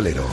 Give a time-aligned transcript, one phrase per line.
[0.00, 0.24] Valero.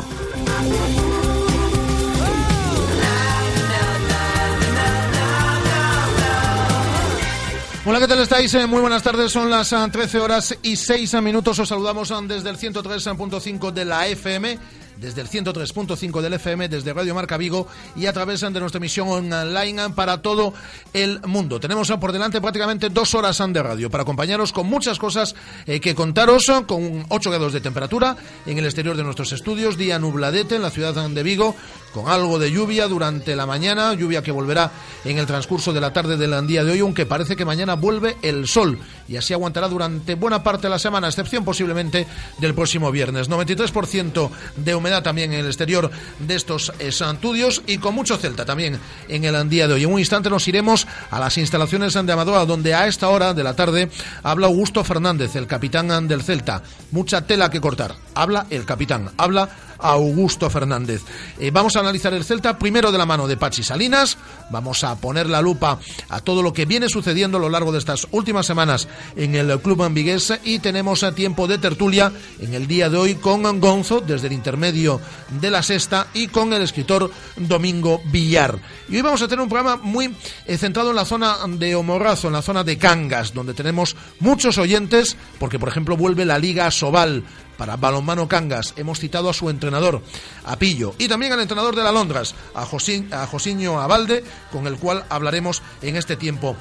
[7.86, 8.54] Hola, ¿qué tal estáis?
[8.54, 11.60] Eh, Muy buenas tardes, son las ah, 13 horas y 6 minutos.
[11.60, 14.58] Os saludamos ah, desde el 103.5 de la FM
[15.00, 19.08] desde el 103.5 del FM, desde Radio Marca Vigo y a través de nuestra emisión
[19.10, 20.54] online para todo
[20.94, 21.60] el mundo.
[21.60, 25.94] Tenemos por delante prácticamente dos horas de radio para acompañaros con muchas cosas eh, que
[25.94, 30.62] contaros, con 8 grados de temperatura en el exterior de nuestros estudios, día nubladete en
[30.62, 31.56] la ciudad de Vigo,
[31.94, 34.72] con algo de lluvia durante la mañana, lluvia que volverá
[35.06, 38.18] en el transcurso de la tarde del día de hoy, aunque parece que mañana vuelve
[38.22, 42.08] el sol y así aguantará durante buena parte de la semana, excepción posiblemente
[42.40, 43.30] del próximo viernes.
[43.30, 48.80] 93% de humedad también en el exterior de estos estudios y con mucho Celta también
[49.08, 49.84] en el día de hoy.
[49.84, 53.44] En un instante nos iremos a las instalaciones de Amadora, donde a esta hora de
[53.44, 53.90] la tarde
[54.24, 56.64] habla Augusto Fernández, el capitán del Celta.
[56.92, 57.96] Mucha tela que cortar.
[58.16, 59.50] Habla el capitán, habla
[59.80, 61.02] Augusto Fernández.
[61.40, 64.18] Eh, vamos a analizar el Celta primero de la mano de Pachi Salinas.
[64.50, 65.80] Vamos a poner la lupa
[66.10, 69.60] a todo lo que viene sucediendo a lo largo de estas últimas semanas en el
[69.60, 74.02] club ambigués y tenemos a tiempo de tertulia en el día de hoy con Gonzo
[74.02, 75.00] desde el intermedio
[75.42, 78.60] de la sexta y con el escritor Domingo Villar.
[78.90, 82.28] Y hoy vamos a tener un programa muy eh, centrado en la zona de Homorrazo,
[82.28, 86.70] en la zona de Cangas, donde tenemos muchos oyentes, porque por ejemplo vuelve la Liga
[86.72, 87.24] Sobal
[87.58, 88.74] para Balonmano Cangas.
[88.78, 90.02] Hemos citado a su entrenador,
[90.46, 94.68] a Pillo, y también al entrenador de la Londras, a, Josín, a Josiño Abalde, con
[94.68, 96.56] el cual hablaremos en este tiempo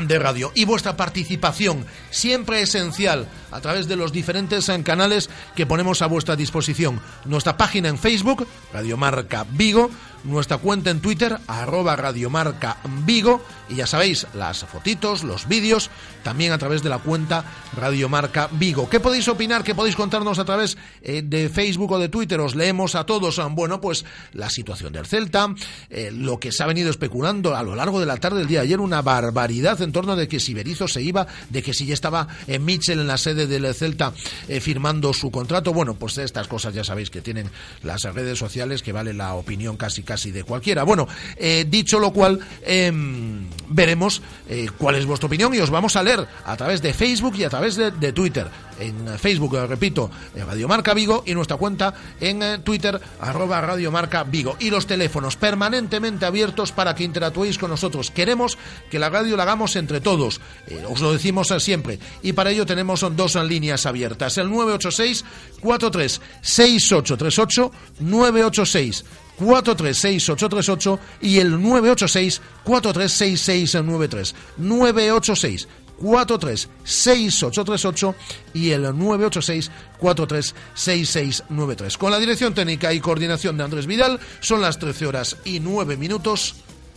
[0.00, 6.02] de radio y vuestra participación siempre esencial a través de los diferentes canales que ponemos
[6.02, 7.00] a vuestra disposición.
[7.24, 9.90] Nuestra página en Facebook, Radio Marca Vigo,
[10.24, 15.90] nuestra cuenta en Twitter, arroba Radiomarca Vigo, y ya sabéis, las fotitos, los vídeos,
[16.22, 17.44] también a través de la cuenta
[17.76, 18.88] Radiomarca Vigo.
[18.88, 19.62] ¿Qué podéis opinar?
[19.62, 22.40] ¿Qué podéis contarnos a través eh, de Facebook o de Twitter?
[22.40, 23.40] Os leemos a todos.
[23.50, 25.54] Bueno, pues la situación del Celta,
[25.90, 28.60] eh, lo que se ha venido especulando a lo largo de la tarde del día
[28.60, 31.86] de ayer, una barbaridad en torno de que si Berizzo se iba, de que si
[31.86, 34.12] ya estaba en Mitchell en la sede del Celta
[34.48, 35.72] eh, firmando su contrato.
[35.72, 37.50] Bueno, pues estas cosas ya sabéis que tienen
[37.82, 40.84] las redes sociales, que vale la opinión casi casi de cualquiera.
[40.84, 41.06] Bueno,
[41.36, 46.02] eh, dicho lo cual, em, veremos eh, cuál es vuestra opinión y os vamos a
[46.02, 48.48] leer a través de Facebook y a través de Twitter.
[48.78, 53.90] En Facebook, eh, repito, Radio Marca Vigo y nuestra cuenta en eh, Twitter, arroba Radio
[53.90, 54.56] Marca Vigo.
[54.58, 58.10] Y los teléfonos permanentemente abiertos para que interactuéis con nosotros.
[58.10, 58.58] Queremos
[58.90, 60.40] que la radio la hagamos entre todos.
[60.66, 61.98] Eh, os lo decimos eh, siempre.
[62.22, 64.38] Y para ello tenemos dos líneas abiertas.
[64.38, 65.24] El 986
[65.60, 69.04] 43 6838 986
[69.36, 75.68] 436838 y el 986 436693 986
[76.00, 78.14] 436838
[78.54, 81.98] y el 986 436693.
[81.98, 85.96] Con la dirección técnica y coordinación de Andrés Vidal, son las 13 horas y 9
[85.96, 86.56] minutos.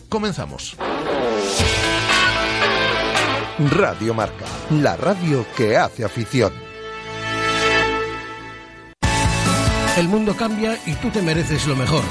[0.10, 0.76] Comenzamos.
[3.72, 6.54] Radio Marca, la radio que hace afición.
[9.98, 12.04] El mundo cambia y tú te mereces lo mejor.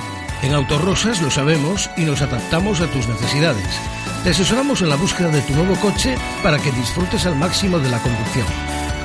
[0.42, 3.80] En Autorosas lo sabemos y nos adaptamos a tus necesidades.
[4.26, 7.88] Te asesoramos en la búsqueda de tu nuevo coche para que disfrutes al máximo de
[7.88, 8.44] la conducción.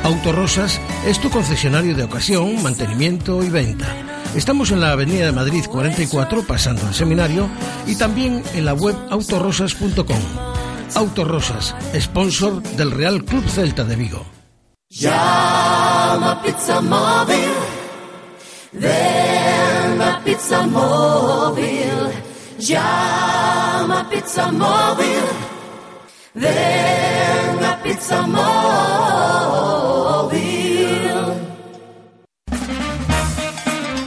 [0.01, 3.85] Autorosas es tu concesionario de ocasión, mantenimiento y venta.
[4.35, 7.47] Estamos en la Avenida de Madrid 44, pasando el seminario,
[7.85, 10.17] y también en la web autorosas.com.
[10.95, 14.25] Autorosas, sponsor del Real Club Celta de Vigo.
[14.89, 17.51] Llama Pizza Móvil.
[18.71, 22.30] Ven a Pizza Móvil.
[22.61, 25.23] Llama Pizza Móvil.
[26.35, 28.51] Ven a Pizza Móvil.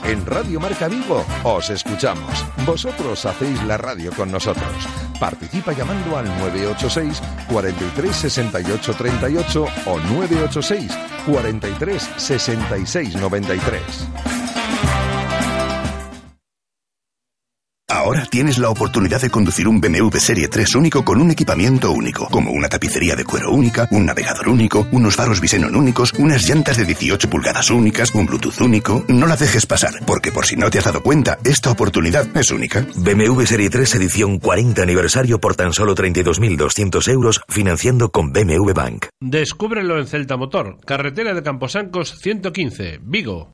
[0.05, 2.45] En Radio Marca Vigo os escuchamos.
[2.65, 4.87] Vosotros hacéis la radio con nosotros.
[5.19, 10.97] Participa llamando al 986 43 68 38 o 986
[11.27, 14.44] 43 66 93.
[17.94, 22.29] Ahora tienes la oportunidad de conducir un BMW Serie 3 único con un equipamiento único,
[22.29, 26.76] como una tapicería de cuero única, un navegador único, unos faros Visenon únicos, unas llantas
[26.76, 29.05] de 18 pulgadas únicas, un Bluetooth único.
[29.06, 32.50] No la dejes pasar, porque por si no te has dado cuenta, esta oportunidad es
[32.50, 32.85] única.
[32.96, 39.06] BMW Serie 3 edición 40 aniversario por tan solo 32.200 euros financiando con BMW Bank.
[39.20, 43.52] Descúbrelo en Celta Motor, carretera de Camposancos 115, Vigo.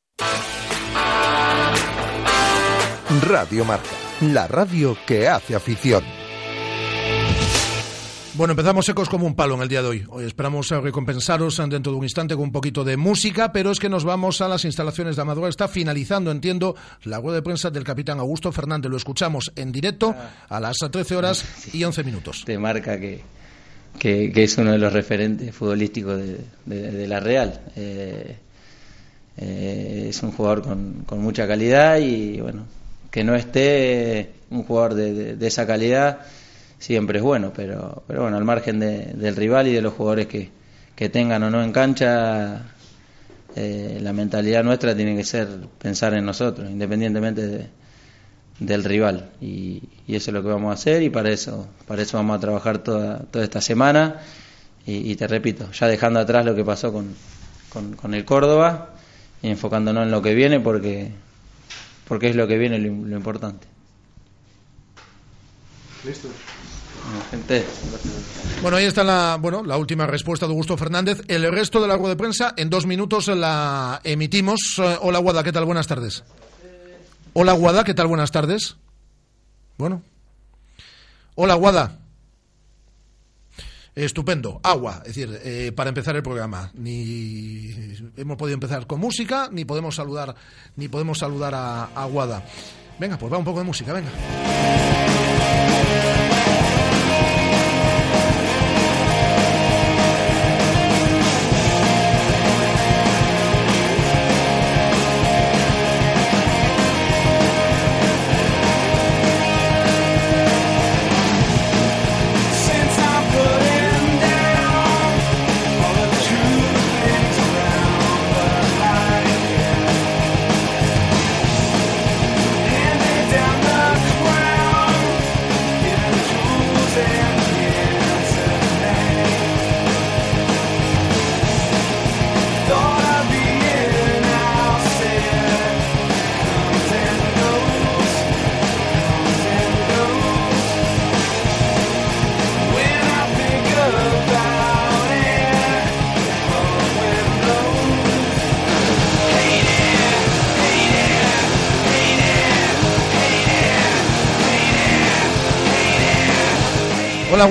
[3.29, 3.89] Radio Marca,
[4.21, 6.03] la radio que hace afición.
[8.35, 10.05] Bueno, empezamos secos como un palo en el día de hoy.
[10.09, 13.79] Hoy esperamos eh, recompensaros dentro de un instante con un poquito de música, pero es
[13.79, 15.49] que nos vamos a las instalaciones de Amadora.
[15.49, 16.75] Está finalizando, entiendo,
[17.05, 18.91] la rueda de prensa del capitán Augusto Fernández.
[18.91, 20.15] Lo escuchamos en directo
[20.49, 22.43] a las 13 horas y 11 minutos.
[22.47, 23.21] Te marca que,
[23.99, 27.61] que, que es uno de los referentes futbolísticos de, de- de la Real.
[27.77, 28.37] Eh,
[29.37, 32.65] eh, es un jugador con, con mucha calidad y bueno,
[33.11, 36.21] que no esté un jugador de, de- esa calidad
[36.79, 40.27] siempre es bueno, pero, pero bueno, al margen de- del rival y de los jugadores
[40.27, 40.51] que,
[40.97, 42.63] que tengan o no en cancha,
[43.57, 45.49] eh, la mentalidad nuestra tiene que ser
[45.79, 47.67] pensar en nosotros, independientemente de,
[48.61, 49.31] del rival.
[49.41, 52.37] Y, y eso es lo que vamos a hacer y para eso para eso vamos
[52.37, 54.17] a trabajar toda, toda esta semana.
[54.87, 57.15] Y, y te repito ya dejando atrás lo que pasó con,
[57.73, 58.91] con, con el Córdoba
[59.43, 61.11] y enfocándonos en lo que viene porque
[62.11, 63.69] porque es lo que viene lo, lo importante
[66.05, 66.29] listo
[67.31, 67.65] gente
[68.63, 71.23] Bueno, ahí está la, bueno, la última respuesta de Augusto Fernández.
[71.29, 74.79] El resto de la rueda de prensa en dos minutos la emitimos.
[74.79, 75.65] Eh, Hola, Guada, ¿qué tal?
[75.65, 76.25] Buenas tardes.
[77.33, 78.07] Hola, Guada, ¿qué tal?
[78.09, 78.77] Buenas tardes.
[79.79, 80.03] Bueno.
[81.37, 82.00] Hola, Guada.
[84.05, 84.61] Estupendo.
[84.63, 86.71] Agua, es decir, eh, para empezar el programa.
[86.75, 87.71] Ni
[88.17, 90.35] hemos podido empezar con música, ni podemos saludar,
[90.77, 92.43] ni podemos saludar a, a Guada.
[92.99, 94.11] Venga, pues va un poco de música, venga.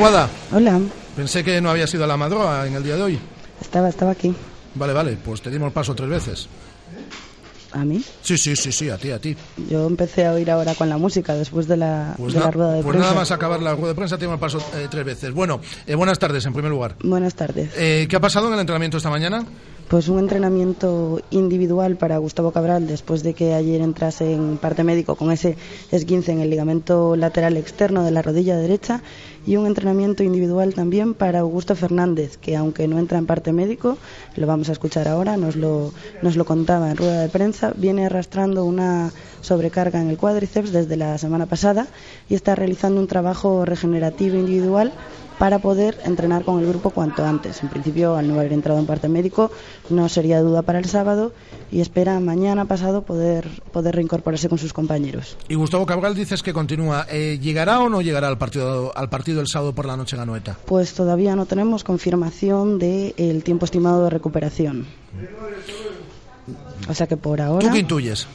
[0.01, 0.29] Hola,
[1.15, 3.19] Pensé que no había sido a la madroa en el día de hoy.
[3.59, 4.33] estaba, estaba aquí.
[4.75, 6.47] Vale, vale, pues te dimos paso tres veces.
[7.73, 8.01] ¿A mí?
[8.21, 9.35] Sí, sí, sí, sí, a ti, a ti.
[9.69, 12.51] Yo empecé a oír ahora con la música después de la, Pues, de na- la
[12.51, 13.09] rueda de pues prensa.
[13.09, 15.33] nada más acabar la rueda de prensa te dimos paso eh, tres veces.
[15.33, 16.95] Bueno, eh, buenas tardes en primer lugar.
[17.03, 17.69] Buenas tardes.
[17.75, 19.43] Eh, ¿Qué ha pasado en el entrenamiento esta mañana?
[19.89, 25.15] Pues un entrenamiento individual para Gustavo Cabral después de que ayer entrase en parte médico
[25.15, 25.57] con ese
[25.91, 29.01] esguince en el ligamento lateral externo de la rodilla derecha
[29.47, 33.97] y un entrenamiento individual también para Augusto Fernández, que aunque no entra en parte médico,
[34.35, 35.91] lo vamos a escuchar ahora, nos lo,
[36.21, 40.97] nos lo contaba en rueda de prensa, viene arrastrando una sobrecarga en el cuádriceps desde
[40.97, 41.87] la semana pasada
[42.29, 44.93] y está realizando un trabajo regenerativo individual
[45.39, 47.63] para poder entrenar con el grupo cuanto antes.
[47.63, 49.49] En principio, al no haber entrado en parte médico,
[49.89, 51.31] no sería duda para el sábado
[51.71, 55.37] y espera mañana pasado poder, poder reincorporarse con sus compañeros.
[55.47, 57.07] Y Gustavo Cabral dices que continúa.
[57.09, 60.21] Eh, ¿Llegará o no llegará al partido, al partido el sábado por la noche en
[60.23, 60.57] Anoeta?
[60.65, 64.85] Pues todavía no tenemos confirmación del tiempo estimado de recuperación.
[66.89, 68.27] O sea que por ahora ¿Tú qué intuyes?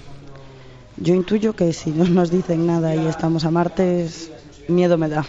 [0.97, 4.31] yo intuyo que si no nos dicen nada y estamos a martes,
[4.69, 5.27] miedo me da.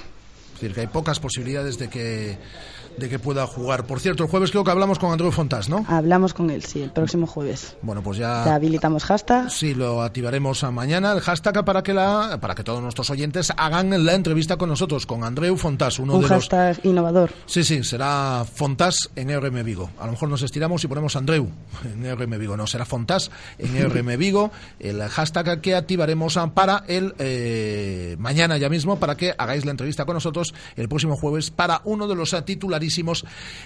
[0.56, 2.38] Es decir, que hay pocas posibilidades de que,
[2.98, 3.86] de que pueda jugar.
[3.86, 5.86] Por cierto, el jueves creo que hablamos con Andreu Fontás, ¿no?
[5.88, 7.76] Hablamos con él, sí, el próximo jueves.
[7.82, 8.54] Bueno, pues Te ya...
[8.56, 9.50] habilitamos hashtag.
[9.52, 13.52] Sí, lo activaremos a mañana, el hashtag para que la para que todos nuestros oyentes
[13.58, 16.32] hagan la entrevista con nosotros, con Andreu Fontás, uno Un de los...
[16.32, 17.32] hashtag innovador.
[17.46, 19.90] Sí, sí, será Fontás en RM Vigo.
[20.00, 21.50] A lo mejor nos estiramos y ponemos Andreu
[21.84, 22.58] en RM Vigo.
[22.58, 24.52] No, será Fontás en RM Vigo.
[24.80, 30.06] El hashtag que activaremos para el eh, mañana ya mismo para que hagáis la entrevista
[30.06, 32.42] con nosotros el próximo jueves para uno de los eh,
[32.86, 33.26] titularísimos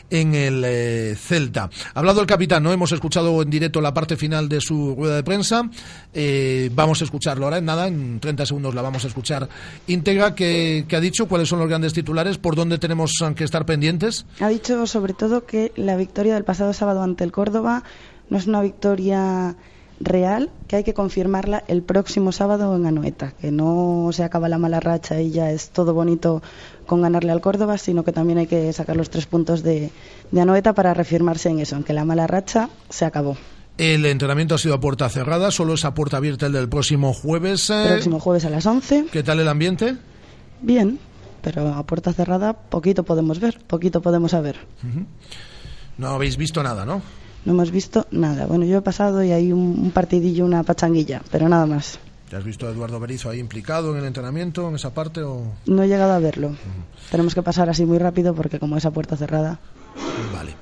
[0.09, 1.69] en el eh, Celta.
[1.93, 2.71] Ha hablado el capitán, ¿no?
[2.71, 5.69] Hemos escuchado en directo la parte final de su rueda de prensa.
[6.13, 9.47] Eh, vamos a escucharlo ahora en nada, en 30 segundos la vamos a escuchar
[9.87, 10.35] íntegra.
[10.35, 11.27] ¿Qué, qué ha dicho?
[11.27, 12.37] ¿Cuáles son los grandes titulares?
[12.37, 14.25] ¿Por dónde tenemos eh, que estar pendientes?
[14.39, 17.83] Ha dicho sobre todo que la victoria del pasado sábado ante el Córdoba
[18.29, 19.55] no es una victoria
[19.99, 24.57] real, que hay que confirmarla el próximo sábado en Anoeta, que no se acaba la
[24.57, 26.41] mala racha y ya es todo bonito
[26.85, 29.91] con ganarle al Córdoba, sino que también hay que sacar los tres puntos de,
[30.31, 33.37] de Anoeta para reafirmarse en eso, en que la mala racha se acabó.
[33.77, 37.13] El entrenamiento ha sido a puerta cerrada, solo es a puerta abierta el del próximo
[37.13, 37.69] jueves.
[37.69, 37.85] eh.
[37.87, 39.05] Próximo jueves a las 11.
[39.11, 39.95] ¿Qué tal el ambiente?
[40.61, 40.99] Bien,
[41.41, 44.57] pero a puerta cerrada poquito podemos ver, poquito podemos saber.
[45.97, 47.01] No habéis visto nada, ¿no?
[47.45, 48.45] No hemos visto nada.
[48.45, 51.99] Bueno, yo he pasado y hay un, un partidillo, una pachanguilla, pero nada más.
[52.31, 55.21] ¿Ya has visto a Eduardo Berizo ahí implicado en el entrenamiento, en esa parte?
[55.23, 55.45] O...
[55.65, 56.55] No he llegado a verlo.
[57.09, 59.59] Tenemos que pasar así muy rápido porque como es a puerta cerrada.
[60.33, 60.53] Vale.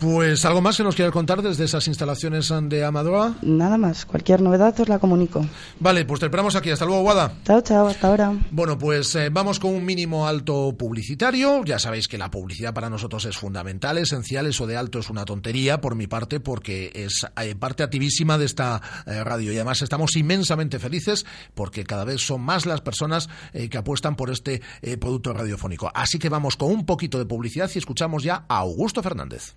[0.00, 3.36] Pues algo más que nos quieras contar desde esas instalaciones de Amadroa.
[3.42, 4.06] Nada más.
[4.06, 5.44] Cualquier novedad os la comunico.
[5.78, 6.70] Vale, pues te esperamos aquí.
[6.70, 7.34] Hasta luego, Guada.
[7.44, 7.86] Chao, chao.
[7.86, 8.32] Hasta ahora.
[8.50, 11.62] Bueno, pues eh, vamos con un mínimo alto publicitario.
[11.66, 14.46] Ya sabéis que la publicidad para nosotros es fundamental, esencial.
[14.46, 18.46] Eso de alto es una tontería por mi parte porque es eh, parte activísima de
[18.46, 19.52] esta eh, radio.
[19.52, 24.30] Y además estamos inmensamente felices porque cada vez son más las personas que apuestan por
[24.30, 24.62] este
[24.98, 25.90] producto radiofónico.
[25.94, 29.54] Así que vamos con un poquito de publicidad y escuchamos ya a Augusto Fernández.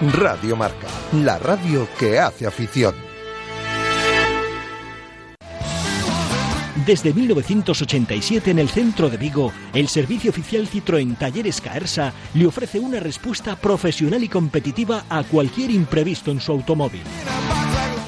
[0.00, 2.94] Radio Marca, la radio que hace afición.
[6.84, 12.80] Desde 1987 en el centro de Vigo, el servicio oficial Citroën Talleres Caersa le ofrece
[12.80, 17.02] una respuesta profesional y competitiva a cualquier imprevisto en su automóvil.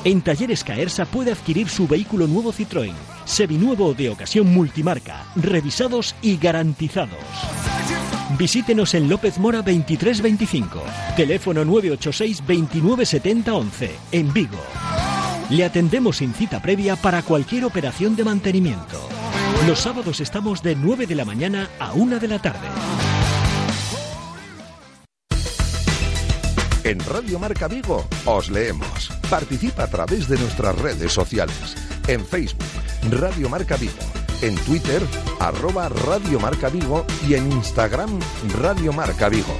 [0.04, 2.92] En Talleres Caersa puede adquirir su vehículo nuevo Citroën,
[3.24, 7.18] seminuevo de ocasión multimarca, revisados y garantizados.
[8.38, 10.82] Visítenos en López Mora 2325,
[11.16, 14.60] teléfono 986 2970 11, en Vigo.
[15.48, 19.08] Le atendemos sin cita previa para cualquier operación de mantenimiento.
[19.66, 22.68] Los sábados estamos de 9 de la mañana a 1 de la tarde.
[26.84, 29.10] En Radio Marca Vigo os leemos.
[29.30, 31.74] Participa a través de nuestras redes sociales.
[32.06, 32.68] En Facebook,
[33.10, 33.92] Radio Marca Vigo.
[34.42, 35.02] En Twitter,
[35.40, 37.06] arroba Radio Marca Vigo.
[37.26, 38.20] Y en Instagram,
[38.60, 39.56] Radio Marca Vigo.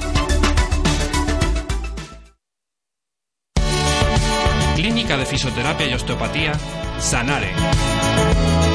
[4.77, 6.53] Clínica de Fisioterapia y Osteopatía,
[6.99, 7.53] Sanare.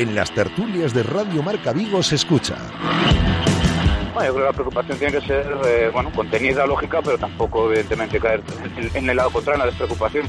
[0.00, 2.56] En las tertulias de Radio Marca Vigo se escucha.
[4.14, 7.66] Bueno, yo creo que la preocupación tiene que ser, eh, bueno, contenida, lógica, pero tampoco,
[7.66, 8.42] evidentemente, caer
[8.94, 10.26] en, el lado contrario, en la despreocupación.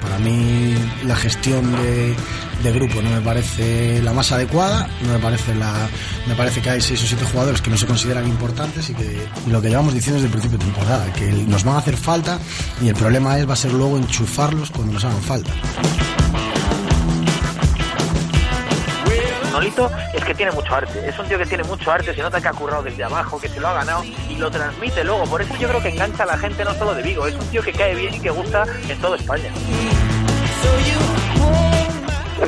[0.00, 2.16] Para mí la gestión de,
[2.64, 5.72] de grupo no me parece la más adecuada, no me parece la
[6.26, 9.16] me parece que hay seis o siete jugadores que no se consideran importantes y que
[9.46, 11.96] y lo que llevamos diciendo desde el principio de temporada, que nos van a hacer
[11.96, 12.40] falta
[12.80, 15.52] y el problema es va a ser luego enchufarlos cuando nos hagan falta.
[20.14, 22.48] Es que tiene mucho arte, es un tío que tiene mucho arte, se nota que
[22.48, 25.24] ha currado desde abajo, que se lo ha ganado y lo transmite luego.
[25.24, 27.46] Por eso yo creo que engancha a la gente no solo de Vigo, es un
[27.46, 29.50] tío que cae bien y que gusta en toda España.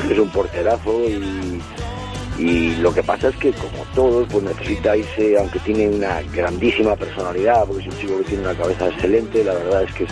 [0.09, 1.61] es un porterazo y,
[2.37, 6.95] y lo que pasa es que como todos pues necesita irse, aunque tiene una grandísima
[6.95, 10.11] personalidad, porque es un chico que tiene una cabeza excelente, la verdad es que es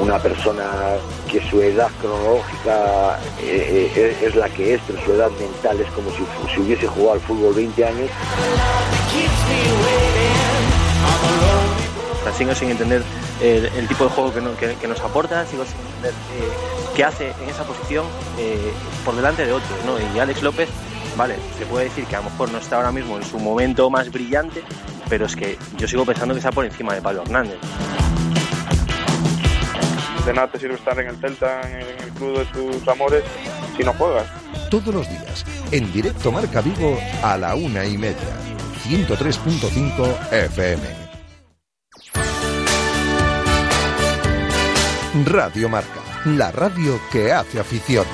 [0.00, 0.64] una persona
[1.30, 5.90] que su edad cronológica eh, eh, es la que es, pero su edad mental es
[5.92, 6.24] como si,
[6.54, 8.10] si hubiese jugado al fútbol 20 años.
[12.36, 13.02] Sigo sin entender
[13.42, 16.48] el, tipo de juego que, no- que- que nos aporta, sigo sin entender eh,
[16.96, 18.06] qué hace en esa posición
[18.38, 18.72] eh,
[19.04, 19.96] por delante de otros, ¿no?
[20.14, 20.68] Y Alex López,
[21.16, 23.90] vale, se puede decir que a lo mejor no está ahora mismo en su momento
[23.90, 24.62] más brillante,
[25.10, 27.58] pero es que yo sigo pensando que está por encima de Pablo Hernández.
[30.26, 33.24] De nada te sirve estar en el Celta, en el, club de tus amores,
[33.76, 34.26] si no juegas.
[34.70, 38.36] Todos los días, en directo Marca Vigo a la una y media.
[38.84, 40.82] 103.5 FM.
[45.26, 48.06] Radio Marca, la radio que hace afición.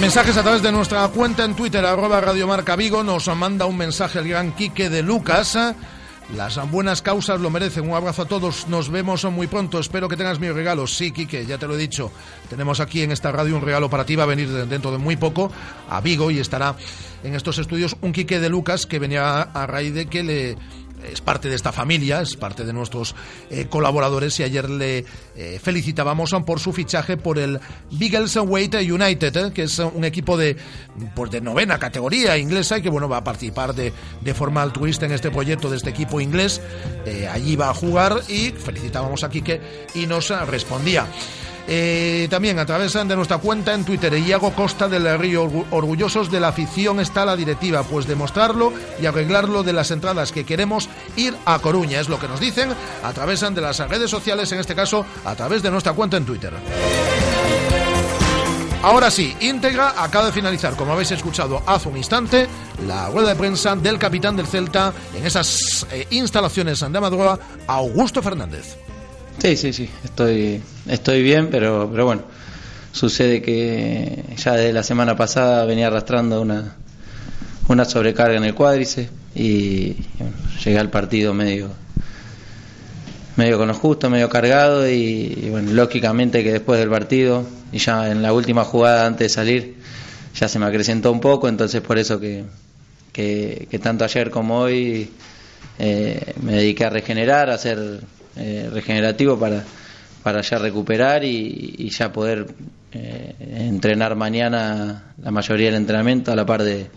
[0.00, 3.02] Mensajes a través de nuestra cuenta en Twitter, arroba Radio Marca Vigo.
[3.04, 5.58] Nos manda un mensaje el gran Quique de Lucas.
[6.34, 7.88] Las buenas causas lo merecen.
[7.88, 8.66] Un abrazo a todos.
[8.68, 9.78] Nos vemos muy pronto.
[9.78, 10.86] Espero que tengas mi regalo.
[10.86, 12.10] Sí, Quique, ya te lo he dicho.
[12.48, 14.16] Tenemos aquí en esta radio un regalo para ti.
[14.16, 15.52] Va a venir de- dentro de muy poco
[15.88, 16.74] a Vigo y estará
[17.22, 20.56] en estos estudios un Quique de Lucas que venía a raíz de que le
[21.04, 23.14] es parte de esta familia, es parte de nuestros
[23.50, 25.04] eh, colaboradores y ayer le
[25.36, 30.36] eh, felicitábamos por su fichaje por el Beagles Weight United, eh, que es un equipo
[30.36, 30.56] de,
[31.14, 35.06] pues de novena categoría inglesa y que bueno va a participar de, de forma altruista
[35.06, 36.60] en este proyecto de este equipo inglés.
[37.30, 39.60] Allí va a jugar y felicitábamos a Quique
[39.94, 41.06] y nos respondía.
[41.68, 46.30] Eh, también a través de nuestra cuenta en Twitter, Iago Costa del Río, orgu- orgullosos
[46.30, 50.88] de la afición está la directiva, pues demostrarlo y arreglarlo de las entradas que queremos
[51.16, 52.70] ir a Coruña, es lo que nos dicen
[53.04, 56.24] a través de las redes sociales, en este caso a través de nuestra cuenta en
[56.26, 56.52] Twitter.
[58.82, 62.48] Ahora sí, íntegra acaba de finalizar, como habéis escuchado hace un instante,
[62.86, 68.22] la rueda de prensa del capitán del Celta en esas eh, instalaciones de Amadroa, Augusto
[68.22, 68.76] Fernández.
[69.40, 72.24] Sí, sí, sí, estoy, estoy bien, pero, pero bueno,
[72.92, 76.76] sucede que ya desde la semana pasada venía arrastrando una,
[77.68, 79.96] una sobrecarga en el cuádriceps y,
[80.62, 81.70] llegué al partido medio
[83.36, 88.10] medio con lo justo, medio cargado y, bueno, lógicamente que después del partido y ya
[88.10, 89.76] en la última jugada antes de salir
[90.38, 92.44] ya se me acrecentó un poco, entonces por eso que,
[93.10, 95.10] que, tanto ayer como hoy
[95.78, 98.00] eh, me dediqué a regenerar, a ser
[98.40, 99.62] eh, regenerativo para,
[100.22, 102.46] para ya recuperar y, y ya poder
[102.92, 103.34] eh,
[103.68, 106.88] entrenar mañana la mayoría del entrenamiento a la par de,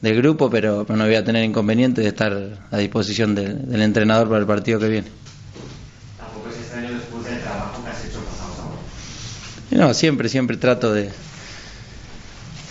[0.00, 2.32] del grupo, pero, pero no voy a tener inconveniente de estar
[2.70, 5.08] a disposición del, del entrenador para el partido que viene.
[6.18, 8.18] Tampoco es extraño después del trabajo que has hecho.
[9.70, 11.10] Y No, siempre, siempre trato de,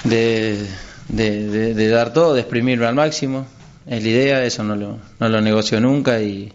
[0.04, 0.68] de,
[1.10, 3.46] de, de- de dar todo, de exprimirme al máximo.
[3.88, 6.54] Es la idea, eso no lo, no lo negocio nunca y,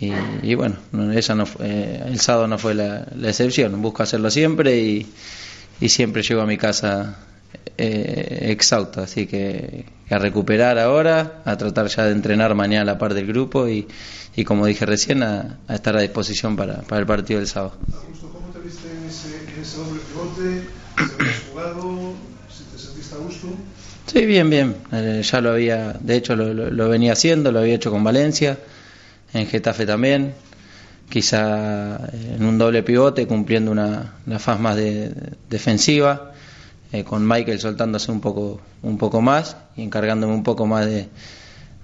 [0.00, 3.80] y, y bueno, no, esa no fue- eh, el sábado no fue la, la excepción.
[3.80, 5.06] Busco hacerlo siempre y,
[5.80, 7.18] y siempre llego a mi casa
[7.78, 9.00] eh, exhausto.
[9.02, 13.26] Así que a recuperar ahora, a tratar ya de entrenar mañana a la par del
[13.26, 13.86] grupo y,
[14.36, 17.76] y como dije recién, a, a estar a disposición para, para el partido del sábado.
[17.92, 20.68] Augusto, ¿cómo te viste en ese, en ese doble pivote?
[20.96, 22.14] ¿Se habías jugado?
[22.50, 23.46] ¿Si te sentiste a gusto?
[24.06, 24.76] Sí, bien, bien.
[24.92, 28.04] Eh, ya lo había, de hecho lo, lo- lo venía haciendo, lo había hecho con
[28.04, 28.58] Valencia,
[29.34, 30.32] en Getafe también,
[31.08, 35.12] quizá en un doble pivote cumpliendo una, una faz más de-
[35.50, 36.32] defensiva,
[36.92, 41.08] eh, con Michael soltándose un poco, un poco más y encargándome un poco más de,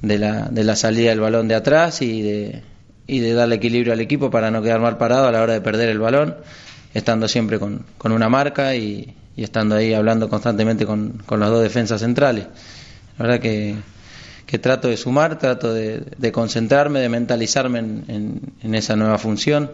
[0.03, 2.63] de, la, de la salida del balón de atrás y de,
[3.07, 5.61] y de darle equilibrio al equipo para no quedar mal parado a la hora de
[5.61, 6.37] perder el balón,
[6.95, 11.51] estando siempre con, con una marca y, y estando ahí hablando constantemente con, con los
[11.51, 12.47] dos defensas centrales.
[13.19, 13.75] La verdad que,
[14.51, 19.71] que trato de sumar, trato de, concentrarme, de mentalizarme en, esa nueva función,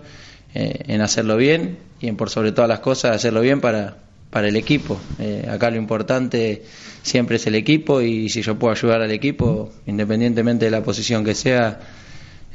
[0.54, 3.96] eh, en hacerlo bien y en por sobre todas las cosas hacerlo bien para,
[4.28, 5.00] para el equipo.
[5.18, 6.62] Eh, acá lo importante
[7.02, 11.24] siempre es el equipo y si yo puedo ayudar al equipo, independientemente de la posición
[11.24, 11.80] que sea,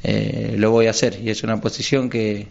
[0.03, 1.19] eh, lo voy a hacer.
[1.23, 2.49] Y es una posición que,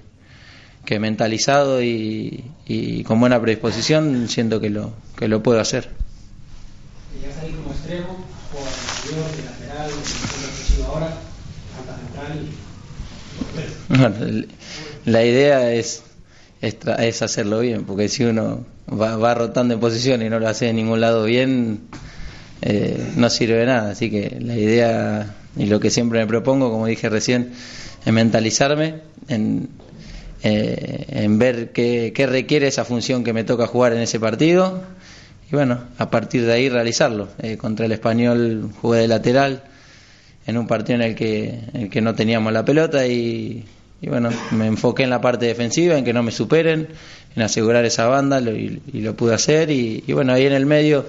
[0.84, 5.90] que mentalizado y, y con buena predisposición siento que lo, que lo puedo hacer.
[7.20, 8.26] Llegas ahí como extremo,
[9.04, 9.59] interior,
[10.86, 11.12] ahora.
[13.88, 14.14] Bueno,
[15.04, 16.02] la idea es,
[16.60, 20.48] es, es hacerlo bien, porque si uno va, va rotando en posición y no lo
[20.48, 21.80] hace en ningún lado bien,
[22.62, 23.90] eh, no sirve de nada.
[23.90, 27.52] Así que la idea y lo que siempre me propongo, como dije recién,
[28.04, 29.68] es mentalizarme en,
[30.42, 34.82] eh, en ver qué, qué requiere esa función que me toca jugar en ese partido
[35.50, 37.28] y bueno, a partir de ahí realizarlo.
[37.42, 39.64] Eh, contra el español jugué de lateral
[40.50, 43.64] en un partido en el que, en el que no teníamos la pelota y,
[44.02, 46.88] y bueno, me enfoqué en la parte defensiva, en que no me superen,
[47.36, 51.06] en asegurar esa banda lo- y, lo pude hacer y, bueno, ahí en el medio,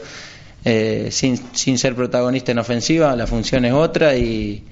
[0.63, 4.63] eh, sin, sin ser protagonista en ofensiva, la función es otra y,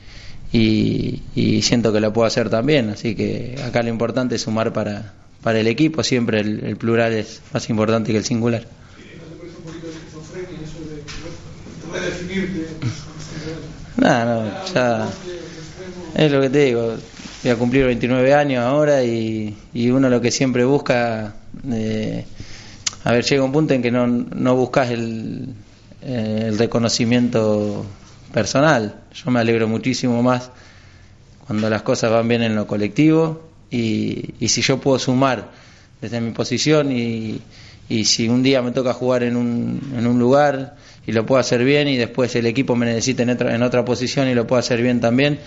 [0.53, 5.13] y, siento que lo puedo hacer también, así que acá lo importante es sumar para,
[5.41, 8.61] para el equipo, siempre el, plural es más importante que el singular.
[8.63, 12.67] ¿No te parece un poquito de esquizofrenia eso de redefinirte?
[13.99, 15.09] Nada, no, ya
[16.15, 16.95] es lo que te digo.
[17.43, 21.35] Voy a cumplir 29 años ahora y, y uno lo que siempre busca,
[21.71, 22.25] eh,
[23.03, 25.53] a ver, llega un punto en que no, no buscas el,
[26.01, 27.85] eh, el reconocimiento
[28.33, 29.01] personal.
[29.13, 30.51] Yo me alegro muchísimo más
[31.45, 35.49] cuando las cosas van bien en lo colectivo y, y si yo puedo sumar
[36.01, 37.41] desde mi posición y,
[37.89, 40.75] y si un día me toca jugar en un, en un lugar
[41.07, 43.85] y lo puedo hacer bien y después el equipo me necesita en otra, en otra
[43.85, 45.39] posición y lo puedo hacer bien también,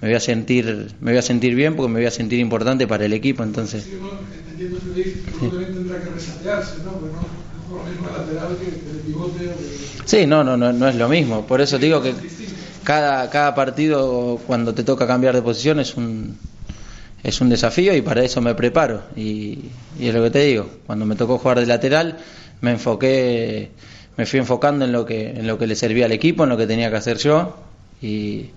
[0.00, 2.86] me voy a sentir me voy a sentir bien porque me voy a sentir importante
[2.86, 3.86] para el equipo, entonces
[5.40, 5.50] Sí,
[6.14, 6.92] resatearse, ¿no?
[6.92, 9.54] Porque no no es lo mismo lateral que el pivote o.
[10.04, 11.46] Sí, no, no, no, no es lo mismo.
[11.46, 12.14] Por eso te digo que,
[12.84, 16.36] cada, cada partido cuando te toca cambiar de posición es un,
[17.22, 19.02] es un desafío y para eso me preparo.
[19.16, 22.18] Y, y es lo que te digo, cuando me tocó jugar de lateral
[22.60, 23.70] me enfoqué,
[24.20, 26.58] me fui enfocando en lo que, en lo que le servía al equipo, en lo
[26.58, 27.56] que tenía que hacer yo
[28.02, 28.50] y,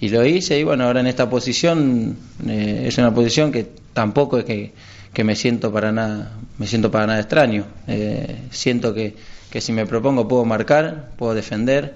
[0.00, 4.38] y lo hice y bueno, ahora en esta posición eh, es una posición que tampoco
[4.38, 4.70] es que,
[5.12, 7.64] que me siento para nada, me siento para nada extraño.
[7.88, 9.16] Eh, siento que,
[9.50, 11.94] que si me propongo puedo marcar, puedo defender.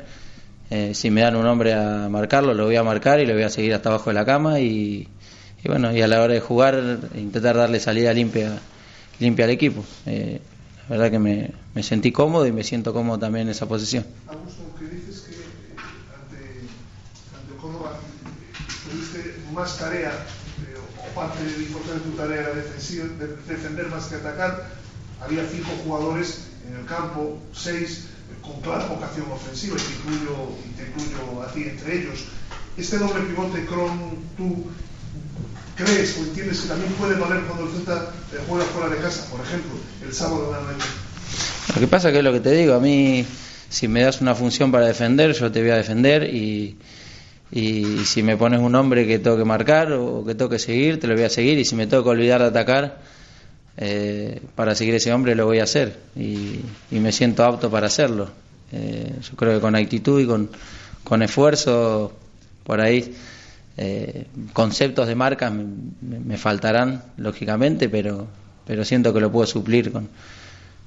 [0.71, 3.45] Eh, si me dan un hombre a marcarlo, lo voy a marcar y lo voy
[3.45, 5.07] a seguir hasta abajo de la cama y,
[5.63, 8.59] y bueno, y a la hora de jugar intentar darle salida limpia,
[9.21, 9.85] limpia al equipo.
[10.89, 14.07] La verdad que me, me sentí cómodo y me siento cómodo también en esa posición.
[14.29, 15.35] Augusto, que dices que
[16.15, 16.61] ante,
[17.37, 17.99] ante Córdoba
[18.89, 24.07] tuviste más tarea, eh, o parte importante de tu tarea era defensiva, de- defender más
[24.07, 24.69] que atacar.
[25.21, 30.35] Había cinco jugadores en el campo, seis eh, con clara vocación ofensiva, y te incluyo,
[30.65, 32.27] y te incluyo a ti entre ellos.
[32.77, 34.71] Este doble pivote, Cron, tú
[35.77, 39.31] crees o entiendes que también puede valer cuando el Celta eh, juega fuera de casa,
[39.31, 39.73] por ejemplo,
[40.05, 40.87] el sábado en la noche.
[41.75, 43.25] Lo que pasa que es lo que te digo, a mí
[43.69, 46.77] si me das una función para defender, yo te voy a defender y,
[47.53, 50.99] y si me pones un hombre que tengo que marcar o que tengo que seguir,
[51.01, 52.99] te lo voy a seguir y si me tengo que olvidar de atacar,
[53.77, 56.61] eh, para seguir ese hombre lo voy a hacer y,
[56.91, 58.31] y me siento apto para hacerlo.
[58.73, 60.49] Eh, yo creo que con actitud y con,
[61.05, 62.13] con esfuerzo,
[62.65, 63.15] por ahí
[63.77, 68.27] eh, conceptos de marcas me, me- faltarán, lógicamente, pero,
[68.67, 70.09] pero siento que lo puedo suplir con,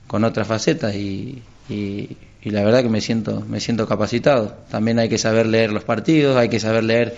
[0.08, 4.56] con otras facetas y, y- y la verdad que me siento, me siento capacitado.
[4.72, 7.16] También hay que saber leer los partidos, hay que saber leer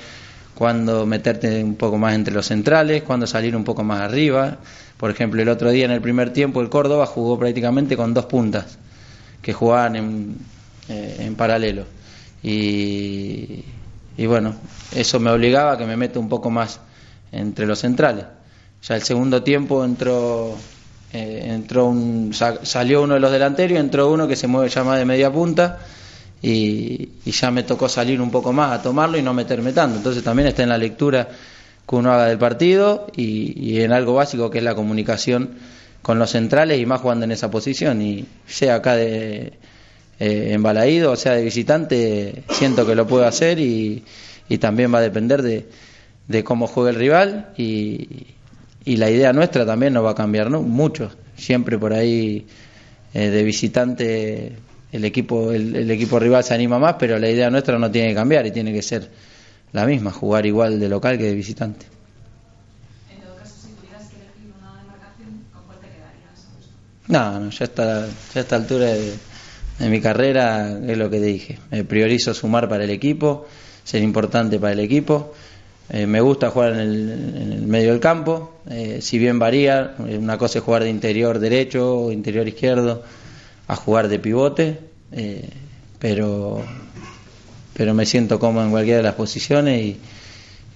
[0.56, 4.58] cuándo meterte un poco más entre los centrales, cuándo salir un poco más arriba.
[4.98, 8.26] Por ejemplo, el otro día en el primer tiempo el Córdoba jugó prácticamente con dos
[8.26, 8.78] puntas
[9.44, 10.38] que jugaban en,
[10.90, 11.86] eh, en paralelo.
[12.44, 13.64] Y,
[14.18, 14.56] y bueno,
[14.94, 16.80] eso me obligaba a que me meta un poco más
[17.32, 18.26] entre los centrales.
[18.88, 20.56] Ya el segundo tiempo entró,
[21.14, 24.84] eh, entró un, sa- salió uno de los delanteros entró uno que se mueve ya
[24.84, 25.80] más de media punta
[26.42, 29.98] y, y ya me tocó salir un poco más a tomarlo y no meterme tanto.
[29.98, 31.28] Entonces también está en la lectura
[31.88, 35.52] que uno haga del partido y, y en algo básico que es la comunicación
[36.02, 38.02] con los centrales y más jugando en esa posición.
[38.02, 39.54] Y sea acá de
[40.20, 44.04] eh, en Balaído o sea de visitante, siento que lo puedo hacer y,
[44.52, 45.66] y también va a depender de,
[46.28, 48.28] de cómo juegue el rival y,
[48.84, 50.62] y la idea nuestra también no va a cambiar ¿no?
[50.62, 51.10] mucho.
[51.38, 52.46] Siempre por ahí
[53.14, 54.52] eh, de visitante
[54.92, 58.10] el equipo, el, el equipo rival se anima más, pero la idea nuestra no tiene
[58.10, 59.10] que cambiar y tiene que ser
[59.72, 61.86] la misma, jugar igual de local que de visitante.
[63.10, 66.48] En todo caso, si tuvieras que elegir una demarcación, ¿con cuál te quedarías?
[67.08, 69.14] No, no, ya está, ya a esta altura de,
[69.80, 71.58] de mi carrera es lo que te dije.
[71.72, 73.48] Eh, priorizo sumar para el equipo,
[73.84, 75.34] ser importante para el equipo.
[75.90, 79.96] Eh, me gusta jugar en el, en el medio del campo, eh, si bien varía,
[80.08, 83.04] eh, una cosa es jugar de interior derecho o interior izquierdo,
[83.68, 84.80] a jugar de pivote,
[86.00, 86.64] pero,
[87.74, 89.98] pero me siento cómodo en cualquiera de las posiciones y,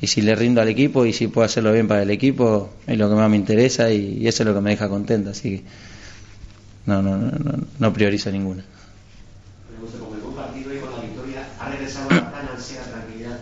[0.01, 2.97] y si le rindo al equipo y si puedo hacerlo bien para el equipo es
[2.97, 5.63] lo que más me interesa y, eso es lo que me deja contento, así que
[6.85, 8.63] no, no, no, no, no priorizo ninguna.
[9.69, 13.39] Pregunto, como el buen partido y con la victoria, ¿ha regresado la tan ansiada tranquilidad?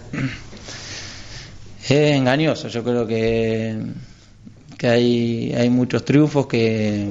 [1.83, 3.77] Es engañoso, yo creo que,
[4.77, 7.09] que hay, hay muchos triunfos que,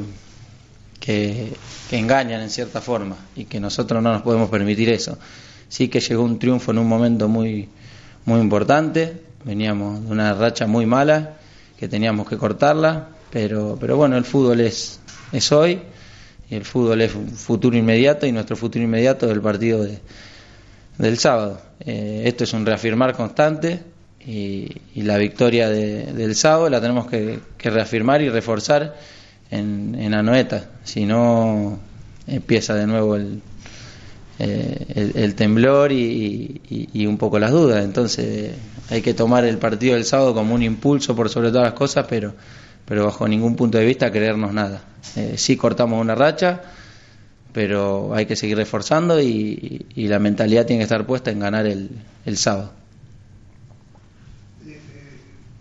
[0.99, 1.53] que,
[1.91, 5.19] engañan en cierta forma y que nosotros no nos podemos permitir eso.
[5.69, 7.69] Sí que llegó un triunfo en un momento muy,
[8.25, 11.35] muy importante, veníamos de una racha muy mala
[11.79, 15.01] que teníamos que cortarla, pero, pero bueno, el fútbol es,
[15.33, 15.83] es hoy
[16.49, 19.99] y el fútbol es un futuro inmediato y nuestro futuro inmediato es el partido de,
[20.97, 21.61] del sábado.
[21.81, 23.92] Eh, esto es un reafirmar constante
[24.27, 24.69] y,
[25.03, 28.97] la victoria de- del sábado la tenemos que, reafirmar y reforzar
[29.51, 30.71] en, en Anoeta.
[30.85, 31.79] Si no,
[32.27, 33.41] empieza de nuevo el,
[34.39, 37.85] eh, el, temblor y un poco las dudas.
[37.85, 38.53] Entonces
[38.91, 42.07] hay que tomar el partido del sábado como un impulso por sobre todas las cosas,
[42.09, 42.35] pero,
[42.85, 44.83] pero bajo ningún punto de vista creernos nada.
[45.17, 46.61] Eh, sí cortamos una racha,
[47.53, 51.67] pero hay que seguir reforzando y, y la mentalidad tiene que estar puesta en ganar
[51.67, 51.91] el,
[52.27, 52.73] el sábado.
[54.67, 54.79] Eh, eh,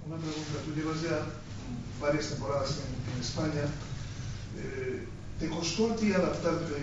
[0.08, 1.20] una pregunta, tú llevas ya
[2.12, 3.66] varias temporadas en, en España.
[4.58, 5.08] Eh,
[5.40, 6.76] ¿Te costó a ti adaptarte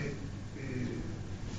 [0.56, 0.98] eh,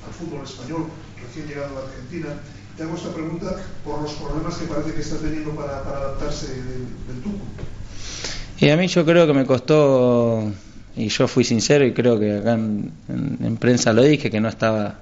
[0.06, 0.88] al fútbol español,
[1.26, 2.28] recién llegado a Argentina?
[2.76, 6.48] Te hago esta pregunta por los problemas que parece que está teniendo para, para adaptarse
[6.48, 6.66] del,
[7.08, 7.24] del.
[8.60, 10.52] Y a mí yo creo que me costó,
[10.96, 14.42] y yo fui sincero y creo que acá en, en- en prensa lo dije, que
[14.42, 15.00] no estaba,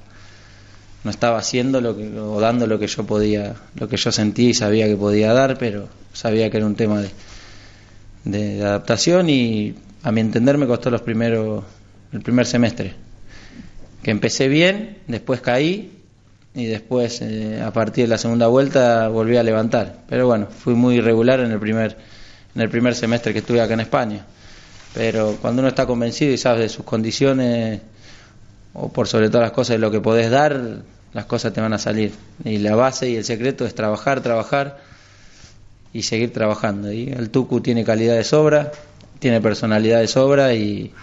[1.04, 4.50] no estaba haciendo lo que, o dando lo que yo podía, lo que yo sentía
[4.50, 7.10] y sabía que podía dar, pero sabía que era un tema de,
[8.32, 12.94] de, adaptación y a mi entender me costó los el primer semestre.
[14.04, 15.98] Que empecé bien, después caí
[16.54, 20.04] y después eh, a partir de la segunda vuelta volví a levantar.
[20.08, 21.98] Pero bueno, fui muy irregular en el primer,
[22.56, 24.26] en el primer semestre que estuve acá en España.
[24.94, 27.82] Pero cuando uno está convencido y sabe de sus condiciones,
[28.74, 30.80] o por sobre todas las cosas de lo que podés dar,
[31.14, 32.14] las cosas te van a salir.
[32.44, 34.78] Y la base y el secreto es trabajar, trabajar
[35.94, 36.92] y seguir trabajando.
[36.92, 38.72] Y el Tucu tiene calidad de sobra,
[39.20, 40.94] tiene personalidad de sobra y,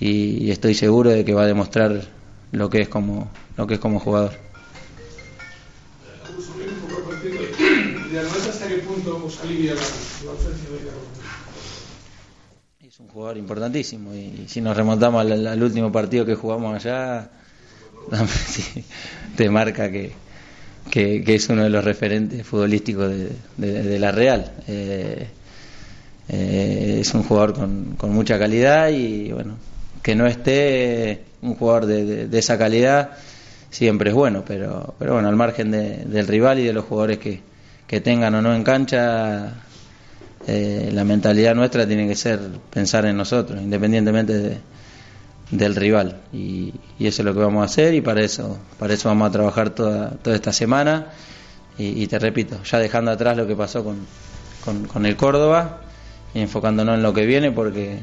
[0.00, 2.02] y- estoy seguro de que va a demostrar
[2.52, 4.32] lo que es como, lo que es como jugador.
[12.80, 17.30] Es un jugador importantísimo y si nos remontamos al, último partido que jugamos allá,
[19.36, 20.12] te marca que,
[20.90, 23.10] que, es uno de los referentes futbolísticos
[23.56, 24.52] de, la Real.
[24.68, 25.26] Eh,
[26.28, 29.56] eh, es un jugador con, con mucha calidad y bueno,
[30.02, 33.10] que no esté un jugador de, de- esa calidad
[33.70, 37.18] siempre es bueno, pero, pero bueno, al margen de- del rival y de los jugadores
[37.18, 37.40] que,
[37.86, 39.52] que tengan o no en cancha,
[40.46, 44.58] eh, la mentalidad nuestra tiene que ser pensar en nosotros, independientemente de-
[45.50, 46.20] del rival.
[46.32, 49.28] Y, y eso es lo que vamos a hacer y para eso, para eso vamos
[49.28, 51.08] a trabajar toda, toda esta semana.
[51.76, 54.06] Y, te repito, ya dejando atrás lo que pasó con,
[54.86, 55.80] con, el Córdoba
[56.32, 57.98] y enfocándonos en lo que viene porque,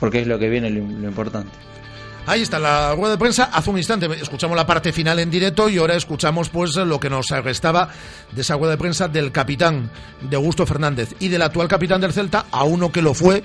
[0.00, 1.52] porque es lo que viene lo, lo importante.
[2.26, 3.44] Ahí está la rueda de prensa.
[3.52, 7.08] Hace un instante escuchamos la parte final en directo y ahora escuchamos pues lo que
[7.08, 7.90] nos restaba
[8.32, 12.12] de esa rueda de prensa del capitán de Augusto Fernández y del actual capitán del
[12.12, 13.44] Celta, a uno que lo fue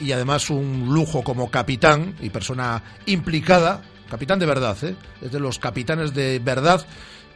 [0.00, 4.96] y además un lujo como capitán y persona implicada, capitán de verdad, ¿eh?
[5.22, 6.84] es de los capitanes de verdad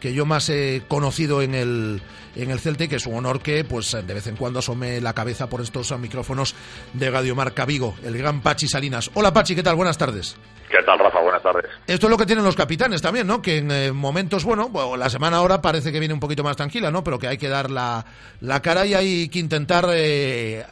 [0.01, 2.01] que yo más he conocido en el,
[2.37, 5.01] en el Celta y que es un honor que pues de vez en cuando asome
[5.01, 6.55] la cabeza por estos micrófonos
[6.93, 9.11] de Radio Marca Vigo, el gran Pachi Salinas.
[9.15, 9.77] Hola Pachi, ¿qué tal?
[9.77, 10.37] Buenas tardes.
[10.71, 11.21] ¿Qué tal, Rafa?
[11.21, 11.65] Buenas tardes.
[11.87, 13.41] Esto es lo que tienen los capitanes también, ¿no?
[13.41, 16.57] Que en eh, momentos, bueno, bueno, la semana ahora parece que viene un poquito más
[16.57, 17.03] tranquila, ¿no?
[17.03, 18.05] Pero que hay que dar la,
[18.41, 20.67] la cara y hay que intentar, eh,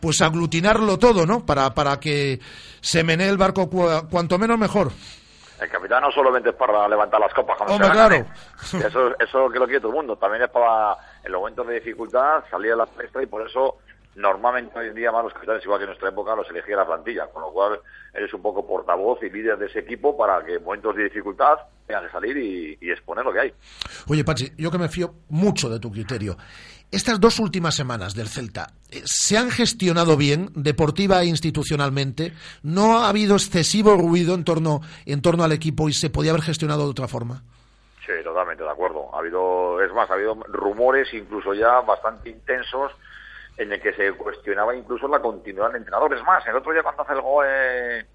[0.00, 1.44] pues, aglutinarlo todo, ¿no?
[1.44, 2.40] Para, para que
[2.80, 4.90] se menee el barco cua- cuanto menos mejor.
[5.60, 8.82] El capitán no solamente es para levantar las copas cuando Hombre, se ganan, claro.
[8.84, 8.86] ¿eh?
[8.88, 10.16] Eso, eso que lo quiere todo el mundo.
[10.16, 13.76] También es para, en los momentos de dificultad, salir a la fiesta y por eso,
[14.14, 16.86] normalmente hoy en día más los capitanes, igual que en nuestra época, los elegía la
[16.86, 17.26] plantilla.
[17.26, 17.78] Con lo cual,
[18.14, 21.58] eres un poco portavoz y líder de ese equipo para que en momentos de dificultad
[21.86, 23.52] tengan que salir y, y exponer lo que hay.
[24.08, 26.38] Oye, Pachi, yo que me fío mucho de tu criterio.
[26.92, 32.32] Estas dos últimas semanas del Celta eh, se han gestionado bien, deportiva e institucionalmente.
[32.64, 36.42] No ha habido excesivo ruido en torno, en torno al equipo y se podía haber
[36.42, 37.44] gestionado de otra forma.
[38.04, 39.08] Sí, totalmente de acuerdo.
[39.14, 42.90] Ha habido, es más, ha habido rumores incluso ya bastante intensos
[43.56, 46.12] en el que se cuestionaba incluso la continuidad del entrenador.
[46.14, 48.06] Es más, el otro día cuando hace el gol, eh,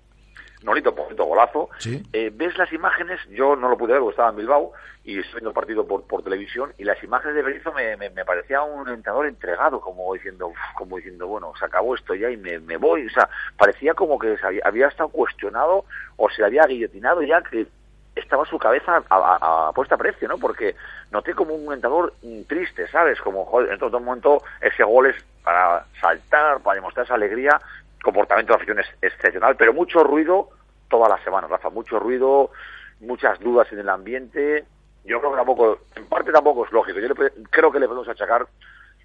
[0.66, 1.70] Nolito, por cierto, golazo,
[2.12, 4.74] eh, ves las imágenes, yo no lo pude ver porque estaba en Bilbao
[5.04, 8.10] y estoy viendo el partido por, por televisión y las imágenes de Berizzo me, me,
[8.10, 12.30] me parecía un entrenador entregado, como diciendo, uf, como diciendo, bueno, se acabó esto ya
[12.32, 13.06] y me, me voy.
[13.06, 15.86] O sea, parecía como que se había, había estado cuestionado
[16.18, 17.68] o se le había guillotinado ya que
[18.16, 20.38] estaba su cabeza a, a- a puesta a precio, ¿no?
[20.40, 20.76] Porque
[21.12, 22.14] noté como un entrenador
[22.48, 23.20] triste, ¿sabes?
[23.22, 27.62] Como, joder, en todo momento ese gol es para saltar, para demostrar esa alegría,
[28.02, 30.50] comportamiento de afición es excepcional, pero mucho ruido
[30.90, 32.52] toda la semana, Rafa, mucho ruido,
[33.00, 34.66] muchas dudas en el ambiente.
[35.04, 37.00] Yo creo que tampoco, en parte tampoco es lógico.
[37.00, 38.48] Yo le creo que le podemos achacar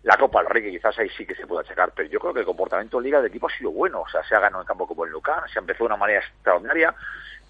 [0.03, 2.33] la Copa del Rey, que quizás ahí sí que se puede achacar, pero yo creo
[2.33, 4.01] que el comportamiento en Liga del equipo ha sido bueno.
[4.01, 6.21] O sea, se ha ganado en campo como el Lucan, se empezó de una manera
[6.21, 6.95] extraordinaria.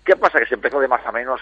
[0.04, 0.40] ¿Qué pasa?
[0.40, 1.40] Que se empezó de más a menos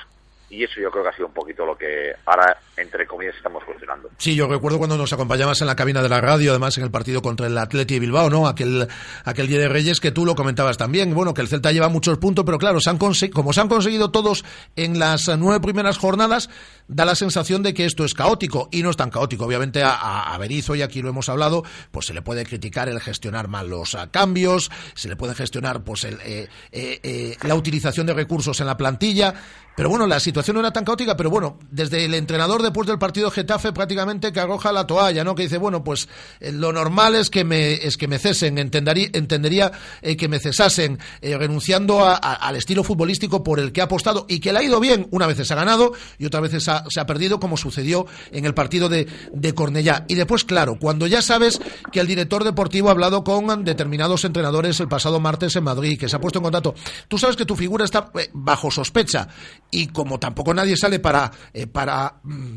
[0.51, 3.63] y eso yo creo que ha sido un poquito lo que ahora, entre comillas, estamos
[3.65, 4.11] funcionando.
[4.19, 6.91] Sí, yo recuerdo cuando nos acompañabas en la cabina de la radio, además en el
[6.91, 8.49] partido contra el Atleti de Bilbao, ¿no?
[8.49, 8.89] Aquel,
[9.25, 11.15] aquel día de Reyes que tú lo comentabas también.
[11.15, 14.11] Bueno, que el Celta lleva muchos puntos, pero claro, se han como se han conseguido
[14.11, 14.45] todos
[14.77, 16.51] en las nueve primeras jornadas,
[16.89, 19.45] da la sensación de que esto es caótico y no es tan caótico.
[19.45, 22.89] Obviamente a, a, a Berizzo, y aquí lo hemos hablado, pues se le puede criticar
[22.89, 27.37] el gestionar mal los ah, cambios, se le puede gestionar pues el, eh, eh, eh,
[27.43, 29.35] la utilización de recursos en la plantilla.
[29.79, 32.99] Pero bueno, la situación no era tan caótica, pero bueno, desde el entrenador después del
[32.99, 35.37] partido Getafe prácticamente que arroja la toalla, ¿no?
[35.37, 36.09] Que dice, bueno, pues
[36.41, 39.71] eh, lo normal es que me, es que me cesen, entendería, entendería
[40.03, 44.27] eh, que me cesasen, eh, renunciando a- al estilo futbolístico por el que ha apostado
[44.29, 46.71] y que le ha ido bien, una vez se ha ganado y otra vez se
[46.73, 50.07] ha, perdido, como sucedió en el partido de, de Cornellá.
[50.09, 51.61] Y después, claro, cuando ya sabes
[51.93, 56.09] que el director deportivo ha hablado con determinados entrenadores el pasado martes en Madrid, que
[56.09, 56.75] se ha puesto en contacto,
[57.07, 59.29] tú sabes que tu figura está bajo sospecha
[59.71, 62.57] y como tampoco nadie sale para, eh, para mm,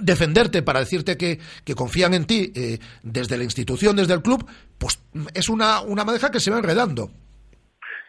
[0.00, 4.44] defenderte, para decirte que, que confían en ti eh, desde la institución, desde el club,
[4.78, 7.10] pues mm, es una, una madeja que se va enredando.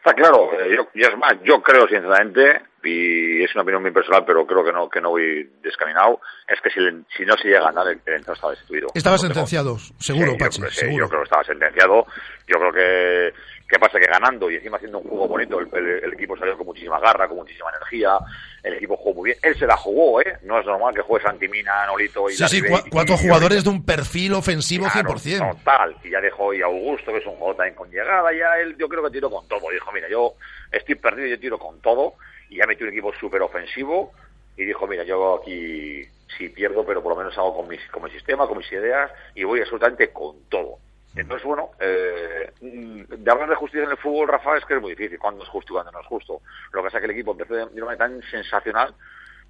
[0.06, 3.92] Está claro, eh, yo, y es más, yo creo sinceramente, y es una opinión muy
[3.92, 7.38] personal, pero creo que no que no voy descaminado, es que si, le- si no
[7.38, 8.90] se llega a ganar, el, entrenador está destituido.
[8.94, 11.06] Estaba No tengo- sentenciado, seguro, Sí, yo Pachi, creo que sí, seguro.
[11.06, 12.06] Yo creo que estaba sentenciado.
[12.48, 13.34] Yo creo que,
[13.74, 16.56] que pasa que ganando y encima haciendo un juego bonito, el, el- el equipo salió
[16.56, 18.20] con muchísima garra, con muchísima energía.
[18.62, 19.38] El equipo jugó muy bien.
[19.42, 20.38] Él se la jugó, ¿eh?
[20.44, 23.64] No es normal que juegue Santimina, Nolito y Sí, sí, cua- cuatro y- y- jugadores
[23.64, 25.58] de un perfil ofensivo Claro, 100%.
[25.58, 28.76] Total, y ya dejó y Augusto, que es un jugador también con llegada, ya él
[28.78, 29.70] yo creo que tiró con todo.
[29.72, 30.34] Dijo, mira, yo
[30.72, 32.14] estoy perdido, yo tiro con todo,
[32.50, 34.14] y ya metió un equipo súper ofensivo,
[34.56, 36.04] y dijo, mira, yo aquí
[36.38, 39.10] sí pierdo, pero por lo menos hago con mi, con mi sistema, con mis ideas,
[39.34, 40.78] y voy absolutamente con todo.
[41.16, 44.92] Entonces, bueno, eh, de hablar de justicia en el fútbol, Rafa, es que es muy
[44.96, 46.42] difícil, cuando es justo y cuando no es justo.
[46.72, 48.96] Lo que pasa es que el equipo empezó de una manera tan sensacional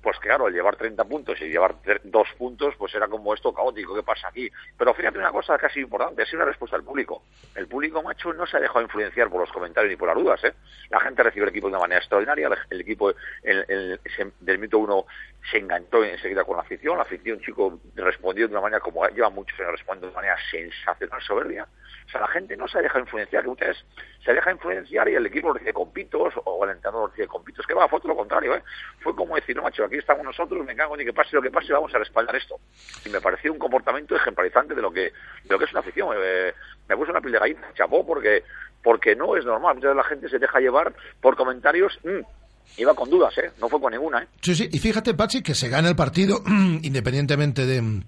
[0.02, 3.96] pues claro, el llevar 30 puntos y llevar dos puntos, pues era como esto caótico,
[3.96, 4.52] ¿qué pasa aquí?
[4.78, 7.24] Pero fíjate una cosa casi importante, ha sido una respuesta del público.
[7.56, 10.44] El público, macho, no se ha dejado influenciar por los comentarios ni por las dudas,
[10.44, 10.54] ¿eh?
[10.90, 13.12] La gente recibe el equipo de una manera extraordinaria, el, equipo
[13.44, 14.00] el, el-
[14.42, 15.06] del minuto uno
[15.50, 19.30] se enganchó enseguida con la afición, la afición, chico, respondió de una manera como lleva
[19.30, 21.68] muchos años respondiendo de una manera sensacional, soberbia.
[22.06, 23.84] O sea, la gente no se deja influenciar, ustedes
[24.24, 27.28] se deja influenciar y el equipo lo recibe con pitos o el entrenador lo recibe
[27.28, 27.66] con pitos.
[27.66, 28.64] Que va, fue todo lo contrario, ¿eh?
[29.00, 31.52] Fue como decir, no, macho, aquí estamos nosotros, me cago ni que pase lo que
[31.52, 32.56] pase, vamos a respaldar esto.
[33.06, 36.16] Y me pareció un comportamiento ejemplarizante de lo que, de lo que es una afición.
[36.16, 36.54] Eh,
[36.88, 38.44] me puse una piel de gallina, chapó, porque,
[38.82, 39.76] porque no es normal.
[39.76, 42.20] Muchas veces la gente se deja llevar por comentarios, mm,
[42.78, 43.52] iba con dudas, ¿eh?
[43.60, 44.28] No fue con ninguna, ¿eh?
[44.42, 46.44] Sí, sí, y fíjate, Pachi, que se gana el partido
[46.82, 48.02] independientemente de,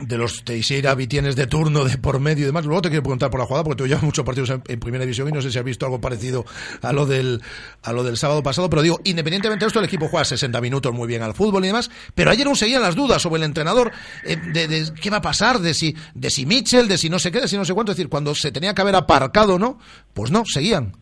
[0.00, 2.64] de los Teixeira Vitienes de turno, de por medio y demás.
[2.64, 5.28] Luego te quiero preguntar por la jugada, porque tú llevas muchos partidos en, primera división
[5.28, 6.44] y no sé si has visto algo parecido
[6.82, 7.42] a lo del
[7.82, 10.92] a lo del sábado pasado, pero digo, independientemente de esto, el equipo juega 60 minutos
[10.92, 13.92] muy bien al fútbol y demás, pero ayer aún seguían las dudas sobre el entrenador,
[14.24, 17.18] eh, de, de qué va a pasar, de si, de si Mitchell, de si no
[17.18, 19.58] sé qué, de si no sé cuánto, es decir, cuando se tenía que haber aparcado,
[19.58, 19.78] ¿no?
[20.14, 20.92] Pues no, seguían.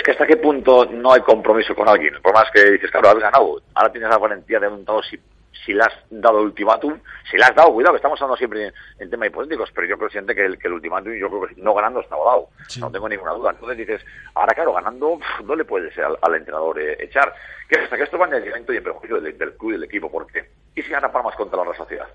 [0.00, 2.14] Es que hasta qué punto no hay compromiso con alguien.
[2.14, 3.60] El problema es que dices, claro, has ganado.
[3.74, 5.20] Ahora tienes la valentía de un dado si,
[5.62, 6.98] si le has dado el ultimátum.
[7.30, 9.98] Si le has dado, cuidado, que estamos hablando siempre en, en temas hipotéticos, pero yo
[9.98, 12.48] creo siente que el, que el ultimátum, yo creo que no ganando estaba dado.
[12.78, 13.50] No tengo ninguna duda.
[13.50, 14.02] Entonces dices,
[14.34, 17.34] ahora claro, ganando no le puedes al, al entrenador eh, echar.
[17.68, 19.84] Que hasta que esto va en detrimento y en perjuicio del, del club y del
[19.84, 20.10] equipo.
[20.10, 22.08] porque ¿Y si gana Palmas contra la Real Sociedad?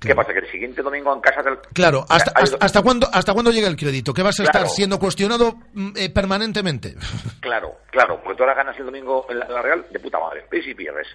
[0.00, 0.32] ¿Qué pasa?
[0.32, 1.58] Que el siguiente domingo en casa del...
[1.74, 4.14] Claro, ¿hasta, hasta, hasta cuándo, ¿hasta cuándo llega el crédito?
[4.14, 4.58] ¿Que vas a Claro.
[4.60, 6.94] estar siendo cuestionado mm, eh, permanentemente?
[7.40, 10.18] Claro, claro, porque tú ahora ganas el domingo en la, en la Real de puta
[10.20, 11.06] madre, y pierdes.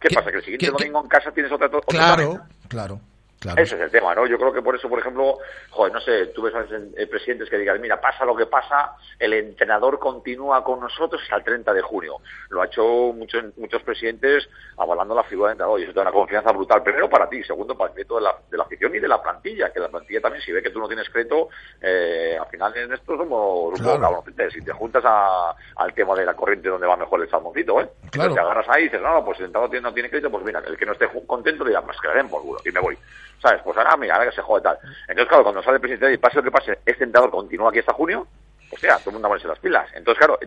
[0.00, 0.30] ¿Qué, pasa?
[0.30, 3.00] Que el siguiente qué- domingo en casa tienes otra, otra Claro, claro,
[3.40, 3.62] claro.
[3.62, 4.26] Ese es el tema, ¿no?
[4.26, 5.38] Yo creo que por eso, por ejemplo,
[5.70, 8.92] joder, no sé, tú ves a veces, presidentes que digan, mira, pasa lo que pasa,
[9.18, 12.16] el entrenador continúa con nosotros hasta el 30 de junio.
[12.50, 12.82] Lo ha hecho
[13.14, 16.82] muchos muchos presidentes avalando la figura del entrenador y eso te da una confianza brutal.
[16.82, 19.20] Primero para ti, segundo para el crédito de la, de la afición y de la
[19.22, 21.48] plantilla, que la plantilla también, si ve que tú no tienes crédito,
[21.80, 24.00] eh, al final en esto somos Claro.
[24.00, 24.52] cabroncitos.
[24.52, 27.88] Si te juntas a- al tema de la corriente donde va mejor el salmoncito, ¿eh?
[28.10, 28.30] Claro.
[28.30, 30.44] Entonces te agarras ahí y dices, no, no, pues el entrenador no tiene crédito, pues
[30.44, 32.70] mira, el que no esté contento le dirá, pues que le den por culo y
[32.72, 32.98] me voy.
[33.40, 33.60] ¿Sabes?
[33.62, 34.78] Pues ahora, mira, ahora que se jode tal.
[35.02, 37.78] Entonces, claro, cuando sale el presidente y pase lo que pase, este entrenador continúa aquí
[37.78, 38.26] hasta junio,
[38.70, 39.88] o sea, todo el mundo ponerse las pilas.
[39.94, 40.38] Entonces, claro,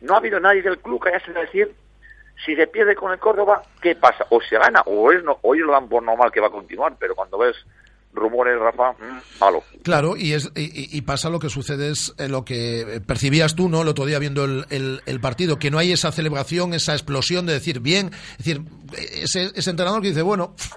[0.00, 1.74] no ha habido nadie del club que haya salido a decir
[2.44, 4.24] si se pierde con el Córdoba, ¿qué pasa?
[4.30, 6.94] O se gana, o es no, ellos lo dan por normal que va a continuar,
[6.98, 7.54] pero cuando ves
[8.14, 9.62] rumores, Rafa, mm, malo.
[9.84, 13.54] Claro, y, es, y- y pasa lo que sucede es eh, lo que eh, percibías
[13.54, 13.82] tú, ¿no?
[13.82, 17.44] El otro día viendo el, el- el partido, que no hay esa celebración, esa explosión
[17.46, 18.62] de decir bien, es decir,
[18.96, 20.72] eh, ese, ese entrenador que dice, bueno, pff,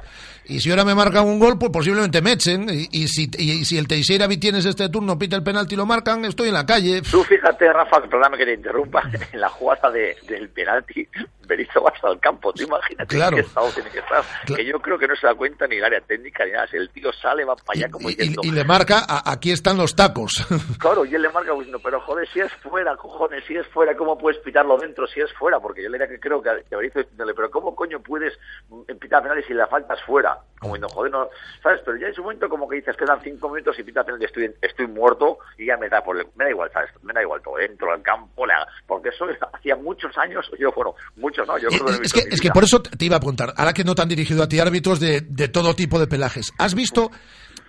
[0.46, 3.66] y si ahora me marcan un gol, pues posiblemente me echen, y, y si, y,
[3.66, 6.66] si el Teixeira tienes este turno, pita el penalti y lo marcan, estoy en la
[6.66, 7.02] calle.
[7.02, 11.08] Tú fíjate, Rafa, perdóname que te interrumpa, en la jugada de, del penalti,
[11.48, 12.52] Berizzo va hasta el campo.
[12.54, 13.36] Tú imagínate Claro.
[13.36, 14.24] qué estado tiene que estar.
[14.46, 16.68] Que yo creo que no se da cuenta ni el área técnica ni nada.
[16.68, 18.42] Si el tío sale, va para allá como Y, diciendo...
[18.44, 20.34] y le marca, "A- aquí están los tacos.
[20.80, 23.96] Claro, y él le marca diciendo, pero joder, si es fuera, cojones, si es fuera,
[23.96, 25.60] ¿cómo puedes pitarlo dentro si es fuera?
[25.60, 28.38] Porque yo le diría que creo que, que Berizzo diciéndole, pero ¿cómo coño puedes
[28.70, 30.38] mm, pitar penales si la faltas fuera.
[30.60, 31.30] Como diciendo, joder, no,
[31.62, 31.82] ¿sabes?
[31.86, 34.26] Pero ya en su momento como que dices, quedan cinco minutos y pita penal y
[34.26, 36.90] estoy, estoy muerto y ya me da, por, me da igual, ¿sabes?
[37.02, 40.96] Me da igual todo, entro al campo, hago- porque eso hacía muchos años, yo, bueno,
[41.18, 43.18] muchos no, yo creo que lo he Es que, es que por eso te iba
[43.18, 46.00] a preguntar, ahora que no te han dirigido a ti árbitros de, de todo tipo
[46.00, 47.12] de pelajes, ¿has visto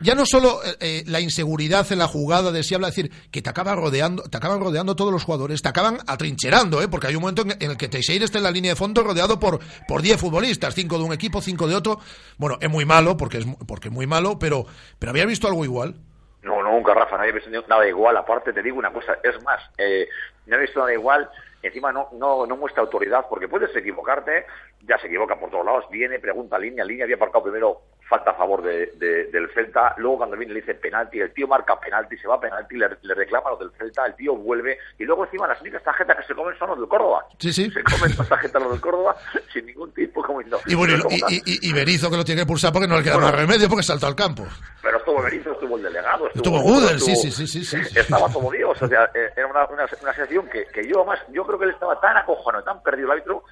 [0.00, 3.12] ya no solo eh, eh, la inseguridad en la jugada de si habla, es decir,
[3.30, 6.88] que te acaban rodeando, te acaban rodeando todos los jugadores, te acaban atrincherando, ¿eh?
[6.88, 9.02] porque hay un momento en, en el que Teixeira está en la línea de fondo
[9.02, 11.98] rodeado por por 10 futbolistas, cinco de un equipo, cinco de otro.
[12.38, 14.66] Bueno, es muy malo, porque es, porque es muy malo, pero,
[14.98, 15.94] pero había visto algo igual.
[16.42, 18.16] No, nunca, Rafa, no había visto nada igual.
[18.16, 20.06] Aparte, te digo una cosa, es más, eh,
[20.46, 21.30] no he visto nada igual.
[21.64, 24.44] Encima no, no, no muestra autoridad, porque puedes equivocarte,
[24.82, 28.34] ya se equivoca por todos lados, viene, pregunta línea, línea, había aparcado primero falta a
[28.34, 32.16] favor de, de- del Celta, luego cuando viene le dice penalti, el tío marca penalti,
[32.18, 35.24] se va a penalti, le, le reclama lo del Celta, el tío vuelve, y luego
[35.24, 37.24] encima las únicas tarjetas que se comen son los del Córdoba.
[37.38, 37.70] Sí, sí.
[37.70, 39.16] Se comen las tarjetas los del Córdoba
[39.52, 42.46] sin ningún tipo, como diciendo, Y bueno, y, ¿cómo y, Berizzo que lo tiene que
[42.46, 43.30] pulsar porque no le queda Bueno.
[43.30, 44.44] más remedio porque saltó al campo.
[44.82, 47.98] Pero estuvo Berizzo, estuvo el delegado, Estuvo estuvo, Gudel, sí, estuvo- sí, sí, sí, sí.
[47.98, 51.44] Estaba todo Dios, o sea, era una, una, una sensación que, que yo además, yo
[51.46, 53.44] creo que él estaba tan acojonado, tan perdido el árbitro,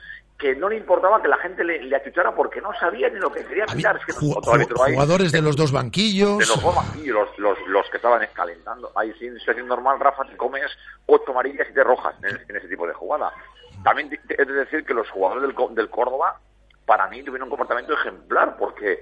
[0.43, 3.31] que no le importaba que la gente le, le achuchara porque no sabía ni lo
[3.31, 3.97] que quería pitar.
[3.97, 6.37] Es que Ju- ahí, jugadores de los dos banquillos.
[6.39, 8.91] de los dos banquillos, los, los, los que estaban calentando.
[8.97, 10.67] Ahí sin situación normal, Rafa, te comes
[11.07, 13.33] ocho amarillas y te rojas en, en ese tipo de jugada.
[13.85, 16.41] También he de decir que los jugadores del, del Córdoba,
[16.87, 19.01] para mí, tuvieron un comportamiento ejemplar porque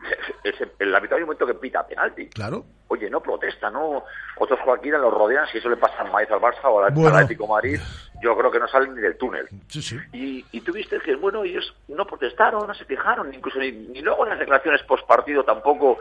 [0.78, 2.28] el árbitro hay un momento que pita penalti.
[2.28, 2.64] Claro.
[2.88, 4.04] Oye, no protesta, no.
[4.36, 7.16] Otros cualquiera los rodean, si eso le pasa al Maíz al Barça o al, Bueno.
[7.16, 7.78] Atlético Madrid,
[8.22, 9.48] yo creo que no salen ni del túnel.
[9.68, 9.96] Sí, sí.
[10.12, 14.00] Y, y tú viste que, bueno, ellos no protestaron, no se quejaron, incluso ni, ni
[14.00, 15.98] luego en las declaraciones post partido tampoco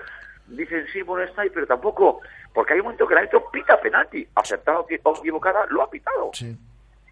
[0.50, 2.22] dicen sí, bueno, está ahí, pero tampoco,
[2.54, 6.32] porque hay un momento que el árbitro pita penalti, aceptado o equivocada, lo ha pitado.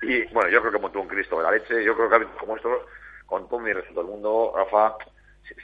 [0.01, 2.55] Y bueno, yo creo que montó un Cristo de la leche, yo creo que como
[2.55, 2.79] estos,
[3.25, 4.95] con todo mi respeto del mundo, Rafa,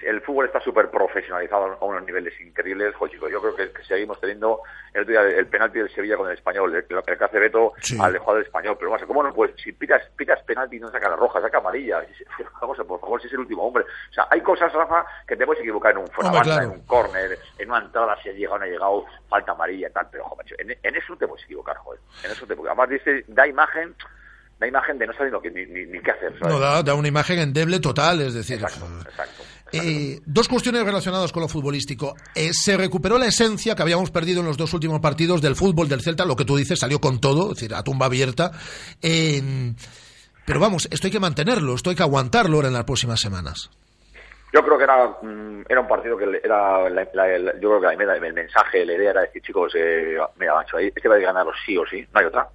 [0.03, 2.95] el fútbol está súper profesionalizado a unos niveles increíbles.
[2.95, 4.61] Jo, chicos, yo creo que, que seguimos teniendo
[4.93, 7.97] el, el penalti del Sevilla con el español, el, el que hace Beto Sí.
[8.01, 8.77] al jugador del español.
[8.79, 9.33] Pero ¿cómo no?
[9.33, 11.99] Pues si pitas, pitas penalti no saca la roja, saca amarilla.
[11.99, 13.83] A, por favor, si es el último hombre.
[13.83, 16.73] O sea, hay cosas, Rafa, que te puedes equivocar en un fuera Hombre, banda, claro.
[16.73, 19.87] en un córner, en una entrada, si ha llegado o no ha llegado, falta amarilla
[19.89, 20.07] y tal.
[20.11, 21.99] Pero, jo, macho, en, en eso te puedes equivocar, joder.
[22.23, 22.69] En eso te puedes.
[22.71, 23.95] Además, dice, da imagen,
[24.59, 26.37] da imagen de no saber lo que, ni, ni, ni qué hacer.
[26.39, 26.53] ¿sabes?
[26.53, 28.57] No, da, da una imagen endeble total, es decir.
[28.59, 28.85] Exacto.
[29.73, 32.15] Eh, dos cuestiones relacionadas con lo futbolístico.
[32.35, 35.89] Eh, se recuperó la esencia que habíamos perdido en los dos últimos partidos del fútbol
[35.89, 38.51] del Celta, lo que tú dices, salió con todo, es decir, a tumba abierta.
[39.01, 39.73] Eh,
[40.45, 43.69] pero vamos, esto hay que mantenerlo, esto hay que aguantarlo ahora en las próximas semanas.
[44.53, 47.05] Yo creo que era, mm, era un partido que era, la-
[47.59, 47.87] yo creo que
[48.27, 51.75] el mensaje, la idea era decir, chicos, eh, mira, macho, este va a ganar sí
[51.77, 52.47] o sí, no hay otra.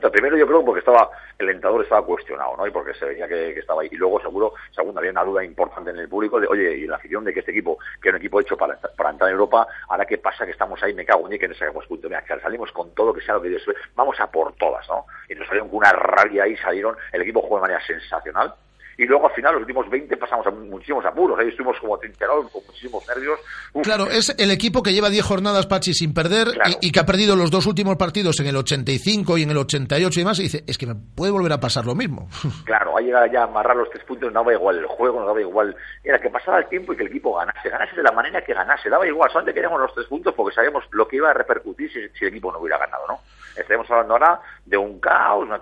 [0.00, 2.66] Primero yo creo porque estaba, el entrenador estaba cuestionado, ¿no?
[2.66, 3.88] Y porque se veía que, estaba ahí.
[3.90, 6.96] Y luego, seguro, segundo, había una duda importante en el público de, oye, y la
[6.96, 9.66] afición de que este equipo, que era un equipo hecho para, para entrar en Europa,
[9.88, 12.08] ahora qué pasa que estamos ahí, me cago en que no sacamos punto.
[12.08, 13.62] Mira, que salimos con todo, que sea lo que Dios
[13.94, 15.06] vamos a por todas, ¿no?
[15.28, 18.54] Y nos salieron con una rabia ahí, salieron, el equipo jugó de manera sensacional.
[18.98, 21.38] Y luego al final, los últimos 20 pasamos a muchísimos apuros.
[21.38, 23.38] Ahí estuvimos como trincherados, con muchísimos nervios.
[23.72, 26.48] Uf, Claro, es el equipo que lleva 10 jornadas, Pachi, sin perder
[26.80, 29.58] y, y que ha perdido los dos últimos partidos en el 85 y en el
[29.58, 30.38] 88 y demás.
[30.40, 32.28] Y dice, es que me puede volver a pasar lo mismo.
[32.64, 35.26] Claro, ahí llegado ya a amarrar los tres puntos, no daba igual el juego, no
[35.26, 35.76] daba igual.
[36.02, 38.54] Era que pasara el tiempo y que el equipo ganase, ganase de la manera que
[38.54, 41.92] ganase, daba igual, solamente queríamos los tres puntos porque sabíamos lo que iba a repercutir
[41.92, 43.20] si, si el equipo no hubiera ganado, ¿no?
[43.56, 45.60] Estaremos hablando ahora de un caos, una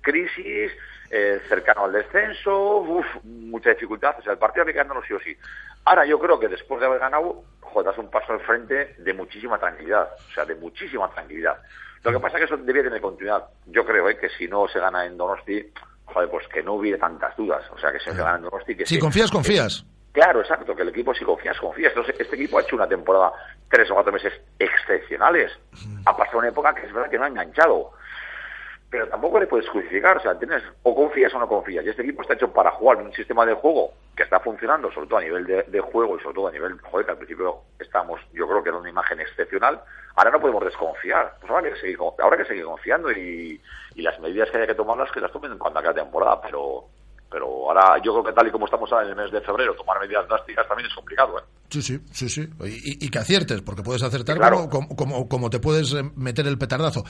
[0.00, 0.72] crisis,
[1.10, 5.12] eh, cercano al descenso, uf, mucha dificultad, o sea, el partido hay que ganarlo sí
[5.14, 5.36] o sí.
[5.84, 9.14] Ahora yo creo que después de haber ganado, joder, das un paso al frente de
[9.14, 11.58] muchísima tranquilidad, o sea, de muchísima tranquilidad.
[12.04, 13.44] Lo que pasa es que eso debía tener continuidad.
[13.66, 14.16] Yo creo ¿eh?
[14.18, 15.72] que si no se gana en Donosti,
[16.04, 17.64] joder, pues que no hubiera tantas dudas.
[17.72, 18.76] O sea, que si se gana en Donosti...
[18.76, 19.00] Que Si sí.
[19.00, 19.84] confías, confías.
[20.12, 21.90] Claro, exacto, que el equipo si confías, confías.
[21.90, 23.32] Entonces, este equipo ha hecho una temporada,
[23.70, 25.52] tres o cuatro meses excepcionales.
[26.06, 27.92] Ha pasado una época que es verdad que no ha enganchado.
[28.90, 31.84] Pero tampoco le puedes justificar, o sea, tienes o confías o no confías.
[31.84, 35.08] Y este equipo está hecho para jugar un sistema de juego que está funcionando, sobre
[35.08, 37.58] todo a nivel de, de juego y sobre todo a nivel, joder, que al principio
[37.78, 39.82] estamos, yo creo que era una imagen excepcional.
[40.16, 43.60] Ahora no podemos desconfiar, pues ahora hay que seguir, ahora hay que seguir confiando y,
[43.94, 46.86] y las medidas que haya que tomarlas que las tomen cuando acabe la temporada, pero
[47.30, 49.74] pero ahora yo creo que tal y como estamos ahora en el mes de febrero,
[49.74, 51.42] tomar medidas drásticas también es complicado, ¿eh?
[51.70, 52.48] Sí, sí, sí, sí.
[52.64, 54.68] Y, y que aciertes, porque puedes acertar Claro.
[54.70, 57.04] como, como, como- te puedes eh, meter el petardazo.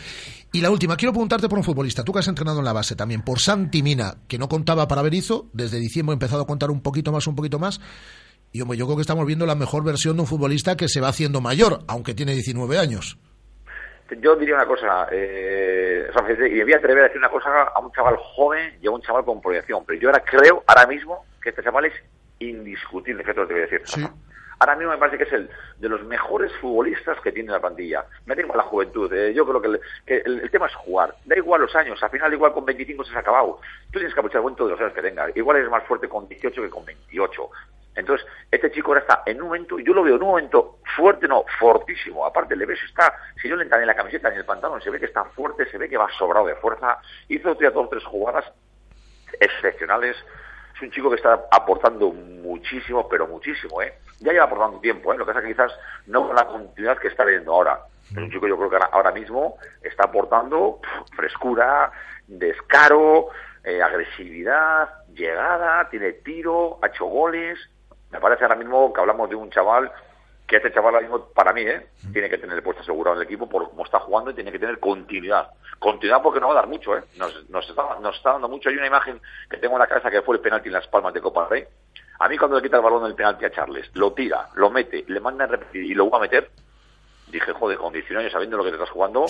[0.52, 2.96] Y la última, quiero preguntarte por un futbolista, tú que has entrenado en la base
[2.96, 6.70] también, por Santi Mina, que no contaba para Berizzo, desde diciembre ha empezado a contar
[6.72, 7.80] un poquito más, un poquito más.
[8.50, 11.00] Y hombre, yo creo que estamos viendo la mejor versión de un futbolista que se
[11.00, 13.18] va haciendo mayor, aunque tiene 19 años.
[14.10, 17.28] Yo diría una cosa, eh, o sea, y me voy a atrever a decir una
[17.28, 20.64] cosa a un chaval joven y a un chaval con proyección, pero yo ahora creo,
[20.66, 21.94] ahora mismo, que este chaval es
[22.38, 23.82] indiscutible, que te lo voy a decir.
[24.60, 28.04] Ahora mismo me parece que es el de los mejores futbolistas que tiene la plantilla.
[28.26, 30.74] Me da igual la juventud, eh, yo creo que, el, que el, el tema es
[30.74, 31.14] jugar.
[31.26, 33.60] Da igual los años, al final igual con 25 se ha acabado.
[33.92, 35.28] Tú tienes que aprovechar el todos los años que tenga.
[35.34, 37.50] Igual eres más fuerte con 18 que con 28.
[37.98, 41.26] Entonces, este chico ahora está en un momento, yo lo veo en un momento fuerte,
[41.26, 42.24] no, fortísimo.
[42.24, 44.80] Aparte, le ves, está, si no le entra ni en la camiseta en el pantalón,
[44.80, 46.98] se ve que está fuerte, se ve que va sobrado de fuerza.
[47.28, 48.44] Hizo otras dos tres jugadas
[49.40, 50.16] excepcionales.
[50.76, 53.94] Es un chico que está aportando muchísimo, pero muchísimo, ¿eh?
[54.20, 55.18] Ya lleva aportando tiempo, ¿eh?
[55.18, 55.72] Lo que pasa es que quizás
[56.06, 57.80] no con la continuidad que está viendo ahora.
[58.10, 60.80] Es un chico yo creo que ahora, mismo está aportando
[61.14, 61.90] frescura,
[62.26, 63.28] descaro,
[63.64, 67.58] eh, agresividad, llegada, tiene tiro, ha hecho goles.
[68.10, 69.90] Me parece ahora mismo que hablamos de un chaval
[70.48, 71.88] que este chaval ahora mismo, para mí, ¿eh?
[72.10, 74.50] tiene que tener el puesto asegurado en el equipo por cómo está jugando y tiene
[74.50, 75.50] que tener continuidad.
[75.78, 77.02] Continuidad porque no va a dar mucho, ¿eh?
[77.18, 78.70] Nos, nos, está, nos está dando mucho.
[78.70, 81.12] Hay una imagen que tengo en la cabeza que fue el penalti en las palmas
[81.12, 81.64] de Copa del Rey.
[82.20, 85.04] A mí cuando le quita el balón del penalti a Charles, lo tira, lo mete,
[85.06, 86.50] le manda a repetir y lo va a meter,
[87.30, 89.26] dije, joder, con 19 años sabiendo lo que te estás jugando,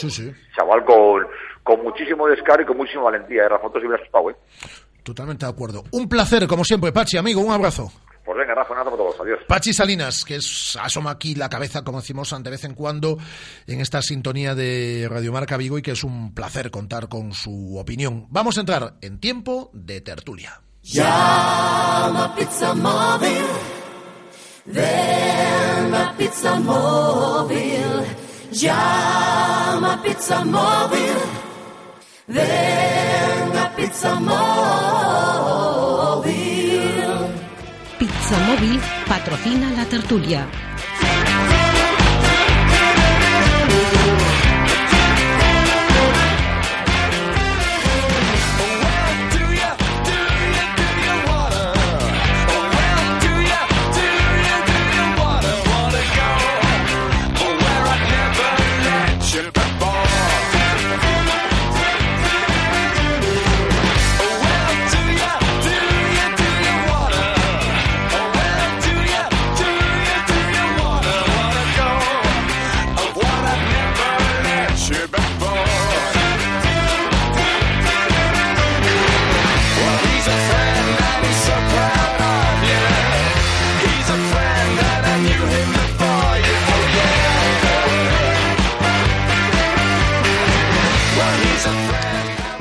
[0.57, 1.27] chaval con,
[1.65, 3.43] con muchísimo descaro y con muchísima valentía.
[3.43, 3.49] ¿eh?
[3.49, 4.37] Rafa, tú sí hubieras ¿eh?
[5.03, 5.83] Totalmente de acuerdo.
[5.91, 7.91] Un placer, como siempre, Pachi, amigo, un abrazo.
[8.29, 9.21] Pues venga, Rafa, un abrazo para todos.
[9.23, 9.39] Adiós.
[9.49, 13.17] Pachi Salinas, que es, asoma aquí la cabeza, como decimos, de vez en cuando
[13.67, 17.79] en esta sintonía de Radio Marca Vigo y que es un placer contar con su
[17.79, 18.27] opinión.
[18.29, 20.61] Vamos a entrar en tiempo de tertulia.
[20.83, 23.47] Llama Pizza Móvil.
[24.67, 28.05] Ven a Pizza Móvil.
[28.53, 31.17] Llama Pizza Móvil.
[32.27, 35.08] Ven a Pizza Móvil.
[38.37, 40.47] Móvil patrocina la tertulia.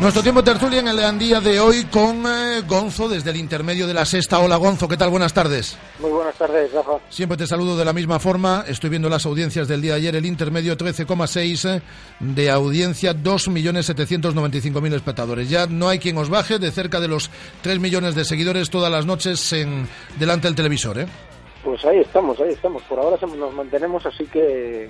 [0.07, 3.93] Nuestro tiempo tertulia en el día de hoy con eh, Gonzo desde el intermedio de
[3.93, 4.39] la sexta.
[4.39, 5.09] Hola Gonzo, ¿qué tal?
[5.09, 5.77] Buenas tardes.
[5.99, 6.93] Muy buenas tardes, Rafa.
[7.09, 8.63] Siempre te saludo de la misma forma.
[8.69, 10.15] Estoy viendo las audiencias del día de ayer.
[10.15, 11.81] El intermedio 13,6 eh,
[12.21, 15.49] de audiencia, 2.795.000 espectadores.
[15.49, 17.29] Ya no hay quien os baje de cerca de los
[17.61, 20.99] 3 millones de seguidores todas las noches en, delante del televisor.
[20.99, 21.07] ¿eh?
[21.65, 22.81] Pues ahí estamos, ahí estamos.
[22.83, 24.89] Por ahora nos mantenemos, así que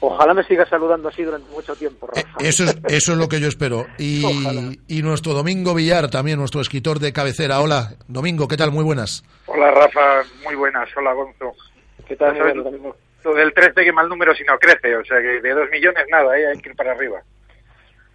[0.00, 2.28] ojalá me sigas saludando así durante mucho tiempo, Rafa.
[2.40, 3.86] Eso es, eso es lo que yo espero.
[3.98, 4.24] Y,
[4.88, 7.60] y nuestro Domingo Villar, también nuestro escritor de cabecera.
[7.60, 8.72] Hola, Domingo, ¿qué tal?
[8.72, 9.24] Muy buenas.
[9.46, 10.88] Hola Rafa, muy buenas.
[10.96, 11.54] Hola Gonzo.
[12.06, 12.56] ¿Qué tal, sabes?
[12.56, 12.96] Domingo?
[13.24, 16.04] Lo del 13 que mal número si no crece, o sea que de 2 millones
[16.08, 16.46] nada, ¿eh?
[16.46, 17.20] hay que ir para arriba.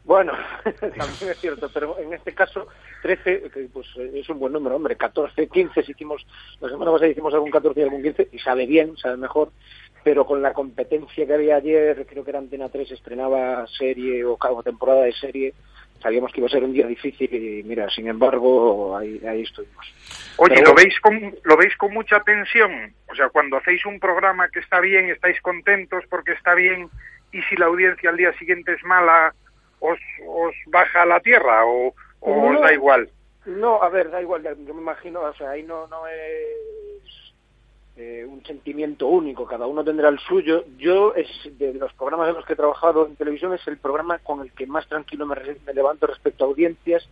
[0.03, 0.33] Bueno,
[0.79, 2.67] también es cierto, pero en este caso
[3.03, 6.25] 13, que, pues eh, es un buen número, hombre, 14, 15, si hicimos,
[6.59, 9.51] la semana pasada hicimos algún 14 y algún 15, y sabe bien, sabe mejor,
[10.03, 14.37] pero con la competencia que había ayer, creo que era Antena 3, estrenaba serie o,
[14.39, 15.53] o temporada de serie,
[16.01, 19.93] sabíamos que iba a ser un día difícil y mira, sin embargo, ahí, ahí estuvimos.
[20.37, 22.93] Oye, ¿lo veis, con, ¿lo veis con mucha tensión?
[23.11, 26.89] O sea, cuando hacéis un programa que está bien, estáis contentos porque está bien,
[27.31, 29.33] y si la audiencia al día siguiente es mala,
[29.79, 33.09] ¿os, os baja a la tierra o, o os da igual?
[33.45, 37.20] No, a ver, da igual, yo me imagino, o sea, ahí no, no es
[37.97, 40.63] eh, un sentimiento único, cada uno tendrá el suyo.
[40.77, 41.27] Yo, es
[41.57, 44.51] de los programas en los que he trabajado en televisión, es el programa con el
[44.53, 45.35] que más tranquilo me,
[45.73, 47.07] levanto respecto a audiencias,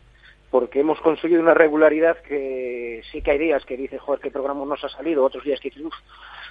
[0.50, 4.66] porque hemos conseguido una regularidad que sí que hay días que dice, joder, qué programa
[4.66, 5.96] nos ha salido, otros días que dices, uff,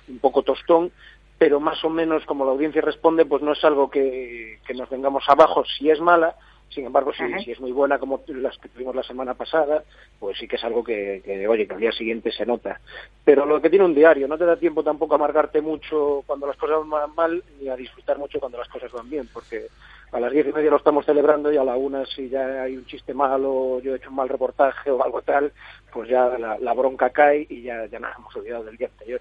[0.09, 0.93] un poco tostón,
[1.39, 4.91] pero más o menos como la audiencia responde, pues no es algo que, que nos
[4.91, 6.37] vengamos abajo si es mala,
[6.71, 9.83] sin embargo, si, si es muy buena como las que tuvimos la semana pasada,
[10.19, 12.81] pues sí que es algo que, que, oye, que al día siguiente se nota.
[13.25, 16.47] Pero lo que tiene un diario, no te da tiempo tampoco a amargarte mucho cuando
[16.47, 19.67] las cosas van mal, ni a disfrutar mucho cuando las cosas van bien, porque
[20.13, 22.77] a las diez y media lo estamos celebrando y a la una si ya hay
[22.77, 25.53] un chiste malo, yo he hecho un mal reportaje o algo tal,
[25.93, 29.21] pues ya la, la bronca cae y ya, ya nos hemos olvidado del día anterior.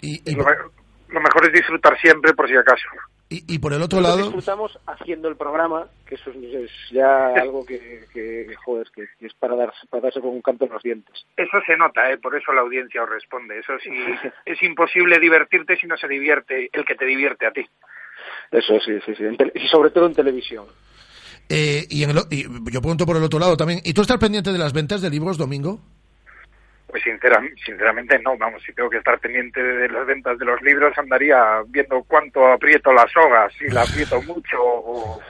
[0.00, 2.88] Y, Lo, me- lo mejor es disfrutar siempre por si acaso.
[3.32, 6.70] Y, y por el otro Nosotros lado, disfrutamos haciendo el programa, que eso es, es
[6.90, 7.78] ya algo que,
[8.12, 10.82] que, que, joder, que, que es para darse, para darse con un canto en los
[10.82, 11.24] dientes.
[11.36, 12.18] Eso se nota, ¿eh?
[12.18, 13.58] por eso la audiencia os responde.
[13.58, 13.90] Eso sí,
[14.44, 17.66] es imposible divertirte si no se divierte el que te divierte a ti.
[18.50, 19.24] Eso sí, sí, sí.
[19.54, 20.66] Y sobre todo en televisión.
[21.48, 24.18] eh, y, en el y yo pregunto por el otro lado también, ¿y tú estás
[24.18, 25.80] pendiente de las ventas de libros, Domingo?
[26.92, 30.60] Pues sincera- sinceramente no, vamos, si tengo que estar pendiente de las ventas de los
[30.60, 35.22] libros andaría viendo cuánto aprieto la soga, si la aprieto mucho o, o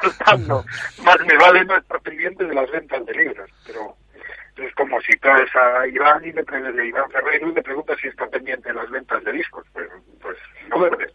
[0.00, 0.64] soltando.
[1.04, 3.96] Más me vale no estar pendiente de las ventas de libros, pero
[4.56, 8.08] es como si traes a Iván y le de Iván Ferreiro y le preguntas si
[8.08, 9.66] está pendiente de las ventas de discos.
[9.74, 9.90] Pues,
[10.22, 10.38] pues
[10.70, 11.12] no, pues,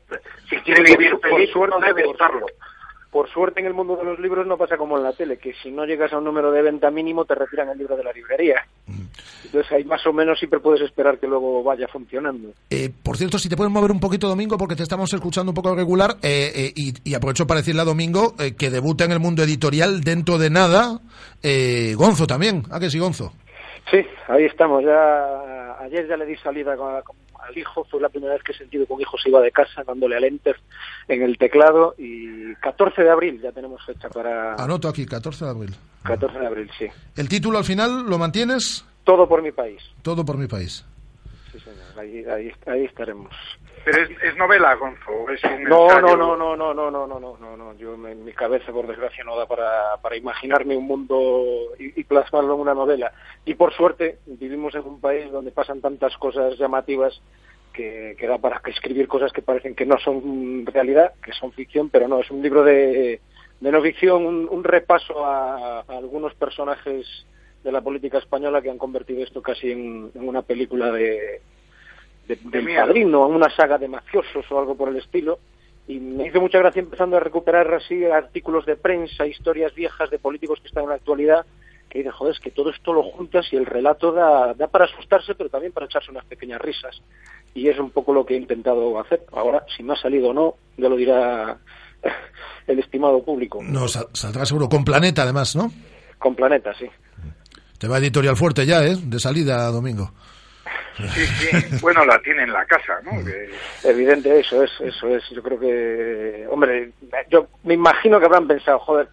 [0.49, 2.45] si quiere vivir Por feliz, suerte, no debe estarlo.
[3.11, 5.53] Por suerte en el mundo de los libros no pasa como en la tele, que
[5.61, 8.13] si no llegas a un número de venta mínimo te retiran el libro de la
[8.13, 8.65] librería.
[9.43, 12.53] Entonces ahí más o menos siempre puedes esperar que luego vaya funcionando.
[12.69, 15.55] Eh, por cierto, si te puedes mover un poquito, Domingo, porque te estamos escuchando un
[15.55, 19.11] poco regular, eh, eh, y, y aprovecho para decirle a Domingo eh, que debuta en
[19.11, 21.01] el mundo editorial dentro de nada,
[21.43, 23.33] eh, Gonzo también, ¿a que sí, Gonzo?
[23.89, 23.97] Sí,
[24.29, 24.83] ahí estamos.
[24.85, 27.15] Ya ayer ya le di salida con- con-
[27.47, 27.85] al hijo.
[27.85, 30.15] Fue la primera vez que he sentido que un hijo se iba de casa dándole
[30.17, 30.55] al enter
[31.07, 31.95] en el teclado.
[31.97, 35.75] Y 14 de abril ya tenemos fecha para Anoto aquí, 14 de abril.
[36.03, 36.87] 14 de abril, sí.
[37.15, 38.85] ¿El título al final lo mantienes?
[39.03, 39.81] Todo por mi país.
[40.01, 40.85] Todo por mi país.
[41.51, 41.99] Sí, señor.
[41.99, 43.33] Ahí, ahí, ahí estaremos.
[43.83, 46.15] Pero es, es novela, Gonzo, es un No, ensayo.
[46.15, 47.73] no, no, no, no, no, no, no, no, no, no.
[47.77, 51.43] Yo me- mi cabeza, por desgracia, no da para, para imaginarme un mundo
[51.79, 53.11] y, y plasmarlo en una novela.
[53.45, 57.21] Y por suerte vivimos en un país donde pasan tantas cosas llamativas
[57.73, 61.89] que, que da para escribir cosas que parecen que no son realidad, que son ficción,
[61.89, 63.19] pero no, es un libro de,
[63.61, 67.25] de no ficción, un, un repaso a, a algunos personajes
[67.63, 71.41] de la política española que han convertido esto casi en, en una película de,
[72.35, 75.39] de- del padrino, una saga de mafiosos o algo por el estilo.
[75.87, 80.19] Y me hizo mucha gracia empezando a recuperar así artículos de prensa, historias viejas de
[80.19, 81.45] políticos que están en la actualidad,
[81.89, 84.85] que dicen, joder, es que todo esto lo juntas y el relato da, da para
[84.85, 87.01] asustarse, pero también para echarse unas pequeñas risas.
[87.53, 89.25] Y es un poco lo que he intentado hacer.
[89.33, 91.57] Ahora, si me ha salido o no, ya lo dirá
[92.67, 93.59] el estimado público.
[93.61, 95.71] No, sal- saldrá seguro con Planeta, además, ¿no?
[96.17, 96.85] Con Planeta, sí.
[97.77, 98.95] Te va editorial fuerte ya, ¿eh?
[99.03, 100.11] De salida, Domingo.
[101.09, 101.77] Sí, sí.
[101.81, 103.23] Bueno, la tiene en la casa, ¿no?
[103.23, 103.49] Que-
[103.83, 105.23] Evidente, eso es, eso es.
[105.31, 106.91] Yo creo que, hombre,
[107.29, 109.07] yo me imagino que habrán pensado, joder,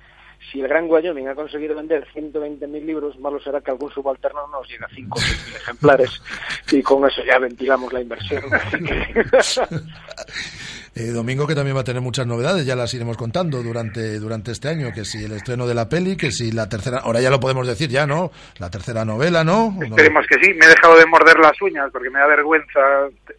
[0.52, 4.66] si el Gran Wyoming ha conseguido vender 120.000 libros, malo será que algún subalterno nos
[4.68, 6.22] llegue a 5 o 6.000 ejemplares
[6.72, 8.42] y con eso ya ventilamos la inversión.
[10.98, 14.50] Eh, Domingo que también va a tener muchas novedades, ya las iremos contando durante, durante
[14.50, 17.30] este año, que si el estreno de la peli, que si la tercera, ahora ya
[17.30, 18.32] lo podemos decir ya, ¿no?
[18.58, 19.76] La tercera novela, ¿no?
[19.80, 20.52] Esperemos que sí.
[20.54, 22.80] Me he dejado de morder las uñas porque me da vergüenza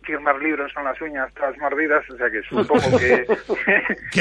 [0.03, 2.97] firmar libros con las uñas todas mordidas, o sea que supongo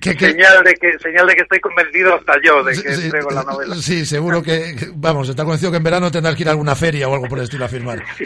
[0.00, 3.44] que, señal de que señal de que estoy convencido hasta yo de que entrego la
[3.44, 3.76] novela.
[3.76, 6.74] Sí, seguro que, que- vamos, está convencido que en verano tendrás que ir a alguna
[6.74, 8.02] feria o algo por el estilo a firmar.
[8.18, 8.24] Sí,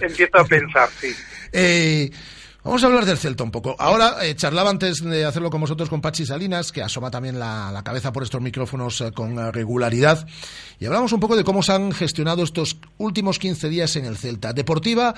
[0.00, 1.14] empiezo a pensar, sí.
[1.50, 2.10] Eh,
[2.68, 3.74] vamos a hablar del Celta un poco.
[3.78, 7.80] Ahora, eh, charlaba antes de hacerlo con vosotros con Pachi Salinas, que asoma también la,
[7.82, 10.28] cabeza por estos micrófonos eh, con eh, regularidad,
[10.78, 14.18] y hablamos un poco de cómo se han gestionado estos últimos 15 días en el
[14.18, 15.14] Celta, deportiva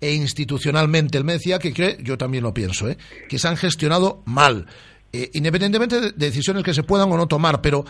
[0.00, 1.18] e institucionalmente.
[1.18, 2.96] Él me decía que cree, yo también lo pienso, ¿eh?
[3.28, 4.66] que se han gestionado mal,
[5.12, 7.84] independientemente de de decisiones que se puedan o no tomar, pero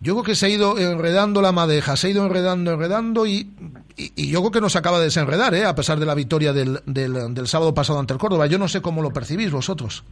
[0.00, 3.50] yo creo que se ha ido enredando la madeja, se ha ido enredando, enredando y,
[3.96, 5.66] y, yo creo que no se acaba de desenredar, ¿eh?
[5.66, 8.46] a pesar de la victoria del, del, del sábado pasado ante el Córdoba.
[8.46, 10.04] Yo no sé cómo lo percibís vosotros.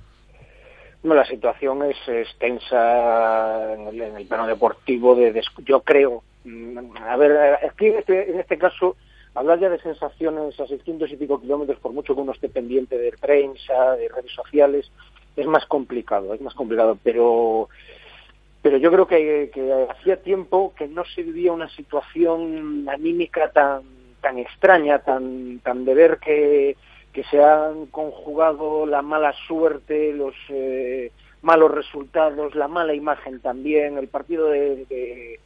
[1.03, 5.15] Bueno, la situación es, es tensa en el, plano deportivo.
[5.15, 6.23] De, yo creo.
[6.45, 8.97] mm, A ver, aquí en este, en este caso,
[9.35, 12.99] hablar ya de sensaciones a 600 y pico kilómetros, por mucho que uno esté pendiente
[12.99, 14.91] de prensa, de redes sociales,
[15.37, 16.99] es más complicado, es más complicado.
[17.03, 17.69] Pero,
[18.63, 19.51] pero yo creo que,
[19.91, 23.83] hacía tiempo que no se vivía una situación anímica tan,
[24.21, 26.77] tan extraña, tan, tan de ver que
[27.13, 31.11] que se han conjugado la mala suerte, los eh,
[31.43, 33.99] malos resultados, la mala imagen también.
[33.99, 35.41] El partido de,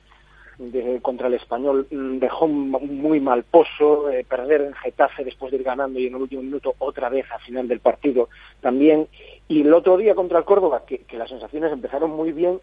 [1.00, 5.64] contra el español mm, dejó muy mal pozo, eh, perder en Getafe después de ir
[5.64, 8.28] ganando y en el último minuto otra vez al final del partido
[8.60, 9.08] también.
[9.48, 12.60] Y el otro día contra el Córdoba, que las sensaciones empezaron muy bien,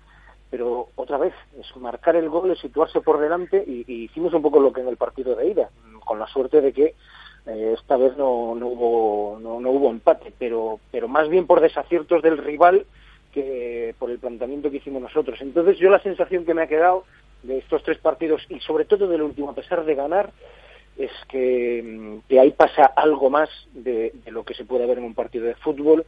[0.50, 4.60] pero otra vez es marcar el gol, es situarse por delante y, hicimos un poco
[4.60, 5.70] lo que en el partido de ida,
[6.06, 6.95] con la suerte de que
[7.45, 11.62] eh, esta vez no, no hubo no, no hubo empate, pero pero más bien por
[11.62, 12.86] desaciertos del rival
[13.32, 15.39] que por el planteamiento que hicimos nosotros.
[15.41, 17.06] Entonces yo la sensación que me ha quedado
[17.43, 20.32] de estos tres partidos y sobre todo del último, a pesar de ganar,
[20.97, 24.97] es que, mm, que ahí pasa algo más de, de lo que se puede ver
[24.97, 26.06] en un partido de fútbol.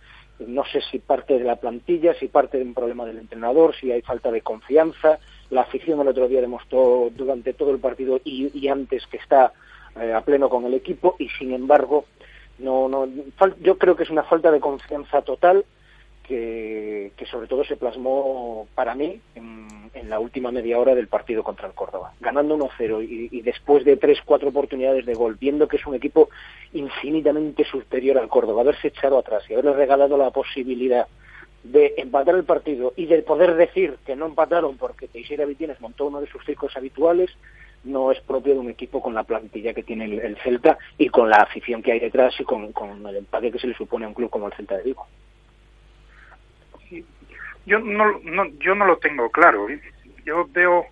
[0.48, 3.92] No sé si parte de la plantilla, si parte de un problema del entrenador, si
[3.92, 5.20] hay falta de confianza.
[5.50, 9.54] La afición el otro día demostró durante todo el partido y, antes que está
[10.00, 12.06] eh, a pleno con el equipo y sin embargo
[12.60, 13.08] no, no,
[13.62, 15.66] yo creo que es una falta de confianza total
[16.32, 19.72] que, sobre todo se plasmó para mí en,
[20.10, 22.14] la última media hora del partido contra el Córdoba.
[22.20, 25.96] Ganando 1-0 y, y después de tres, cuatro oportunidades de gol, viendo que es un
[25.96, 26.30] equipo
[26.74, 31.08] infinitamente superior al Córdoba, haberse echado atrás y haberle regalado la posibilidad
[31.64, 36.08] de empatar el partido y de poder decir que no empataron porque Teixeira Vitienes montó
[36.08, 37.30] uno de sus circos habituales,
[37.84, 41.08] no es propio de un equipo con la plantilla que tiene el, el Celta y
[41.08, 44.06] con la afición que hay detrás y con, con el empate que se le supone
[44.06, 45.08] a un club como el Celta de Vigo.
[47.66, 49.68] Yo no, no, yo no lo tengo claro.
[50.26, 50.88] Yo veo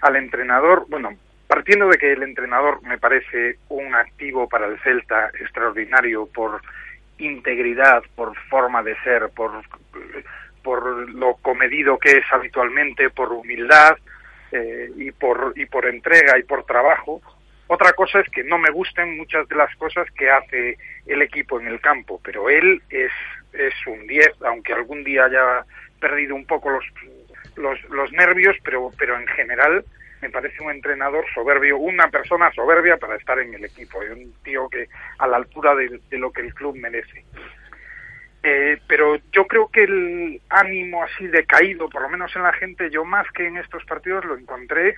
[0.00, 1.16] al entrenador, bueno,
[1.46, 6.60] partiendo de que el entrenador me parece un activo para el Celta extraordinario por
[7.18, 9.52] integridad, por forma de ser, por,
[10.62, 13.96] por lo comedido que es habitualmente, por humildad
[14.52, 17.22] eh, y, por, y por entrega y por trabajo.
[17.68, 21.60] Otra cosa es que no me gusten muchas de las cosas que hace el equipo
[21.60, 23.10] en el campo, pero él es,
[23.52, 25.64] es un 10, aunque algún día haya
[26.00, 26.84] perdido un poco los,
[27.56, 29.84] los, los nervios, pero, pero en general
[30.22, 34.68] me parece un entrenador soberbio, una persona soberbia para estar en el equipo, un tío
[34.68, 34.88] que
[35.18, 37.24] a la altura de, de lo que el club merece.
[38.42, 42.90] Eh, pero yo creo que el ánimo así decaído, por lo menos en la gente,
[42.90, 44.94] yo más que en estos partidos lo encontré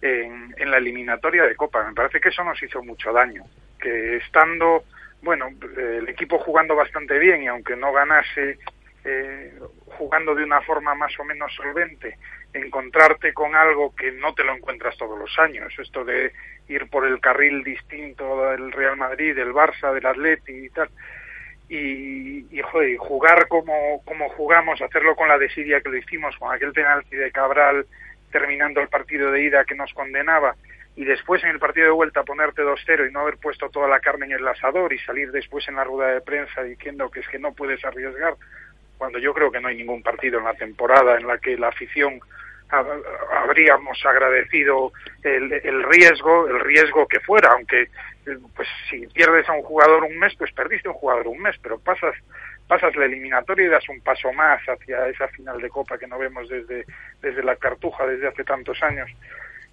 [0.00, 1.86] en, en la eliminatoria de Copa.
[1.86, 3.44] Me parece que eso nos hizo mucho daño,
[3.78, 4.84] que estando,
[5.22, 8.58] bueno, el equipo jugando bastante bien y aunque no ganase
[9.04, 9.52] eh,
[9.86, 12.18] jugando de una forma más o menos solvente,
[12.52, 15.72] encontrarte con algo que no te lo encuentras todos los años.
[15.78, 16.32] Esto de
[16.68, 20.90] ir por el carril distinto del Real Madrid, del Barça, del Atleti y tal.
[21.68, 26.54] Y, y, joder, jugar como, como jugamos, hacerlo con la desidia que lo hicimos, con
[26.54, 27.86] aquel penalti de Cabral
[28.30, 30.54] terminando el partido de ida que nos condenaba,
[31.00, 34.00] y después en el partido de vuelta ponerte 2-0 y no haber puesto toda la
[34.00, 37.28] carne en el asador y salir después en la rueda de prensa diciendo que es
[37.28, 38.34] que no puedes arriesgar,
[38.98, 41.68] cuando yo creo que no hay ningún partido en la temporada en la que la
[41.68, 42.18] afición
[42.70, 42.84] ha-
[43.44, 44.92] habríamos agradecido
[45.22, 47.86] el, el riesgo, el riesgo que fuera, aunque
[48.56, 51.56] pues si pierdes a un jugador un mes, pues perdiste a un jugador un mes,
[51.62, 52.14] pero pasas
[52.66, 56.18] pasas la eliminatoria y das un paso más hacia esa final de Copa que no
[56.18, 56.84] vemos desde
[57.22, 59.08] desde la Cartuja desde hace tantos años.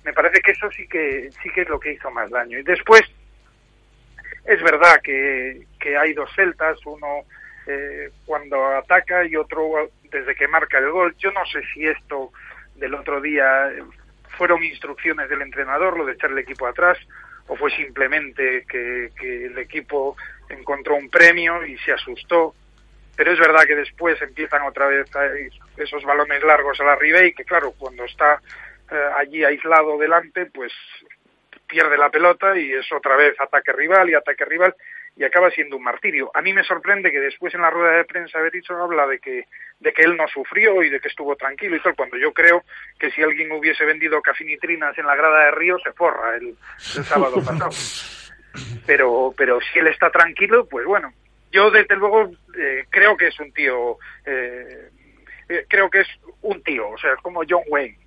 [0.05, 2.59] Me parece que eso sí que sí que es lo que hizo más daño.
[2.59, 3.01] Y después
[4.45, 7.25] es verdad que, que hay dos celtas, uno
[7.65, 11.15] eh, cuando ataca y otro desde que marca el gol.
[11.17, 12.31] Yo no sé si esto
[12.75, 13.71] del otro día
[14.37, 16.99] fueron instrucciones del entrenador, lo de echar el equipo atrás,
[17.47, 20.15] o fue simplemente que, que el equipo
[20.49, 22.53] encontró un premio y se asustó.
[23.15, 25.09] Pero es verdad que después empiezan otra vez
[25.77, 28.39] esos balones largos a la Ribey, que claro, cuando está
[28.91, 30.71] eh, allí aislado delante, pues
[31.67, 34.75] pierde la pelota y es otra vez ataque rival y ataque rival
[35.15, 36.29] y acaba siendo un martirio.
[36.33, 39.45] A mí me sorprende que después en la rueda de prensa Berizzo habla de que
[39.79, 42.63] de que él no sufrió y de que estuvo tranquilo y tal, cuando yo creo
[42.99, 46.55] que si alguien hubiese vendido cafinitrinas en la grada de Río se forra el,
[46.97, 47.69] el sábado pasado.
[48.85, 51.11] Pero pero si él está tranquilo, pues bueno,
[51.51, 54.89] yo desde luego eh, creo que es un tío eh,
[55.49, 56.07] eh, creo que es
[56.41, 57.97] un tío, o sea, como John Wayne.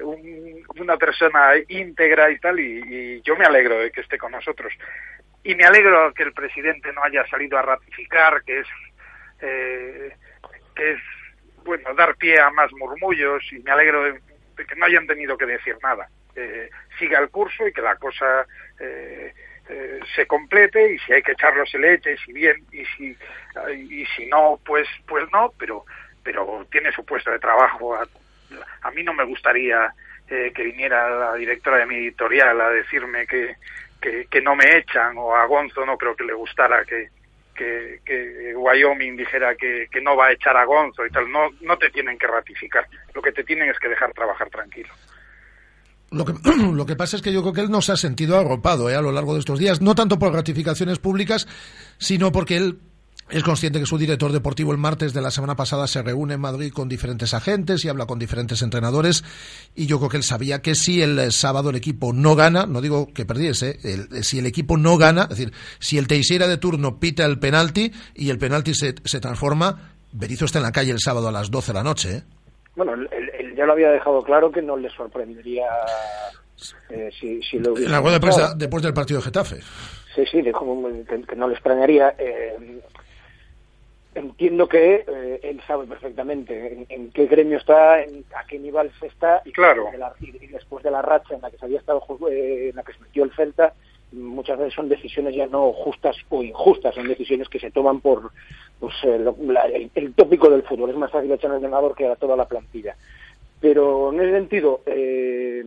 [0.00, 4.32] Un- una persona íntegra y tal, y, y yo me alegro de que esté con
[4.32, 4.72] nosotros.
[5.42, 8.66] Y me alegro que el presidente no haya salido a ratificar, que es,
[9.40, 10.16] eh,
[10.74, 10.98] que es
[11.64, 14.20] bueno, dar pie a más murmullos, y me alegro de,
[14.66, 16.08] que no hayan tenido que decir nada.
[16.98, 18.46] Siga el curso y que la cosa
[18.78, 19.32] eh,
[19.68, 23.16] eh, se complete, y si hay que echarlo se le eche, si bien, y si,
[23.72, 25.84] y si no, pues, pues no, pero,
[26.22, 27.96] pero tiene su puesto de trabajo.
[28.82, 29.92] A mí no me gustaría
[30.28, 33.56] eh, que viniera la directora de mi editorial a decirme que,
[34.00, 37.08] que, no me echan o a Gonzo no creo que le gustara que,
[37.54, 41.30] que, que Wyoming dijera que, que no va a echar a Gonzo y tal.
[41.30, 42.86] No, no te tienen que ratificar.
[43.14, 44.92] Lo que te tienen es que dejar trabajar tranquilo.
[46.10, 46.32] Lo que,
[46.72, 48.94] lo que pasa es que yo creo que él no se ha sentido arropado ¿eh?
[48.94, 51.48] a lo largo de estos días, no tanto por ratificaciones públicas,
[51.98, 52.78] sino porque él
[53.28, 56.40] es consciente que su director deportivo el martes de la semana pasada se reúne en
[56.40, 59.24] Madrid con diferentes agentes y habla con diferentes entrenadores
[59.74, 62.66] y yo creo que él sabía que si el eh, sábado el equipo no gana,
[62.66, 66.06] no digo que perdiese, el- eh, si el equipo no gana, es decir, si el
[66.06, 70.64] Teixeira de turno pita el penalti y el penalti se, se transforma, Berizzo está en
[70.64, 72.16] la calle el sábado a las 12 de la noche.
[72.18, 72.22] ¿eh?
[72.76, 73.08] Bueno, él,
[73.56, 75.64] ya lo había dejado claro que no le sorprendería
[76.90, 79.56] eh, si, si lo En la rueda de prensa después del partido de Getafe.
[80.14, 80.64] Sí, sí, dijo
[81.08, 82.14] que, que no le extrañaría.
[82.18, 82.80] eh,
[84.16, 88.90] entiendo que eh, él sabe perfectamente en, en qué gremio está, en, a qué nivel
[88.98, 89.88] se está y, Claro.
[89.92, 92.68] de la- y- y después de la racha en la que se había estado eh,
[92.70, 93.74] en la que se metió el Celta,
[94.12, 98.30] muchas veces son decisiones ya no justas o injustas, son decisiones que se toman por
[98.80, 100.90] pues, eh, lo- la- el, el tópico del fútbol.
[100.90, 102.96] Es más fácil echar al entrenador que a toda la plantilla.
[103.60, 105.64] Pero en ese sentido, eh,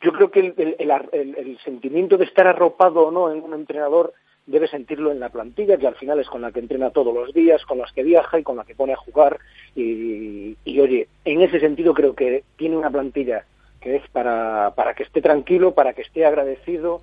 [0.00, 3.42] yo creo que el, el- el el- el sentimiento de estar arropado o no en
[3.42, 4.12] un entrenador
[4.48, 7.34] debe sentirlo en la plantilla, que al final es con la que entrena todos los
[7.34, 9.38] días, con las que viaja y con la que pone a jugar.
[9.76, 13.44] Y, y, oye, en ese sentido creo que tiene una plantilla
[13.80, 17.02] que es para, para que esté tranquilo, para que esté agradecido.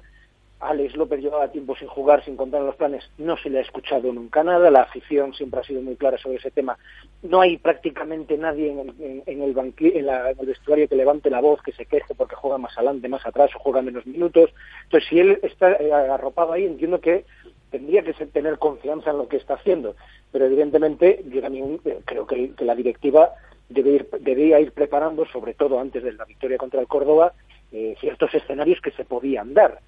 [0.69, 4.11] Alex López llevaba tiempo sin jugar, sin contar los planes, no se le ha escuchado
[4.13, 6.77] nunca nada, la afición siempre ha sido muy clara sobre ese tema.
[7.23, 11.41] No hay prácticamente nadie en el, en, en el, en, la- vestuario que levante la
[11.41, 14.51] voz, que se queje porque juega más adelante, más atrás o juega menos minutos.
[14.83, 17.25] Entonces, si él está eh, arropado ahí, entiendo que
[17.71, 19.95] tendría que ser- tener confianza en lo que está haciendo.
[20.31, 23.31] Pero evidentemente, yo también eh, creo que, la directiva
[23.69, 27.33] debe ir, debería ir preparando, sobre todo antes de la victoria contra el Córdoba,
[27.71, 29.79] eh, ciertos escenarios que se podían dar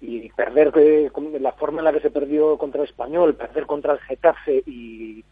[0.00, 0.72] y perder
[1.40, 5.24] la forma en la que se perdió contra el español, perder contra el Getafe y,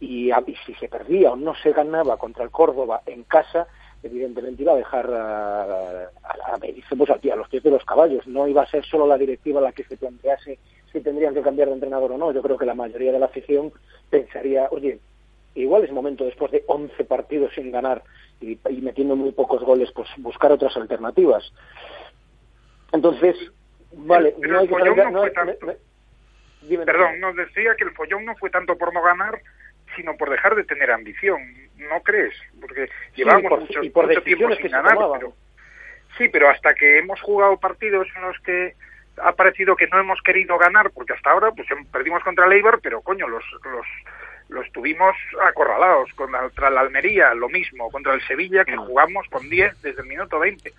[0.00, 3.66] si se perdía o no se ganaba contra el Córdoba en casa,
[4.02, 8.26] evidentemente iba a dejar a, a, a, pues, a los pies de los caballos.
[8.26, 10.58] No iba a ser solo la directiva la que se plantease
[10.92, 12.32] si tendrían que cambiar de entrenador o no.
[12.32, 13.72] Yo creo que la mayoría de la afición
[14.10, 15.00] pensaría, oye,
[15.54, 18.02] igual es momento después de 11 partidos sin ganar
[18.40, 21.52] y, y metiendo muy pocos goles, pues buscar otras alternativas.
[22.92, 23.36] Entonces,
[23.92, 25.66] vale, no el follón no no- fue tanto.
[25.66, 25.78] me- me-
[26.62, 29.40] dime, Perdón, nos decía que el follón no fue tanto por no ganar,
[29.96, 31.40] sino por dejar de tener ambición.
[31.76, 32.34] ¿No crees?
[32.60, 34.96] Porque Sí, llevamos por- mucho, y por mucho tiempo sin ganar.
[35.18, 35.32] Pero,
[36.18, 38.74] sí, pero hasta que hemos jugado partidos en los que
[39.22, 42.52] ha parecido que no hemos querido ganar, porque hasta ahora pues em- perdimos contra el
[42.52, 43.86] Eibar, pero coño, los, los,
[44.48, 46.12] los tuvimos acorralados.
[46.14, 47.90] Contra la Almería, lo mismo.
[47.90, 48.66] Contra el Sevilla, Mm.
[48.66, 50.72] que jugamos con 10 desde el minuto 20.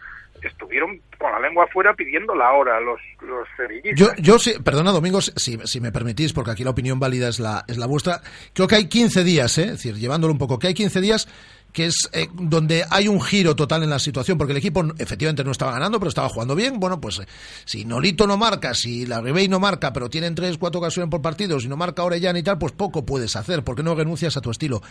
[0.47, 3.47] Estuvieron con la lengua afuera pidiendo la hora los, los.
[3.95, 7.65] Yo, yo perdona Domingos, si, si me permitís, porque aquí la opinión válida es la,
[7.67, 8.21] es la vuestra.
[8.53, 9.63] Creo que hay 15 días, ¿eh?
[9.63, 11.27] es decir, llevándolo un poco, que hay 15 días
[11.71, 15.43] que es eh, donde hay un giro total en la situación, porque el equipo efectivamente
[15.43, 16.79] no estaba ganando, pero estaba jugando bien.
[16.79, 17.27] Bueno, pues eh,
[17.65, 21.21] si Nolito no marca, si la Ribey no marca, pero tienen tres, cuatro ocasiones por
[21.21, 24.41] partido, si no marca Orellana y tal, pues poco puedes hacer, porque no renuncias a
[24.41, 24.81] tu estilo.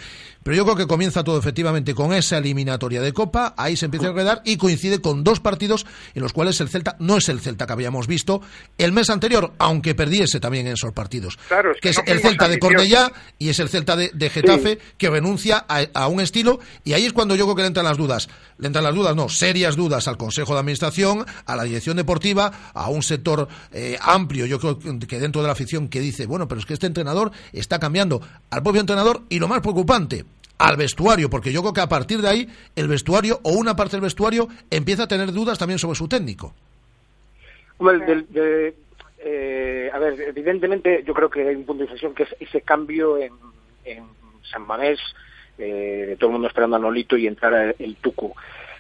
[0.43, 4.07] Pero yo creo que comienza todo efectivamente con esa eliminatoria de Copa, ahí se empieza
[4.07, 7.41] a enredar y coincide con dos partidos en los cuales el Celta no es el
[7.41, 8.41] Celta que habíamos visto
[8.77, 11.39] el mes anterior, aunque perdiese también en esos partidos.
[11.49, 12.59] Claro, es que que es el Celta de.
[12.59, 16.93] Cornellá y es el Celta de, de Getafe que renuncia a, a un estilo y
[16.93, 18.29] ahí es cuando yo creo que le entran las dudas.
[18.59, 22.53] Le entran las dudas, no, serias dudas al Consejo de Administración, a la dirección deportiva,
[22.75, 26.49] a un sector eh, amplio, yo creo que dentro de la afición que dice, bueno,
[26.49, 30.25] pero es que este entrenador está cambiando al propio entrenador y lo más preocupante,
[30.59, 33.93] al vestuario, porque yo creo que a partir de ahí el vestuario o una parte
[33.93, 36.53] del vestuario empieza a tener dudas también sobre su técnico.
[37.79, 38.75] Hombre, del- de-
[39.21, 42.61] eh, a ver, evidentemente yo creo que hay un punto de inflexión que es ese
[42.63, 43.33] cambio en,
[43.85, 44.05] en
[44.51, 44.99] San Mamés,
[45.59, 48.35] eh, todo el mundo esperando a Nolito y entrar el Tucu.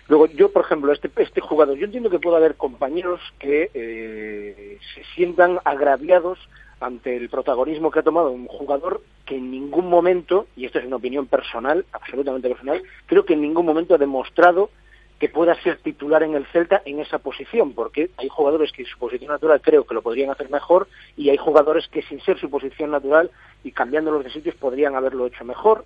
[0.08, 4.78] Luego, yo, por ejemplo, este, este jugador, yo entiendo que puede haber compañeros que eh,
[4.94, 6.38] se sientan agraviados
[6.80, 10.86] ante el protagonismo que ha tomado un jugador que en ningún momento, y esto es
[10.86, 14.70] una opinión personal, absolutamente personal, creo que en ningún momento ha demostrado
[15.18, 18.88] que pueda ser titular en el Celta en esa posición, porque hay jugadores que en
[18.88, 22.38] su posición natural creo que lo podrían hacer mejor y hay jugadores que sin ser
[22.38, 23.30] su posición natural
[23.64, 25.84] y cambiándolos de sitios podrían haberlo hecho mejor.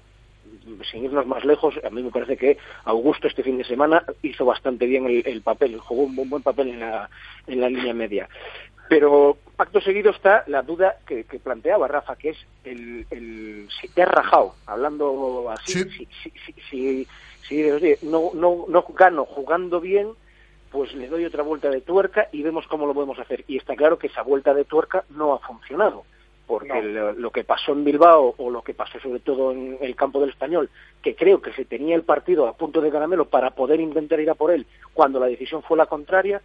[0.90, 4.44] Sin irnos más lejos, a mí me parece que Augusto este fin de semana hizo
[4.44, 7.08] bastante bien el, el papel, jugó un buen, papel en la,
[7.46, 8.28] en la línea media.
[8.88, 13.88] Pero acto seguido está la duda que, que planteaba Rafa, que es el, el si
[13.88, 17.08] te has rajado, hablando así, si, si, si, si-
[17.48, 20.10] si, oye, no, no, no gano jugando bien,
[20.70, 23.44] pues le doy otra vuelta de tuerca y vemos cómo lo podemos hacer.
[23.48, 26.04] Y está claro que esa vuelta de tuerca no ha funcionado,
[26.46, 29.94] porque lo, lo que pasó en Bilbao o lo que pasó sobre todo en el
[29.96, 30.68] campo del español,
[31.02, 34.28] que creo que se tenía el partido a punto de caramelo para poder intentar ir
[34.30, 36.42] a por él cuando la decisión fue la contraria,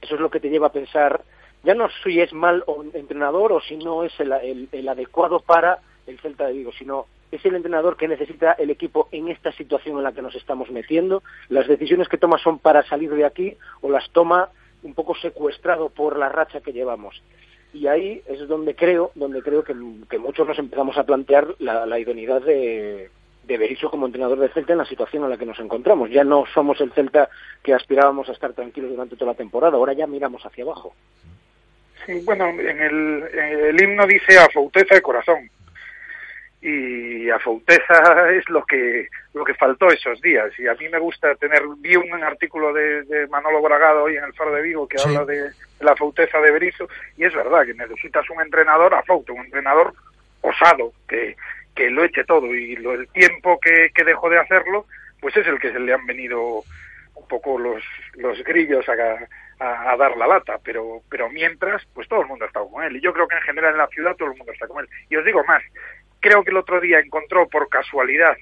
[0.00, 1.22] eso es lo que te lleva a pensar
[1.62, 5.78] ya no si es mal entrenador o si no es el, el- el adecuado para
[6.06, 9.98] el Celta de Vigo, sino es el entrenador que necesita el equipo en esta situación
[9.98, 11.22] en la que nos estamos metiendo.
[11.50, 14.48] Las decisiones que toma son para salir de aquí o las toma
[14.82, 17.22] un poco secuestrado por la racha que llevamos.
[17.72, 21.98] Y ahí es donde creo, donde creo que, muchos nos empezamos a plantear la, la
[21.98, 23.10] idoneidad de,
[23.44, 26.10] de Berizzo como entrenador de Celta en la situación en la que nos encontramos.
[26.10, 27.28] Ya no somos el Celta
[27.62, 30.94] que aspirábamos a estar tranquilos durante toda la temporada, ahora ya miramos hacia abajo.
[32.06, 35.50] Sí, bueno, en el, en el himno dice a fauteza de corazón.
[36.62, 40.98] Y a Fouteza es lo que lo que faltó esos días y a mí me
[40.98, 44.86] gusta tener vi un artículo de, de Manolo Bragado hoy en el Faro de Vigo
[44.86, 45.08] que Sí.
[45.08, 45.50] habla de,
[45.80, 46.86] la Fouteza de Berizzo
[47.16, 49.94] y es verdad que necesitas un entrenador a Foute, un entrenador
[50.42, 51.34] osado que,
[51.74, 54.84] que lo eche todo y lo, el tiempo que, que dejó de hacerlo
[55.20, 56.62] pues es el que se le han venido
[57.14, 57.82] un poco los,
[58.16, 58.92] los grillos a,
[59.64, 62.82] a, a dar la lata, pero, pero mientras, pues todo el mundo ha estado con
[62.82, 62.96] él.
[62.96, 64.88] Y yo creo que en general en la ciudad todo el mundo está con él.
[65.10, 65.62] Y os digo más,
[66.20, 68.36] creo que el otro día encontró por casualidad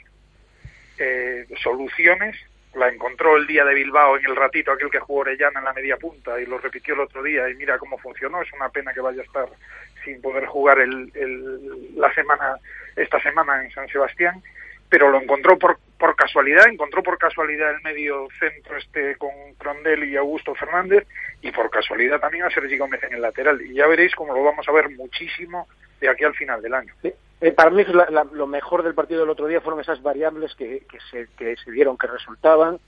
[0.98, 2.36] eh, soluciones,
[2.74, 5.72] la encontró el día de Bilbao en el ratito aquel que jugó Orellana en la
[5.72, 8.92] media punta y lo repitió el otro día y mira cómo funcionó, es una pena
[8.92, 9.48] que vaya a estar
[10.04, 12.56] sin poder jugar el, el- la semana
[12.96, 14.42] esta semana en San Sebastián,
[14.88, 20.04] pero lo encontró por, por casualidad, encontró por casualidad el medio centro este con Crondel
[20.04, 21.06] y Augusto Fernández
[21.42, 23.60] y por casualidad también a Sergi Gómez en el lateral.
[23.62, 25.68] Y ya veréis cómo lo vamos a ver muchísimo
[26.00, 26.94] de aquí al final del año.
[27.40, 30.54] Eh, para mí la- la- lo mejor del partido del otro día fueron esas variables
[30.56, 32.78] que, que se, que se vieron que resultaban.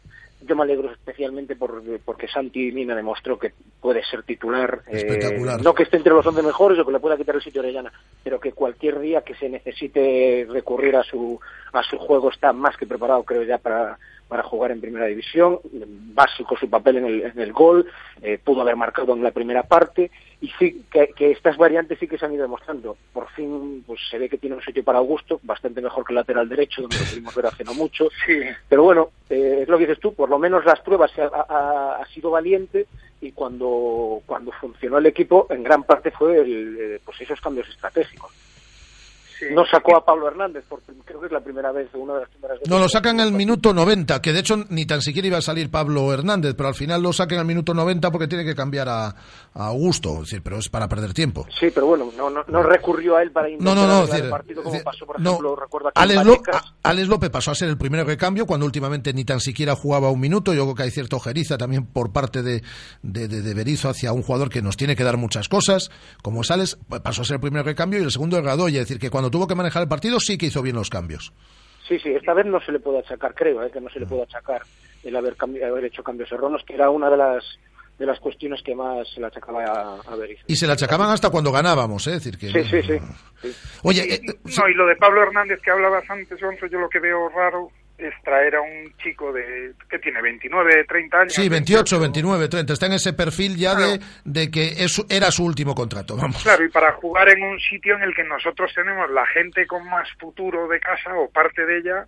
[0.43, 4.81] Yo me alegro especialmente por, porque Santi Mina demostró que puede ser titular.
[4.89, 5.63] eh, Espectacular.
[5.63, 7.65] no que esté entre los 11 mejores o que le pueda quitar el sitio a
[7.65, 7.93] Orellana,
[8.25, 11.39] pero que cualquier día que se necesite recurrir a su,
[11.73, 13.99] a su juego está más que preparado, creo ya, para,
[14.29, 15.61] para jugar en primera división.
[15.73, 17.87] Básico su papel en el, en el gol,
[18.23, 20.11] eh, pudo haber marcado en la primera parte
[20.43, 22.97] y sí que, que estas variantes sí que se han ido demostrando.
[23.13, 26.17] Por fin pues se ve que tiene un sitio para Augusto, bastante mejor que el
[26.17, 28.09] lateral derecho, donde lo pudimos ver hace no mucho.
[28.27, 28.41] Sí.
[28.69, 31.97] Pero bueno, eh, es lo que dices tú, por lo menos las pruebas ha, ha-
[32.03, 32.87] ha sido valiente
[33.21, 37.69] y cuando, cuando funcionó el equipo, en gran parte fue el, eh, pues esos cambios
[37.69, 38.33] estratégicos.
[39.53, 42.29] No sacó a Pablo Hernández, porque creo que es la primera vez, una de las
[42.31, 42.71] primeras veces.
[42.71, 45.43] No, lo sacan en el minuto 90, que de hecho ni tan siquiera iba a
[45.43, 48.89] salir Pablo Hernández, pero al final lo sacan al minuto 90 porque tiene que cambiar
[48.89, 49.15] a, a
[49.55, 51.47] Augusto, es decir, pero es para perder tiempo.
[51.59, 54.11] Sí, pero bueno, no, no, no recurrió a él para intentar No, no, no, es
[54.11, 56.33] el decir, partido como es decir, pasó, por no, ejemplo, recuerdo aquí en Alex, Lo-
[56.33, 56.57] Vallecas.
[56.83, 60.11] a- Alex López pasó a ser el primer recambio cuando últimamente ni tan siquiera jugaba
[60.11, 60.53] un minuto.
[60.55, 62.63] Yo creo que hay cierta ojeriza también por parte de,
[63.03, 65.91] de, de, de Berizzo hacia un jugador que nos tiene que dar muchas cosas,
[66.23, 68.81] como es Alex, pues pasó a ser el primer recambio y el segundo el Gadoya.
[68.83, 71.33] Es decir, que cuando tuvo que manejar el partido sí que hizo bien los cambios.
[71.89, 74.07] Sí, sí, esta vez no se le puede achacar, creo, eh, que no se le
[74.07, 74.63] puede achacar
[75.03, 77.45] el haber, cambi- haber hecho cambios erróneos, que era una de las
[77.99, 80.45] de las cuestiones que más se le achacaba a, a Berizzo.
[80.47, 82.15] Y se la achacaban hasta cuando ganábamos, ¿eh?
[82.15, 82.49] es decir, que...
[82.49, 82.99] Sí, sí, sí.
[83.43, 83.53] sí.
[83.83, 84.21] Oye, eh,
[84.57, 87.69] No, y lo de Pablo Hernández que hablabas antes, Gonzo, yo lo que veo raro
[88.01, 91.35] es traer a un chico de que tiene 29, 30 años.
[91.35, 92.73] Sí, 28, 29, 30.
[92.73, 96.43] Está en ese perfil ya de, de que es, era su último contrato, vamos.
[96.43, 99.87] Claro, y para jugar en un sitio en el que nosotros tenemos la gente con
[99.89, 102.07] más futuro de casa o parte de ella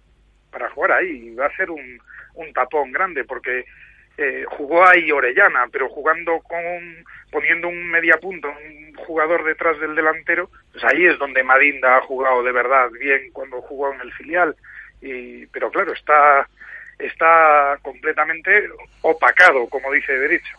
[0.51, 1.29] para jugar ahí.
[1.29, 1.99] Y Va a ser un,
[2.35, 3.65] un tapón grande porque
[4.19, 9.81] eh, jugó ahí Orellana, pero jugando con un- poniendo un media punto, un jugador detrás
[9.81, 14.03] del delantero, pues ahí es donde Madinda ha jugado de verdad bien cuando jugó en
[14.03, 14.55] el filial.
[15.03, 16.49] Y, pero claro, está
[16.99, 18.69] está completamente
[19.01, 20.57] opacado, como dice Derecho.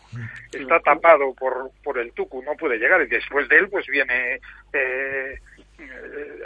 [0.51, 3.01] Está tapado por, por el Tucu, no puede llegar.
[3.01, 4.39] Y después de él, pues viene
[4.73, 5.39] eh,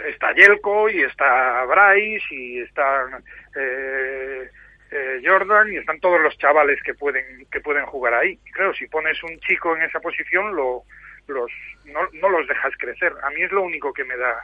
[0.08, 3.22] está Yelko y está Bryce y está
[3.56, 4.50] eh,
[4.92, 8.40] eh, Jordan y están todos los chavales que pueden que pueden jugar ahí.
[8.46, 10.84] Y claro, si pones un chico en esa posición, lo,
[11.28, 11.52] los
[11.86, 13.14] no, no los dejas crecer.
[13.24, 14.44] A mí es lo único que me da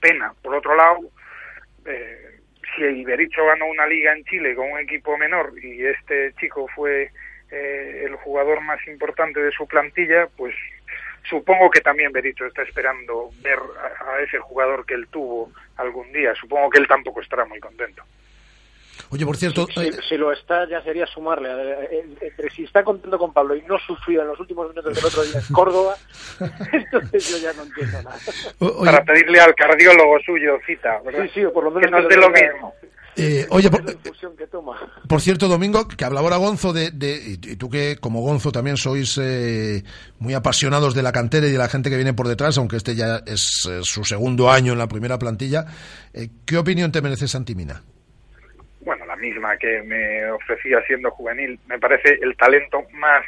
[0.00, 0.32] pena.
[0.42, 1.00] Por otro lado,
[1.86, 2.37] eh,
[2.74, 7.10] si Ibericho ganó una liga en Chile con un equipo menor y este chico fue
[7.50, 10.54] eh, el jugador más importante de su plantilla, pues
[11.24, 16.12] supongo que también Bericho está esperando ver a, a ese jugador que él tuvo algún
[16.12, 16.34] día.
[16.34, 18.04] Supongo que él tampoco estará muy contento.
[19.10, 21.48] Oye, por cierto, Si, eh, si lo está, ya sería sumarle.
[21.50, 24.94] eh, eh, Entre si está contento con Pablo y no sufrió en los últimos minutos
[24.94, 25.94] del otro día en Córdoba,
[26.72, 28.18] entonces yo ya no entiendo nada.
[28.84, 31.24] Para pedirle al cardiólogo suyo cita, ¿verdad?
[31.24, 32.74] Sí, sí, o por lo menos que que dé le lo mismo.
[33.16, 33.68] eh, oye,
[35.08, 38.76] por, cierto, Domingo, que hablaba ahora Gonzo de, de- y tú que como Gonzo también
[38.76, 39.82] sois eh,
[40.18, 42.94] muy apasionados de la cantera y de la gente que viene por detrás, aunque este
[42.94, 45.64] ya es eh, su segundo año en la primera plantilla,
[46.12, 47.82] eh, ¿qué opinión te merece Santimina?
[49.18, 51.58] Misma que me ofrecía siendo juvenil.
[51.66, 53.24] Me parece el talento más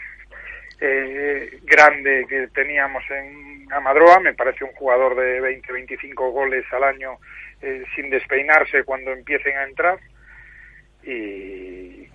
[0.81, 4.21] eh, grande que teníamos en Amadroa.
[4.21, 7.19] Me parece un jugador de 20, 25 goles al año
[7.63, 9.99] eh, sin despeinarse cuando empiecen a entrar.
[11.03, 12.09] Y,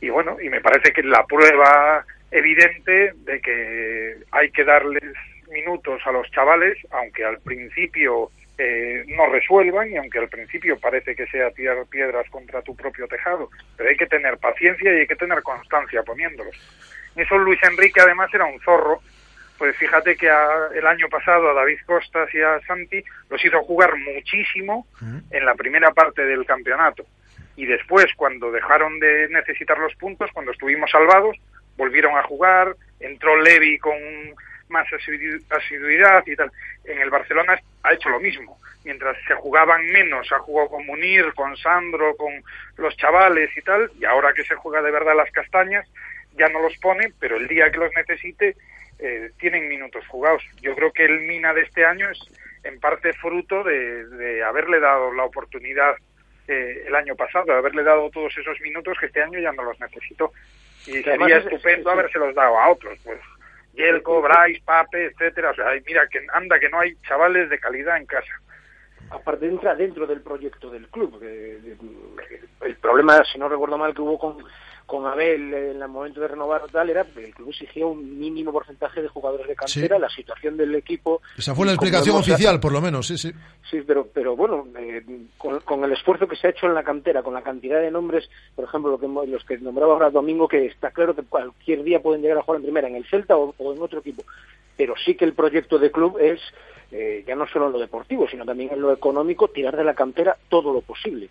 [0.00, 5.14] y bueno, y me parece que la prueba evidente de que hay que darles
[5.50, 11.14] minutos a los chavales, aunque al principio eh, no resuelvan y aunque al principio parece
[11.16, 15.06] que sea tirar piedras contra tu propio tejado, pero hay que tener paciencia y hay
[15.06, 16.54] que tener constancia poniéndolos.
[17.16, 19.00] Eso Luis Enrique además era un zorro
[19.56, 23.62] pues fíjate que a- el año pasado a David Costas y a Santi los hizo
[23.62, 24.84] jugar muchísimo
[25.30, 27.06] en la primera parte del campeonato.
[27.56, 31.36] Y después, cuando dejaron de necesitar los puntos, cuando estuvimos salvados,
[31.76, 33.94] volvieron a jugar, entró Levi con
[34.68, 36.50] más asidu- asiduidad y tal.
[36.84, 38.58] En el Barcelona ha hecho lo mismo.
[38.84, 42.32] Mientras se jugaban menos, ha jugado con Munir, con Sandro, con
[42.76, 45.86] los chavales y tal, y ahora que se juega de verdad las castañas,
[46.36, 48.56] ya no los pone, pero el día que los necesite
[48.98, 50.42] eh, tienen minutos jugados.
[50.60, 52.18] Yo creo que el Mina de este año es
[52.62, 55.96] en parte fruto de, de haberle dado la oportunidad
[56.48, 59.62] eh, el año pasado, de haberle dado todos esos minutos que este año ya no
[59.64, 60.32] los necesito.
[60.86, 63.18] Y sería es- estupendo es- habérselos dado a otros, pues
[63.74, 65.50] Yelko, Bryce, Pape, etcétera.
[65.50, 68.40] O sea, mira, que anda que no hay chavales de calidad en casa.
[69.10, 71.22] aparte entra dentro del proyecto del club.
[71.22, 74.38] el problema, si no recuerdo mal, que hubo con,
[74.86, 78.18] con Abel en el momento de renovar o tal, era que el club exigía un
[78.18, 80.00] mínimo porcentaje de jugadores de cantera, Sí.
[80.02, 81.22] la situación del equipo.
[81.38, 83.32] Esa fue la explicación oficial, por lo menos, sí, sí.
[83.70, 85.02] Sí, pero, pero bueno, eh,
[85.38, 87.90] con, con el esfuerzo que se ha hecho en la cantera, con la cantidad de
[87.90, 91.82] nombres, por ejemplo, lo que, los que nombraba ahora Domingo, que está claro que cualquier
[91.82, 94.22] día pueden llegar a jugar en primera, en el Celta o, o en otro equipo.
[94.76, 96.40] Pero sí que el proyecto de club es,
[96.92, 99.94] eh, ya no solo en lo deportivo, sino también en lo económico, tirar de la
[99.94, 101.28] cantera todo lo posible.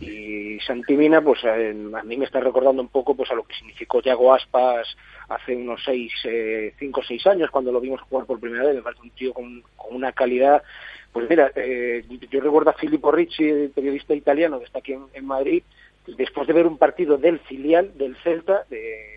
[0.00, 3.54] Y Santimina, pues eh, a mí me está recordando un poco pues a lo que
[3.54, 4.86] significó Yago Aspas
[5.28, 8.74] hace unos seis, eh, cinco o seis años cuando lo vimos jugar por primera vez.
[8.74, 10.62] Me parece un tío con, una calidad.
[11.12, 15.26] Pues mira, eh, yo recuerdo a Filippo Ricci, el periodista italiano que está aquí en,
[15.26, 15.62] Madrid,
[16.06, 19.15] después de ver un partido del filial del Celta, de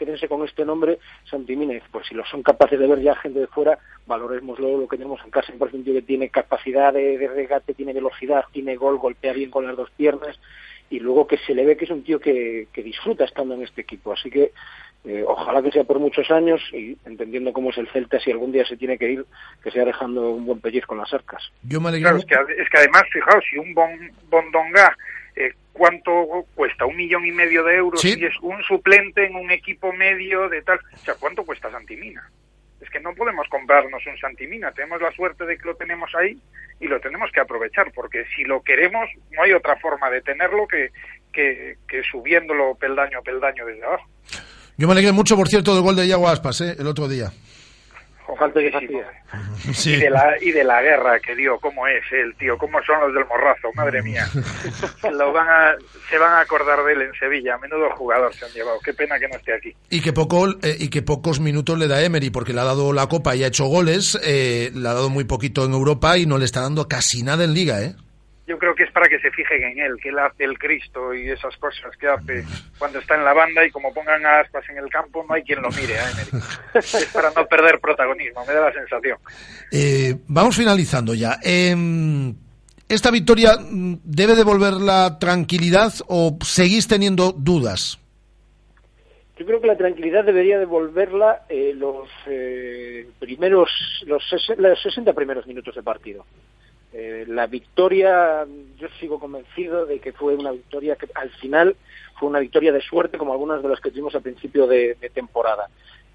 [0.00, 0.98] quédense con este nombre,
[1.30, 4.96] Santimina, pues si lo son capaces de ver ya gente de fuera, valorémoslo lo que
[4.96, 5.52] tenemos en casa.
[5.52, 9.34] Me parece un tío que tiene capacidad de, de regate, tiene velocidad, tiene gol, golpea
[9.34, 10.40] bien con las dos piernas
[10.88, 13.62] y luego que se le ve que es un tío que, que disfruta estando en
[13.62, 14.12] este equipo.
[14.14, 14.52] Así que
[15.04, 18.52] eh, ojalá que sea por muchos años y entendiendo cómo es el Celta, si algún
[18.52, 19.24] día se tiene que ir,
[19.62, 21.42] que sea dejando un buen pellizco en las arcas.
[21.62, 22.08] Yo me alegro.
[22.10, 23.90] Claro, es que, ade- es que además, fijaos, si un bon,
[24.30, 24.96] Bondonga,
[25.36, 26.84] eh, ¿cuánto cuesta?
[26.84, 28.00] ¿Un millón y medio de euros?
[28.00, 28.14] Sí.
[28.18, 30.78] Y es un suplente en un equipo medio de tal.
[30.92, 32.30] O sea, ¿cuánto cuesta Santimina?
[32.80, 34.72] Es que no podemos comprarnos un Santimina.
[34.72, 36.38] Tenemos la suerte de que lo tenemos ahí
[36.80, 40.66] y lo tenemos que aprovechar, porque si lo queremos, no hay otra forma de tenerlo
[40.66, 40.90] que,
[41.32, 44.08] que, que subiéndolo peldaño a peldaño desde abajo.
[44.78, 46.76] Yo me alegré mucho, por cierto, del gol de Iago Aspas, ¿eh?
[46.78, 47.30] el otro día.
[48.36, 49.06] Falta que hacía.
[49.74, 49.92] Sí.
[49.92, 52.98] Y, de la, y de la guerra que dio, cómo es el tío, cómo son
[53.00, 54.26] los del morrazo, madre mía.
[55.12, 55.74] Lo van a,
[56.08, 59.18] se van a acordar de él en Sevilla, menudo jugador se han llevado, qué pena
[59.18, 59.76] que no esté aquí.
[59.90, 62.92] Y que, poco, eh, y que pocos minutos le da Emery, porque le ha dado
[62.94, 66.24] la Copa y ha hecho goles, eh, le ha dado muy poquito en Europa y
[66.24, 67.94] no le está dando casi nada en Liga, ¿eh?
[68.50, 71.14] Yo creo que es para que se fijen en él, que él hace el Cristo
[71.14, 72.44] y esas cosas que hace
[72.80, 75.44] cuando está en la banda y como pongan a aspas en el campo, no hay
[75.44, 76.44] quien lo mire Emery.
[76.74, 79.18] Es para no perder protagonismo, me da la sensación.
[79.70, 81.38] Eh, vamos finalizando ya.
[81.44, 81.76] Eh,
[82.88, 88.00] ¿Esta victoria mm, debe devolver la tranquilidad o seguís teniendo dudas?
[89.38, 93.70] Yo creo que la tranquilidad debería devolverla eh, los eh, primeros,
[94.08, 94.24] los,
[94.58, 96.26] los 60 primeros minutos de partido.
[96.92, 98.46] Eh, la victoria,
[98.78, 101.76] yo sigo convencido de que fue una victoria que al final
[102.18, 105.68] fue una victoria de suerte, como algunas de las que tuvimos al principio de, temporada.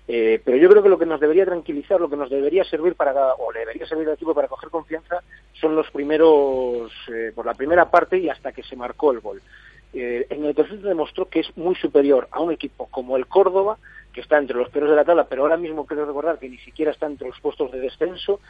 [0.08, 2.94] Eh, pero yo creo que lo que nos debería tranquilizar, lo que nos debería servir
[2.94, 5.24] para, o le debería servir al equipo para coger confianza,
[5.54, 9.42] son los primeros, eh, por la primera parte y hasta que se marcó el gol.
[9.94, 13.28] Eh, en el tercer se demostró que es muy superior a un equipo como el
[13.28, 13.78] Córdoba,
[14.14, 16.58] que está entre los peores de la tabla, pero ahora mismo quiero recordar que ni
[16.60, 18.42] siquiera está entre los puestos de descenso.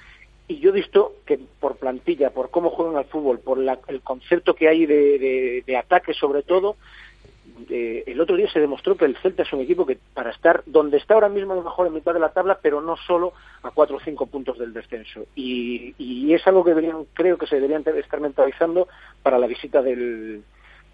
[0.48, 4.02] Y yo he visto que por plantilla, por cómo juegan al fútbol, por la- el
[4.02, 6.76] concepto que hay de, ataque sobre todo,
[7.70, 10.62] eh, el otro día se demostró que el Celta es un equipo que para estar
[10.66, 13.34] donde está ahora mismo a lo mejor en mitad de la tabla, pero no solo
[13.63, 15.26] a cuatro o cinco puntos del descenso.
[15.36, 18.88] Y, y es algo que deberían, creo que se deberían estar mentalizando
[19.24, 20.43] para la visita del,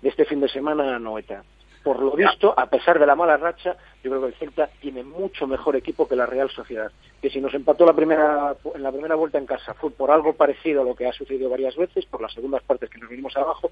[0.02, 1.44] de este fin de semana a Noeta.
[1.84, 5.04] Por lo visto, a pesar de la mala racha, yo creo que el Celta tiene
[5.04, 6.92] mucho mejor equipo que la Real Sociedad.
[7.22, 10.34] Que si nos empató la primera, en la primera vuelta en casa fue por algo
[10.34, 13.36] parecido a lo que ha sucedido varias veces, por las segundas partes que nos vinimos
[13.36, 13.72] abajo,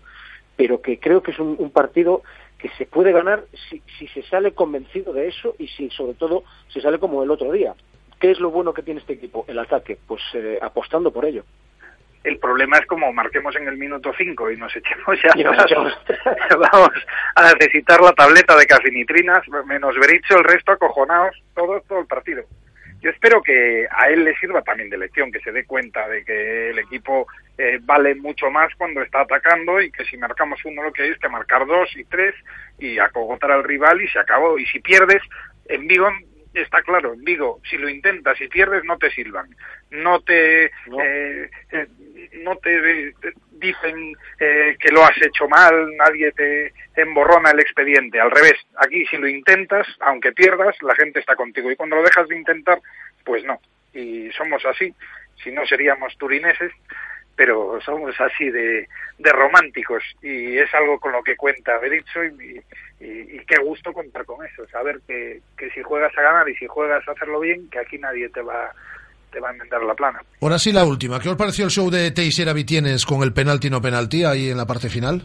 [0.55, 2.23] pero que creo que es un, partido
[2.57, 6.43] que se puede ganar si, si se sale convencido de eso y si sobre todo
[6.69, 7.75] se sale como el otro día.
[8.19, 9.45] ¿Qué es lo bueno que tiene este equipo?
[9.47, 11.43] El ataque, pues eh, apostando por ello.
[12.23, 15.31] El problema es como marquemos en el minuto 5 y nos echemos ya.
[16.71, 16.91] Vamos
[17.35, 22.43] a necesitar la tableta de cafinitrinas, menos Bericho, el resto acojonados, todo, todo el partido.
[23.01, 26.25] Yo espero que a él le sirva también de lección, que se dé cuenta de
[26.25, 27.27] que el equipo
[27.57, 31.11] eh, vale mucho más cuando está atacando y que si marcamos uno lo que hay
[31.11, 32.35] es que marcar dos y tres
[32.77, 34.59] y acogotar al rival y se acabó.
[34.59, 35.21] Y si pierdes,
[35.69, 36.09] en Vigo
[36.53, 39.55] está claro, digo, si lo intentas y pierdes no te silban,
[39.91, 41.87] no te eh, eh,
[42.41, 48.19] no te, te dicen eh, que lo has hecho mal, nadie te emborrona el expediente,
[48.19, 51.71] al revés, aquí si lo intentas, aunque pierdas, la gente está contigo.
[51.71, 52.79] Y cuando lo dejas de intentar,
[53.23, 53.59] pues no,
[53.93, 54.93] y somos así,
[55.43, 56.71] si no seríamos turineses,
[57.39, 58.85] pero somos así de,
[59.17, 62.61] de románticos y es algo con lo que cuenta Berizzo y,
[62.99, 66.55] y, y qué gusto contar con eso, saber que, que si juegas a ganar y
[66.57, 68.73] si juegas a hacerlo bien, que aquí nadie te va
[69.31, 70.21] te va a enmendar la plana.
[70.41, 71.17] Ahora sí la última.
[71.21, 74.57] ¿Qué os pareció el show de Teixeira Vitienes con el penalti no penalti ahí en
[74.57, 75.21] la parte final?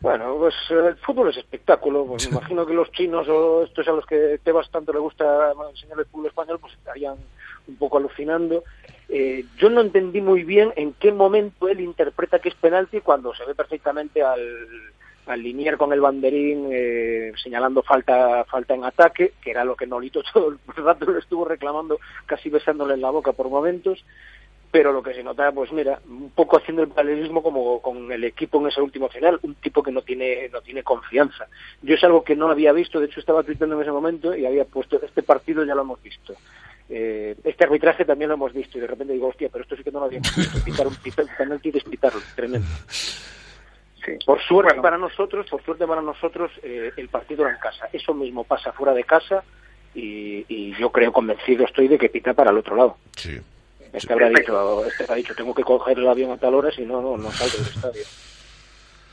[0.00, 2.06] Bueno, pues eh, el fútbol es espectáculo.
[2.06, 5.52] Pues me imagino que los chinos o estos a los que Tebas tanto le gusta
[5.68, 7.16] enseñar el fútbol español, pues estarían
[7.68, 8.64] un poco alucinando.
[9.12, 13.34] Eh, yo no entendí muy bien en qué momento él interpreta que es penalti cuando
[13.34, 14.40] se ve perfectamente al,
[15.26, 19.86] al linier con el banderín eh, señalando falta falta en ataque, que era lo que
[19.86, 24.04] Nolito todo el rato lo estuvo reclamando, casi besándole en la boca por momentos
[24.70, 28.22] pero lo que se nota, pues mira, un poco haciendo el paralelismo como con el
[28.24, 31.48] equipo en ese último final, un tipo que no tiene no tiene confianza.
[31.82, 34.46] Yo es algo que no había visto, de hecho estaba tuiteando en ese momento y
[34.46, 36.34] había puesto, este partido ya lo hemos visto.
[36.92, 39.84] Eh, este arbitraje también lo hemos visto y de repente digo, hostia, pero esto sí
[39.84, 42.66] que no lo habíamos visto, pitar un, pitar un penalti y despitarlo, tremendo.
[44.26, 47.88] Por suerte para nosotros, por suerte para nosotros, eh, el partido era en casa.
[47.92, 49.44] Eso mismo pasa fuera de casa
[49.94, 52.96] y, y yo creo convencido estoy de que pita para el otro lado.
[53.16, 53.38] Sí.
[53.92, 56.82] Este habrá dicho, este ha dicho, tengo que coger el avión a tal hora, si
[56.82, 58.02] no, no, no salgo del estadio.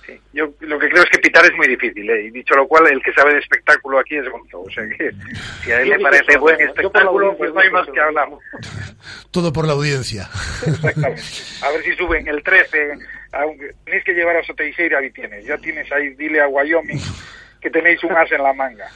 [0.08, 2.28] Sí, yo lo que creo es que pitar es muy difícil, ¿eh?
[2.28, 4.62] y dicho lo cual, el que sabe de espectáculo aquí es Gonzo.
[4.62, 5.12] O sea que
[5.64, 8.00] si a él Yo le parece eso, buen la espectáculo, pues no hay más que
[8.00, 8.42] hablamos.
[9.32, 10.30] Todo por la audiencia.
[10.66, 11.22] Exactamente.
[11.62, 12.94] A ver si suben el 13,
[13.34, 15.46] aunque tenéis que llevar a Soteixeira y tienes.
[15.46, 17.02] Ya tienes ahí, dile a Wyoming
[17.60, 18.88] que tenéis un as en la manga.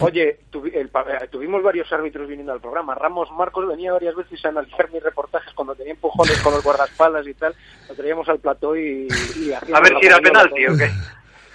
[0.00, 2.94] Oye, tuvi- el eh, tuvimos varios árbitros viniendo al programa.
[2.94, 7.26] Ramos Marcos venía varias veces a analizar mis reportajes cuando tenía empujones con los guardaespaldas
[7.26, 7.54] y tal.
[7.88, 9.08] Lo traíamos al plató y...
[9.08, 10.90] y A ver si era penalti o qué.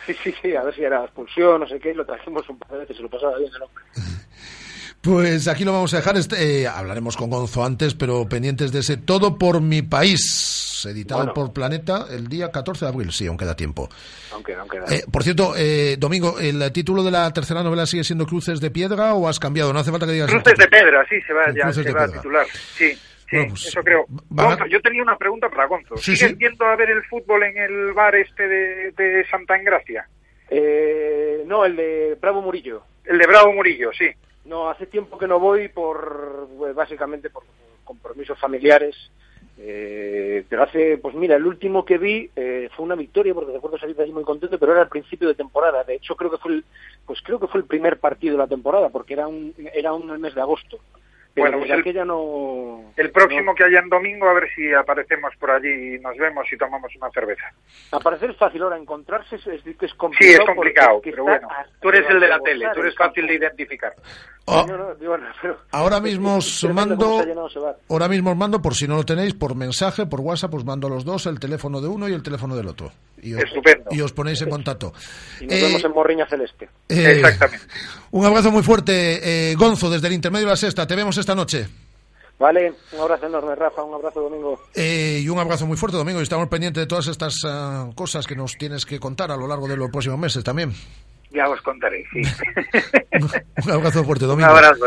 [0.05, 1.93] Sí, sí, sí, a ver si era expulsión, no sé qué.
[1.93, 3.83] Lo trajimos un par de veces, se lo pasaba bien el hombre.
[5.03, 6.15] Pues aquí lo vamos a dejar.
[6.15, 11.19] Este, eh, hablaremos con Gonzo antes, pero pendientes de ese Todo por mi país, editado
[11.19, 11.33] Bueno.
[11.33, 13.11] por Planeta el día 14 de abril.
[13.11, 13.89] Sí, aún queda tiempo.
[14.31, 18.25] Aunque, aunque Eh, por cierto, eh, Domingo, ¿el título de la tercera novela sigue siendo
[18.25, 19.73] Cruces de Piedra o has cambiado?
[19.73, 20.31] No hace falta que digas.
[20.31, 20.67] Cruces de.
[20.69, 22.45] Pedra, sí, se va, ya, Cruces se va a titular.
[22.77, 22.99] Sí, sí,
[23.33, 24.05] Bueno, pues, eso creo.
[24.29, 25.97] Gonzo, yo tenía una pregunta para Gonzo.
[25.97, 26.37] Sí, ¿Sigues sí.
[26.39, 30.07] yendo a ver el fútbol en el bar este de, de Santa Engracia?
[30.49, 32.83] Eh, no, el de Bravo Murillo.
[33.03, 34.05] El de Bravo Murillo, sí.
[34.45, 37.43] No, hace tiempo que no voy por, pues, básicamente por
[37.83, 38.95] compromisos familiares.
[39.57, 43.77] Eh, pero hace, pues mira, el último que vi eh, fue una victoria porque recuerdo
[43.77, 45.83] salir de allí muy contento, pero era al principio de temporada.
[45.83, 46.65] De hecho, creo que fue el,
[47.05, 50.19] pues creo que fue el primer partido de la temporada porque era un, era un
[50.19, 50.79] mes de agosto.
[51.35, 52.93] Pero Bueno, pues el- aquella no.
[52.95, 56.45] El próximo que haya en domingo, a ver si aparecemos por allí y nos vemos
[56.51, 57.45] y tomamos una cerveza.
[57.91, 60.41] Aparecer es fácil, ahora encontrarse es, es, es Sí, complicado.
[60.41, 61.47] es complicado, pero bueno.
[61.81, 63.95] Tú eres el de la tele, tú eres fácil de identificar.
[64.45, 64.63] Oh.
[64.67, 64.87] No, no,
[65.41, 67.23] pero- Ahora mismo os mando,
[67.89, 70.85] ahora mismo os mando, por si no lo tenéis, por mensaje, por WhatsApp, os mando
[70.85, 72.91] a los dos el teléfono de uno y el teléfono del otro.
[73.23, 73.85] Y os, Estupendo.
[73.91, 74.93] y os ponéis en contacto.
[75.41, 76.69] Y nos Eh, vemos en Morriña Celeste.
[76.89, 77.65] eh, Exactamente.
[78.11, 80.85] Un abrazo muy fuerte, eh, Gonzo, desde el intermedio de la sexta.
[80.85, 81.67] Te vemos esta noche.
[82.39, 84.59] Vale, un abrazo enorme, Rafa, un abrazo, Domingo.
[84.75, 86.19] Eh, y un abrazo muy fuerte, Domingo.
[86.19, 89.47] Y estamos pendientes de todas estas ah, cosas que nos tienes que contar a lo
[89.47, 90.73] largo de los próximos meses también.
[91.31, 92.21] Ya os contaré, sí.
[93.65, 94.51] Un abrazo fuerte, Un Domingo.
[94.51, 94.85] abrazo.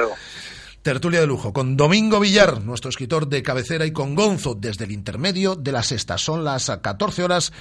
[0.82, 4.92] Tertulia de lujo con Domingo Villar, nuestro escritor de cabecera, y con Gonzo desde el
[4.92, 6.16] intermedio de la sexta.
[6.18, 7.52] Son las 14 horas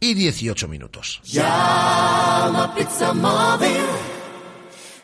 [0.00, 1.20] y 18 minutos.
[1.24, 3.86] Llama Pizza Móvil.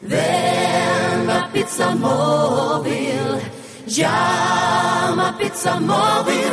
[0.00, 3.40] Ven a Pizza Móvil.
[3.86, 6.52] Llama Pizza Móvil.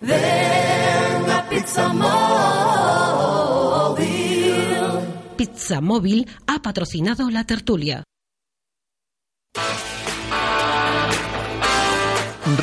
[0.00, 2.18] Ven a Pizza Móvil.
[5.36, 8.04] Pizza Móvil ha patrocinado la tertulia.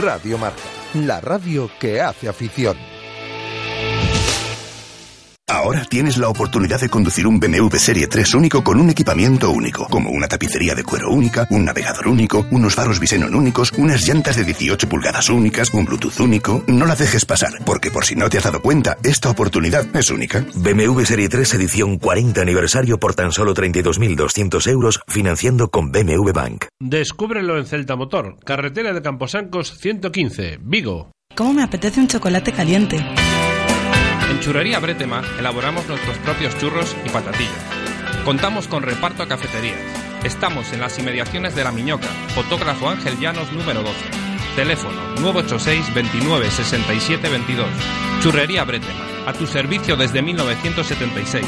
[0.01, 0.61] Radio Marca,
[0.93, 2.94] la radio que hace afición.
[5.47, 9.85] Ahora tienes la oportunidad de conducir un BMW Serie 3 único con un equipamiento único,
[9.85, 14.37] como una tapicería de cuero única, un navegador único, unos faros Visenon únicos, unas llantas
[14.37, 16.63] de 18 pulgadas únicas, un Bluetooth único.
[16.65, 20.09] No la dejes pasar, porque por si no te has dado cuenta, esta oportunidad es
[20.09, 20.43] única.
[20.55, 26.65] BMW Serie 3 edición 40 aniversario por tan solo 32.200 euros financiando con BMW Bank.
[26.79, 31.11] Descúbrelo en Celta Motor, carretera de Camposancos 115, Vigo.
[31.35, 32.97] ¿Cómo me apetece un chocolate caliente?
[34.35, 37.55] En Churrería Bretema elaboramos nuestros propios churros y patatillas.
[38.25, 39.79] Contamos con reparto a cafeterías.
[40.25, 43.95] Estamos en las inmediaciones de La Miñoca, fotógrafo Ángel Llanos número 12.
[44.57, 47.65] Teléfono 986 29 67 22.
[48.21, 51.45] Churrería Bretema, a tu servicio desde 1976.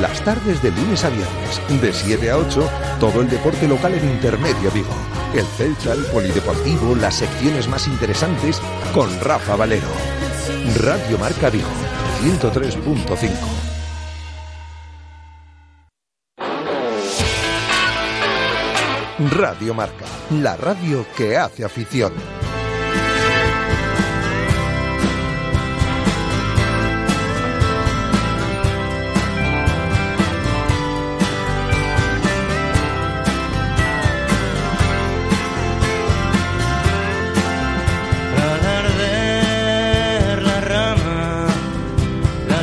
[0.00, 4.04] Las tardes de lunes a viernes, de 7 a 8, todo el deporte local en
[4.04, 4.96] Intermedia Vigo.
[5.32, 8.60] El Celta, el Polideportivo, las secciones más interesantes
[8.92, 10.25] con Rafa Valero.
[10.78, 11.68] Radio Marca Vigo,
[12.22, 13.76] 103.5.
[19.30, 22.12] Radio Marca, la radio que hace afición.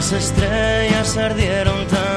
[0.04, 2.13] Las estrellas ardieron también.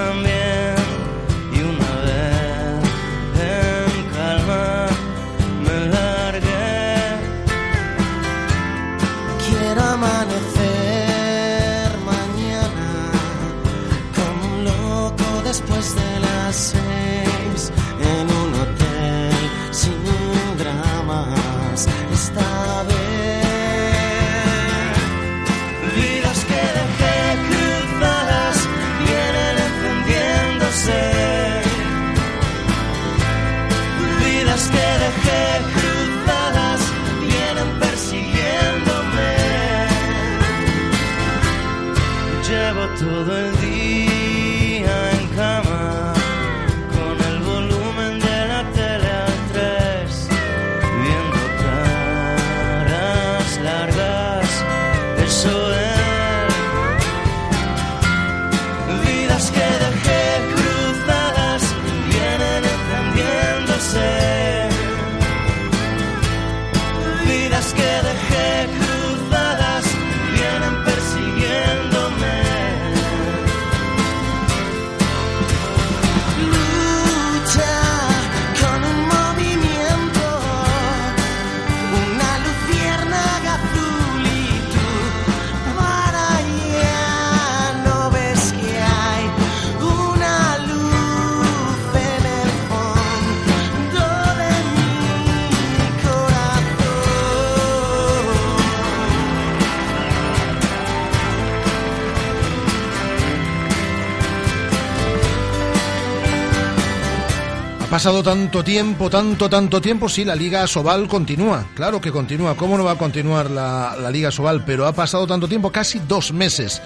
[107.96, 112.76] Pasado tanto tiempo, tanto, tanto tiempo, sí, la Liga Sobal continúa, claro que continúa, ¿cómo
[112.76, 114.66] no va a continuar la, la Liga Sobal?
[114.66, 116.82] Pero ha pasado tanto tiempo, casi dos meses,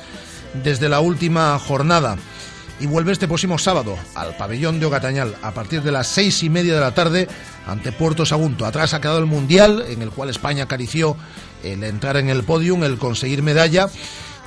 [0.63, 2.17] desde la última jornada.
[2.79, 6.49] Y vuelve este próximo sábado al pabellón de Ogatañal a partir de las seis y
[6.49, 7.27] media de la tarde
[7.67, 8.65] ante Puerto Sagunto.
[8.65, 11.17] Atrás ha quedado el Mundial, en el cual España acarició
[11.65, 13.89] el entrar en el podium, el conseguir medalla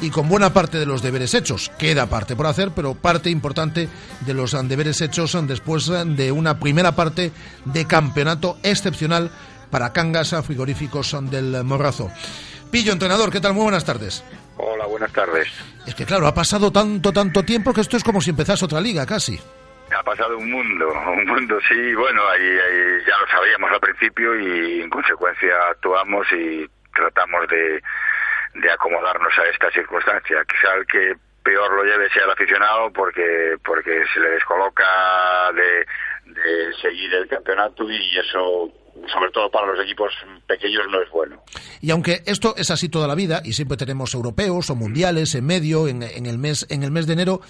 [0.02, 1.72] y con buena parte de los deberes hechos.
[1.78, 3.90] Queda parte por hacer, pero parte importante
[4.22, 7.32] de los deberes hechos después de una primera parte
[7.66, 9.32] de campeonato excepcional
[9.70, 12.12] para Cangas Frigoríficos del Morrazo.
[12.72, 13.54] Pillo, entrenador, ¿qué tal?
[13.54, 14.24] Muy buenas tardes.
[14.58, 15.48] Hola, buenas tardes.
[15.86, 18.82] Es que claro, ha pasado tanto, tanto tiempo que esto es como si empezase otra
[18.82, 19.40] liga, casi.
[19.96, 24.40] Ha pasado un mundo, un mundo, sí, bueno, ahí, ahí ya lo sabíamos al principio
[24.40, 27.82] y en consecuencia actuamos y tratamos de,
[28.56, 30.44] de acomodarnos a esta circunstancia.
[30.46, 36.32] Quizá el que peor lo lleve sea el aficionado porque porque se le descoloca de,
[36.32, 38.72] de seguir el campeonato y eso
[39.12, 40.14] sobre todo para los equipos
[40.48, 41.44] pequeños no es bueno.
[41.82, 45.46] Y aunque esto es así toda la vida y siempre tenemos europeos o mundiales en
[45.46, 47.42] medio en, en el mes en el mes de enero,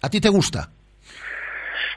[0.00, 0.70] ¿a ti te gusta?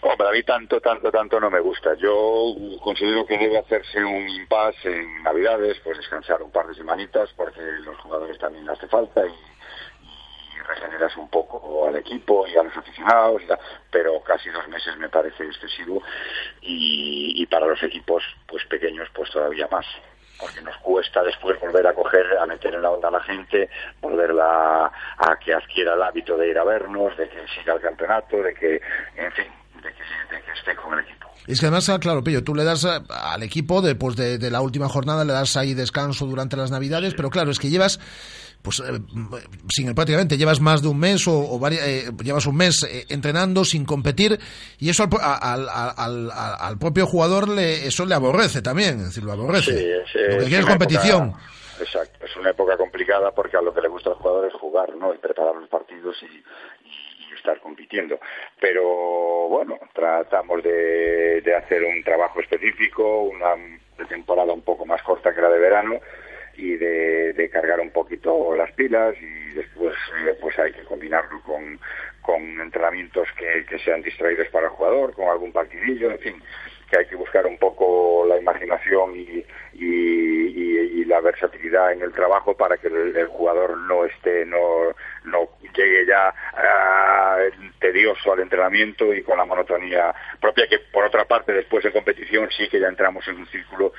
[0.09, 1.93] Hombre, a mí tanto, tanto, tanto no me gusta.
[1.95, 7.29] Yo considero que debe hacerse un impasse en Navidades, pues descansar un par de semanitas,
[7.35, 9.33] porque los jugadores también hace falta y,
[10.65, 13.41] regeneras un poco al equipo y a los aficionados,
[13.89, 16.01] pero casi dos meses me parece excesivo
[16.61, 19.85] y, y para los equipos pues pequeños pues todavía más
[20.37, 23.69] porque nos cuesta después volver a coger, a meter en la onda a la gente,
[24.01, 28.37] volverla a que adquiera el hábito de ir a vernos, de que siga el campeonato,
[28.43, 28.81] de que,
[29.15, 29.47] en fin,
[29.87, 31.27] de que, de que esté con el equipo.
[31.47, 33.03] Es que además, ah, claro, Pillo, tú le das a-
[33.33, 37.13] al equipo después de, de la última jornada, le das ahí descanso durante las Navidades,
[37.13, 37.99] pero claro, es que llevas,
[38.61, 38.99] pues, eh,
[39.69, 43.05] sin prácticamente, llevas más de un mes o, o vari- eh, llevas un mes eh,
[43.09, 44.37] entrenando sin competir
[44.77, 48.99] y eso al, a- al- al- al- al propio jugador le, eso le aborrece también,
[48.99, 49.71] es decir, lo aborrece.
[49.71, 51.29] Sí, es, lo que es quiere es competición.
[51.29, 51.43] época-
[51.79, 54.93] exacto, es una época complicada porque a lo que le gusta al jugador es jugar,
[54.97, 55.13] ¿no?
[55.13, 56.43] Y preparar los partidos y, y-
[56.76, 56.76] y
[57.47, 58.19] estar compitiendo.
[58.59, 58.83] Pero
[59.49, 63.55] bueno, tratamos de, de hacer un trabajo específico, una
[64.07, 65.99] temporada un poco más corta que la de verano
[66.57, 69.95] y de, cargar un poquito las pilas y después
[70.27, 71.79] eh, pues hay que combinarlo con,
[72.21, 76.43] con entrenamientos que, que sean distraídos para el jugador, con algún partidillo, en fin,
[76.89, 79.43] que hay que buscar un poco la imaginación y,
[79.73, 84.93] y, la versatilidad en el trabajo para que el, jugador no esté, no,
[85.23, 87.37] no llegue ya ah,
[87.79, 92.49] tedioso al entrenamiento y con la monotonía propia que por otra parte después en competición
[92.51, 93.93] sí que ya entramos en un círculo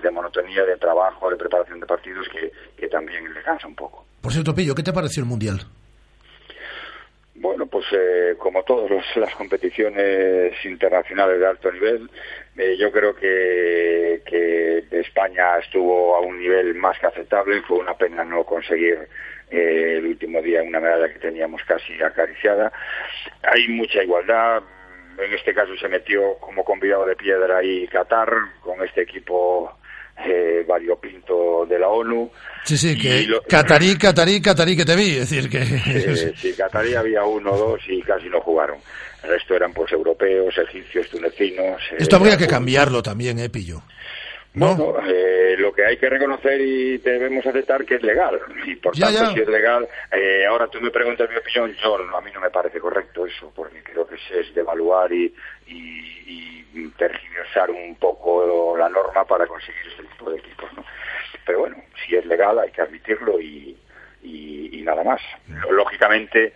[0.00, 4.06] de monotonía de trabajo, de preparación de partidos que, que también le cansa un poco.
[4.20, 5.66] Por cierto, Pillo, ¿qué te pareció el Mundial?
[7.40, 12.10] Bueno, pues eh, como todas las competiciones internacionales de alto nivel,
[12.54, 17.62] eh, yo creo que, que España estuvo a un nivel más que aceptable.
[17.62, 19.08] Fue una pena no conseguir
[19.50, 22.70] eh, el último día una medalla que teníamos casi acariciada.
[23.42, 24.62] Hay mucha igualdad.
[25.16, 28.30] En este caso se metió como convidado de piedra ahí Qatar
[28.60, 29.79] con este equipo
[30.26, 32.30] eh, variopinto de la ONU.
[32.64, 35.16] Sí, sí, que lo- Catarí, Catarí, Catarí que te vi.
[35.16, 35.58] Es decir, que...
[35.62, 38.76] Eh, sí, Qatarí había uno dos y casi no jugaron.
[39.22, 41.80] El resto eran pues europeos, egipcios, tunecinos.
[41.92, 43.82] eh, Esto habría que cambiarlo también, ¿eh, Pillo?
[44.52, 48.40] Bueno, eh, lo que hay que reconocer y debemos aceptar que es legal.
[48.66, 49.32] Y por Ya, tanto, ya.
[49.34, 52.40] si es legal, eh, ahora tú me preguntas mi opinión, yo no, a mí no
[52.40, 55.32] me parece correcto eso, porque creo que es, devaluar y,
[55.68, 60.72] y, y tergiversar un poco la norma para conseguir este tipo de equipos.
[60.76, 60.84] ¿no?
[61.46, 63.76] Pero bueno, si es legal hay que admitirlo y,
[64.22, 65.20] y, y nada más.
[65.70, 66.52] Lógicamente, eh,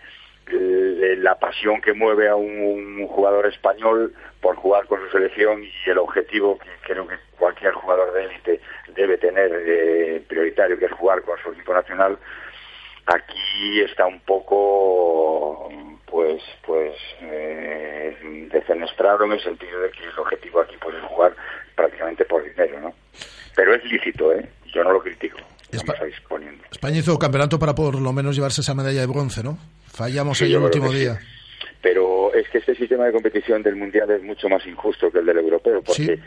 [0.51, 5.97] la pasión que mueve a un jugador español por jugar con su selección y el
[5.97, 8.61] objetivo que creo que cualquier jugador de élite
[8.95, 12.17] debe tener eh, prioritario, que es jugar con su equipo nacional,
[13.05, 15.69] aquí está un poco
[16.05, 21.35] pues pues eh, defenestrado en el sentido de que el objetivo aquí pues es jugar
[21.75, 22.93] prácticamente por dinero, ¿no?
[23.55, 24.47] Pero es lícito, ¿eh?
[24.73, 25.37] Yo no lo critico.
[26.71, 29.57] España hizo campeonato para por lo menos llevarse esa medalla de bronce, ¿no?
[29.95, 30.99] Fallamos Sí, el último sí.
[30.99, 31.19] día.
[31.81, 35.25] pero es que este sistema de competición del mundial es mucho más injusto que el
[35.25, 36.19] del europeo porque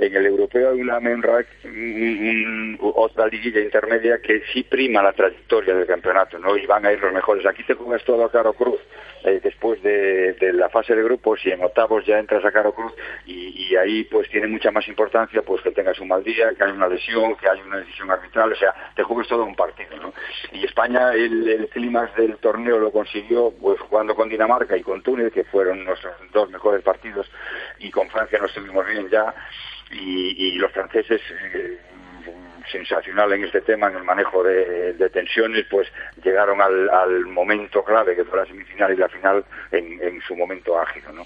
[0.00, 5.86] en el europeo hay una un- otra liguilla intermedia que sí prima la trayectoria del
[5.86, 6.56] campeonato, ¿no?
[6.56, 7.44] Y van a ir los mejores.
[7.46, 8.80] Aquí te juegas todo a Caro Cruz
[9.24, 12.92] eh, después de, la fase de grupos y en octavos ya entras a Caro Cruz
[13.26, 16.64] y, y ahí pues tiene mucha más importancia pues que tengas un mal día, que
[16.64, 19.96] hay una lesión, que hay una decisión arbitral, o sea, te juegas todo un partido,
[19.96, 20.12] ¿no?
[20.52, 25.02] Y España el, el clímax del torneo lo consiguió pues jugando con Dinamarca y con
[25.02, 27.30] Túnez, que fueron nuestros dos mejores partidos,
[27.78, 29.34] y con Francia nos estuvimos bien ya,
[29.90, 31.20] y, y los franceses
[31.54, 31.78] eh,
[32.70, 35.88] sensacional en este tema, en el manejo de, tensiones, pues
[36.22, 40.36] llegaron al, al momento clave que fue la semifinal y la final en, en su
[40.36, 41.24] momento ágil, ¿no?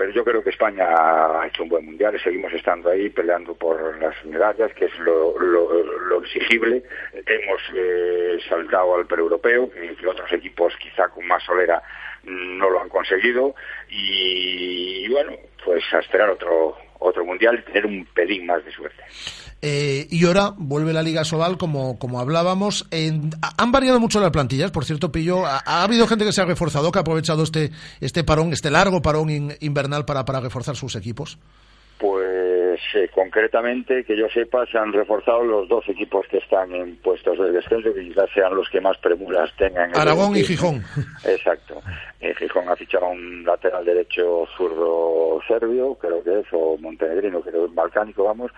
[0.00, 3.98] Pero yo creo que España ha hecho un buen mundial seguimos estando ahí peleando por
[4.00, 6.82] las medallas, que es lo, lo, lo exigible.
[7.12, 11.82] Hemos eh, saltado al pre-europeo, que, otros equipos quizá con más solera
[12.24, 13.54] no lo han conseguido.
[13.90, 18.70] Y, y bueno, pues a esperar otro, otro mundial y tener un pelín más de
[18.72, 19.02] suerte.
[19.62, 22.86] Eh, y ahora vuelve la Liga Sobal, como, como hablábamos.
[22.90, 25.44] En- ha- han variado mucho las plantillas, por cierto, Pillo.
[25.44, 27.70] Ha, ha habido gente que se ha reforzado, que ha aprovechado este,
[28.00, 31.36] este parón, este largo parón in- invernal para, para reforzar sus equipos.
[31.98, 32.26] Pues
[32.94, 37.38] eh, concretamente, que yo sepa, se han reforzado los dos equipos que están en puestos
[37.38, 39.96] de descenso, que quizás sean los que más premuras tengan.
[39.96, 40.42] Aragón y.
[40.44, 40.82] Gijón.
[41.24, 41.80] Exacto.
[42.20, 47.64] Eh, Gijón ha fichado un lateral derecho zurdo serbio, creo que es, o montenegrino, creo
[47.64, 48.50] que es balcánico, vamos.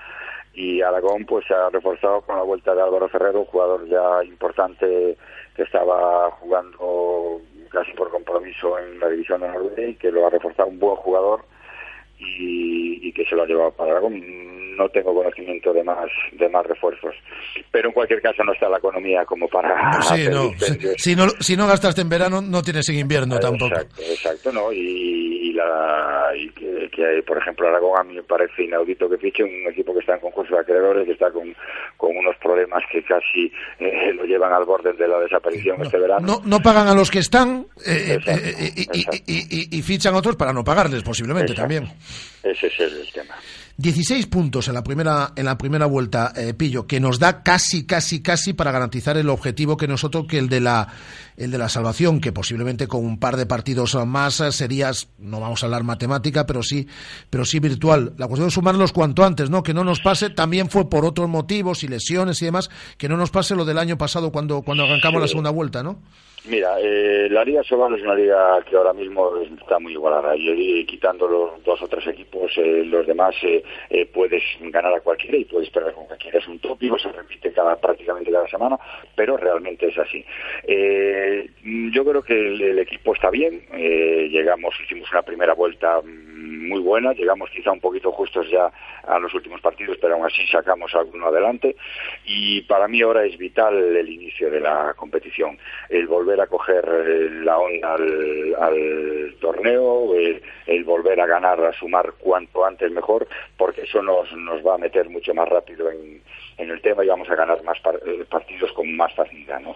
[0.54, 4.22] Y Aragón pues se ha reforzado con la vuelta de Álvaro Ferrero, un jugador ya
[4.24, 5.16] importante
[5.56, 7.40] que estaba jugando
[7.70, 10.96] casi por compromiso en la división de Noruega y que lo ha reforzado un buen
[10.96, 11.44] jugador
[12.38, 14.22] y, y que se lo ha llevado para Aragón.
[14.76, 17.14] No tengo conocimiento de más de más refuerzos,
[17.70, 20.48] pero en cualquier caso no está la economía como para Sí, no.
[20.48, 20.94] dispendios.
[20.98, 21.28] Si, no.
[21.40, 23.74] si no gastaste en verano, no tienes en invierno tampoco.
[23.74, 24.72] Exacto, exacto, ¿no?
[24.72, 29.42] Y, y la, y que, por ejemplo, Aragón a mí me parece inaudito que fiche
[29.42, 31.54] un equipo que está en concurso de acreedores, que está con,
[31.96, 36.26] con unos problemas que casi eh, lo llevan al borde de la desaparición este verano.
[36.26, 39.82] No, no pagan a los que están eh, eh, eh, y, y- y- y- y
[39.82, 41.74] fichan otros para no pagarles, posiblemente Exacto.
[41.74, 41.96] también.
[42.42, 43.34] Ese es el tema.
[43.76, 47.84] 16 puntos en la primera en la primera vuelta, eh, Pillo, que nos da casi,
[47.84, 50.88] casi, casi para garantizar el objetivo que nosotros, que el de la
[51.36, 55.40] el de la salvación, que posiblemente con un par de partidos más eh, serías, no
[55.40, 56.86] vamos a hablar matemática, pero sí,
[57.30, 58.14] pero sí virtual.
[58.18, 59.62] La cuestión es sumarlos cuanto antes, ¿no?
[59.62, 63.16] Que no nos pase, también fue por otros motivos y lesiones y demás, que no
[63.16, 66.00] nos pase lo del año pasado cuando, cuando arrancamos la segunda vuelta, ¿no?
[66.44, 70.84] Mira, eh, la Liga Sobal es una liga que ahora mismo está muy igualada y,
[70.86, 75.36] quitando los dos o tres equipos, eh, los demás eh, eh, puedes ganar a cualquiera
[75.36, 76.40] y puedes perder con cualquiera.
[76.40, 78.76] Es un tópico, se repite cada, prácticamente cada semana,
[79.14, 80.24] pero realmente es así.
[80.64, 81.48] Eh,
[81.92, 86.31] yo creo que el, el equipo está bien, eh, llegamos, hicimos una primera vuelta mm,
[86.42, 88.70] muy buena, llegamos quizá un poquito justos ya
[89.04, 91.76] a los últimos partidos, pero aún así sacamos alguno adelante.
[92.24, 95.58] Y para mí ahora es vital el inicio de la competición,
[95.88, 101.62] el volver a coger eh, la onda al, al torneo, el, el volver a ganar,
[101.64, 105.90] a sumar cuanto antes mejor, porque eso nos, nos va a meter mucho más rápido
[105.90, 106.22] en,
[106.62, 109.60] en el tema y vamos a ganar más eh, partidos con más facilidad.
[109.60, 109.74] ¿no?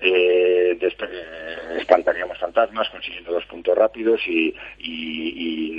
[0.00, 4.54] Eh, eh, espantaríamos fantasmas consiguiendo dos puntos rápidos y,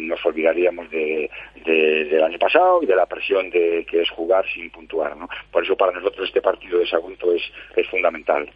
[0.07, 1.29] nos olvidaríamos de-
[1.65, 5.17] del año pasado y de la presión de que es jugar sin puntuar.
[5.17, 5.27] ¿no?
[5.51, 7.41] Por eso para nosotros este partido de Sagunto es,
[7.75, 8.49] es fundamental.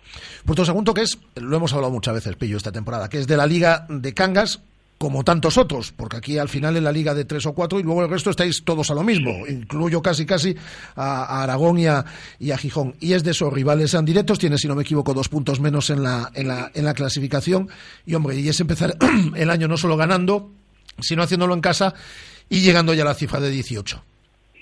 [0.46, 3.36] Puerto Sagunto, que es, lo hemos hablado muchas veces, Pillo, esta temporada, que es de
[3.38, 4.64] la Liga de Cangas,
[5.02, 7.84] como tantos otros, porque aquí al final en la liga de tres o cuatro y
[7.84, 10.56] luego el resto estáis todos a lo mismo, incluyo casi casi
[10.96, 12.06] a, a Aragón y a,
[12.38, 12.94] y a Gijón.
[13.00, 15.90] Y es de esos rivales en directos, tiene, si no me equivoco, dos puntos menos
[15.90, 17.68] en la, en la, en la clasificación.
[18.06, 18.96] Y hombre, y es empezar
[19.36, 20.52] el año no solo ganando,
[21.00, 21.96] sino haciéndolo en casa
[22.48, 24.04] y llegando ya a la cifra de 18.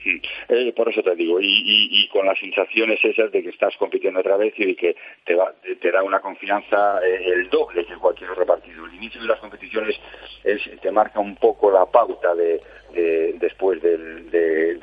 [0.04, 3.50] Sí, eh, por eso te digo, y, y- y con las sensaciones esas de que
[3.50, 4.96] estás compitiendo otra vez y de que
[5.26, 8.86] te, va- te- da una confianza eh, el doble que cualquier otro partido.
[8.86, 10.00] El inicio de las competiciones
[10.44, 12.62] es, te marca un poco la pauta de,
[12.94, 13.98] de- después de,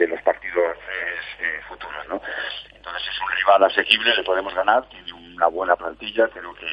[0.07, 0.77] los partidos
[1.41, 2.21] eh, futuros, ¿no?
[2.75, 6.67] Entonces es un rival asequible, le podemos ganar, tiene una buena plantilla, creo que,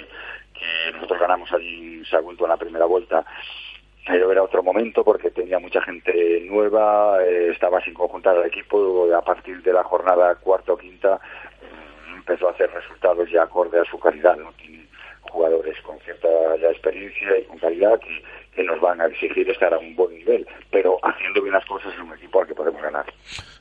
[0.93, 3.25] nosotros ganamos allí Sagunto en la primera vuelta
[4.05, 9.07] pero era otro momento porque tenía mucha gente nueva, eh, estaba sin conjuntar al equipo,
[9.15, 11.19] a partir de la jornada cuarta o quinta
[11.61, 14.51] mm, empezó a hacer resultados ya acorde a su calidad, ¿no?
[14.53, 14.85] Tiene
[15.21, 16.27] jugadores con cierta
[16.61, 18.23] ya experiencia y con calidad que,
[18.55, 21.91] que nos van a exigir estar a un buen nivel, pero haciendo bien las cosas
[21.93, 23.05] es un equipo al que podemos ganar.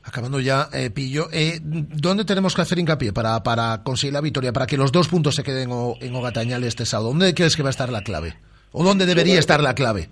[0.05, 4.53] Acabando ya, eh, Pillo, eh, ¿dónde tenemos que hacer hincapié para, para conseguir la victoria,
[4.53, 7.11] para que los dos puntos se queden o- en Ogatañal este sábado?
[7.11, 8.35] ¿Dónde crees que va a estar la clave?
[8.73, 10.09] ¿O dónde debería estar la clave?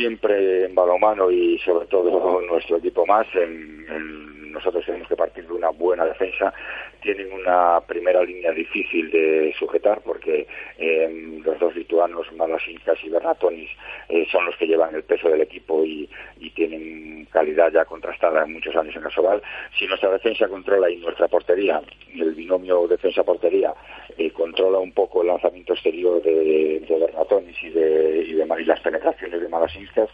[0.00, 5.52] Siempre en balomano y sobre todo nuestro equipo más, en- nosotros tenemos que partir de
[5.52, 6.52] una buena defensa.
[7.00, 10.46] Tienen una primera línea difícil de sujetar porque
[10.78, 13.70] eh, los dos lituanos, Malasinskas y Bernatonis,
[14.08, 16.08] eh, son los que llevan el peso del equipo y,
[16.54, 19.40] tienen calidad ya contrastada en muchos años en Asobal.
[19.78, 21.80] Si nuestra defensa controla y nuestra portería,
[22.14, 23.72] el binomio defensa-portería,
[24.18, 28.80] eh, controla un poco el lanzamiento exterior de, Bernatonis y, de, y, de, y las
[28.80, 30.10] penetraciones de Malasinskas,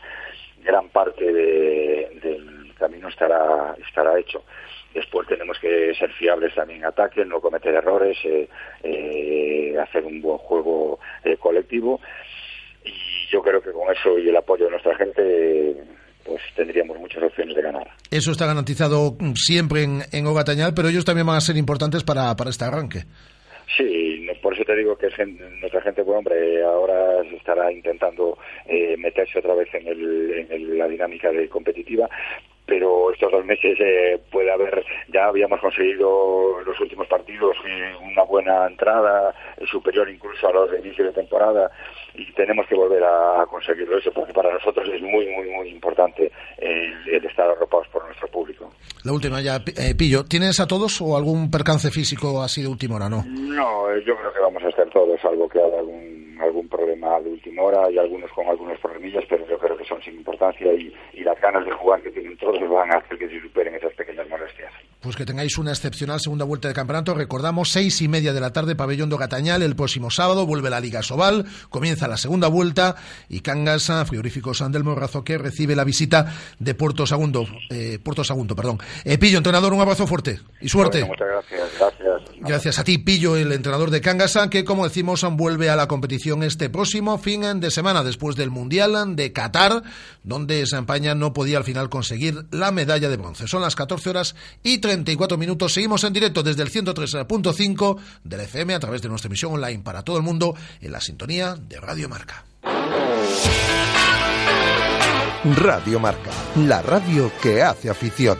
[0.63, 4.45] gran parte de- del camino estará, estará hecho.
[4.95, 8.49] Después tenemos que ser fiables también en ataque, no cometer errores, eh,
[8.83, 12.01] eh, hacer un buen juego eh, colectivo.
[12.85, 15.77] Y yo creo que con eso y el apoyo de nuestra gente,
[16.25, 17.89] pues tendríamos muchas opciones de ganar.
[18.11, 22.35] Eso está garantizado siempre en, en Ogatañal, pero ellos también van a ser importantes para,
[22.37, 23.01] para este arranque.
[23.77, 25.09] Sí, por eso te digo que
[25.61, 30.53] nuestra gente, pues hombre, ahora se estará intentando eh, meterse otra vez en, el- en
[30.53, 32.09] el- la dinámica de competitiva,
[32.67, 37.93] pero estos dos meses eh, puede haber, ya habíamos conseguido en los últimos partidos eh,
[38.03, 39.35] una buena entrada,
[39.71, 41.71] superior incluso a los de inicio de temporada,
[42.15, 46.31] y tenemos que volver a, conseguirlo eso, porque para nosotros es muy, muy, muy importante
[46.59, 48.71] el, el estar arropados por nuestro público.
[49.05, 52.97] La última ya, eh, Pillo, ¿tienes a todos o algún percance físico así de última
[52.97, 53.09] hora?
[53.09, 53.25] No.
[53.25, 57.21] No, eh, yo creo que vamos a estar todos, salvo que haya algún, algún problema
[57.21, 60.73] de última hora y algunos con algunos problemillas, pero yo creo que son sin importancia
[60.73, 63.75] y, y las ganas de jugar que tienen todos van a hacer que se superen
[63.75, 64.73] esas pequeñas molestias.
[65.01, 67.15] Pues que tengáis una excepcional segunda vuelta de campeonato.
[67.15, 69.63] Recordamos, seis y media de la tarde, pabellón de Gatañal.
[69.63, 72.97] El próximo sábado vuelve la Liga Sobal, comienza la segunda vuelta
[73.29, 77.45] y Cangas, ah, frigoríficos Andel Morrazo, que recibe la visita de Puerto Sagunto.
[77.71, 78.79] Eh, Puerto Sagunto, perdón.
[79.05, 81.01] Eh, Pillo, entrenador, un abrazo fuerte y suerte.
[81.03, 82.37] Bueno, muchas gracias, gracias.
[82.41, 86.43] Gracias a ti, Pillo, el entrenador de Cangasa, que, como decimos, vuelve a la competición
[86.43, 89.83] este próximo fin de semana, después del Mundial de Qatar,
[90.23, 93.47] donde España no podía al final conseguir la medalla de bronce.
[93.47, 95.75] Son las 14 horas y 34 minutos.
[95.75, 100.03] Seguimos en directo desde el 103.5 del FM a través de nuestra emisión online para
[100.03, 102.45] todo el mundo en la sintonía de Radio Marca.
[105.57, 108.39] Radio Marca, la radio que hace afición.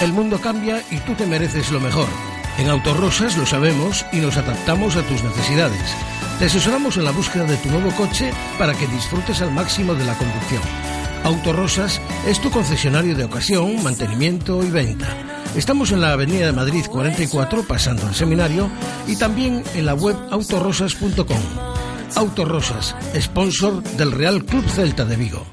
[0.00, 2.08] El mundo cambia y tú te mereces lo mejor.
[2.58, 5.94] En Autorosas lo sabemos y nos adaptamos a tus necesidades.
[6.38, 10.04] Te asesoramos en la búsqueda de tu nuevo coche para que disfrutes al máximo de
[10.04, 10.62] la conducción.
[11.24, 15.06] Autorosas es tu concesionario de ocasión, mantenimiento y venta.
[15.54, 18.68] Estamos en la Avenida de Madrid 44, pasando el seminario,
[19.06, 21.42] y también en la web autorosas.com.
[22.16, 25.46] Autorosas, sponsor del Real Club Celta de Vigo.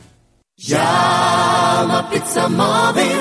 [0.57, 3.19] Llama Pizza Móvil.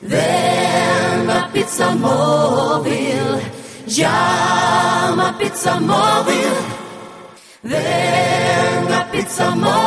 [0.00, 3.20] Ven a Pizza Móvil.
[3.86, 6.52] Llama Pizza Móvil.
[7.62, 9.79] Ven a Pizza Móvil.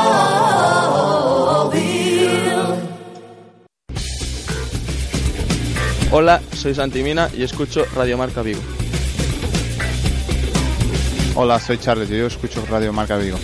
[6.15, 8.61] Hola, soy Santimina y escucho Radio Marca Vigo.
[11.33, 13.39] Hola, soy Charles y yo escucho Radio Marca Vigo.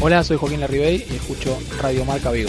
[0.00, 2.48] Hola, soy Joaquín Larribey y escucho Radio Marca Vigo.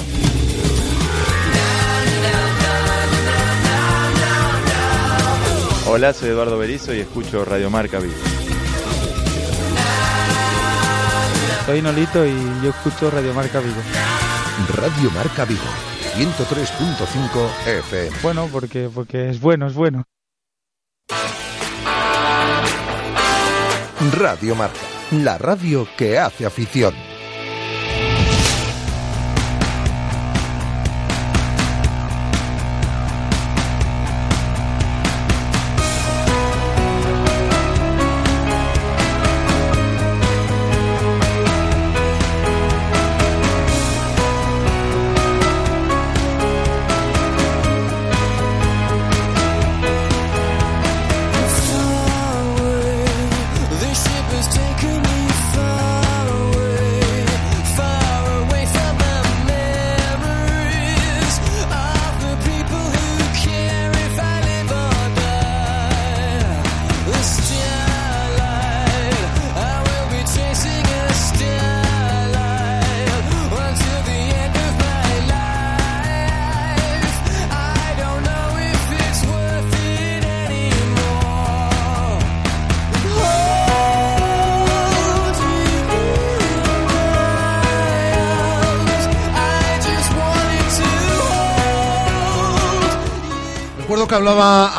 [5.87, 8.13] Hola, soy Eduardo Berizo y escucho Radio Marca Vigo.
[11.65, 13.81] Soy Nolito y yo escucho Radio Marca Vigo.
[14.75, 15.63] Radio Marca Vigo,
[16.19, 18.17] 103.5 FM.
[18.21, 20.03] Bueno, porque, porque es bueno, es bueno.
[24.17, 24.79] Radio Marca,
[25.11, 27.08] la radio que hace afición.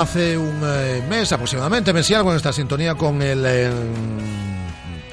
[0.00, 3.70] Hace un eh, mes aproximadamente, mes y algo, en esta sintonía con el eh,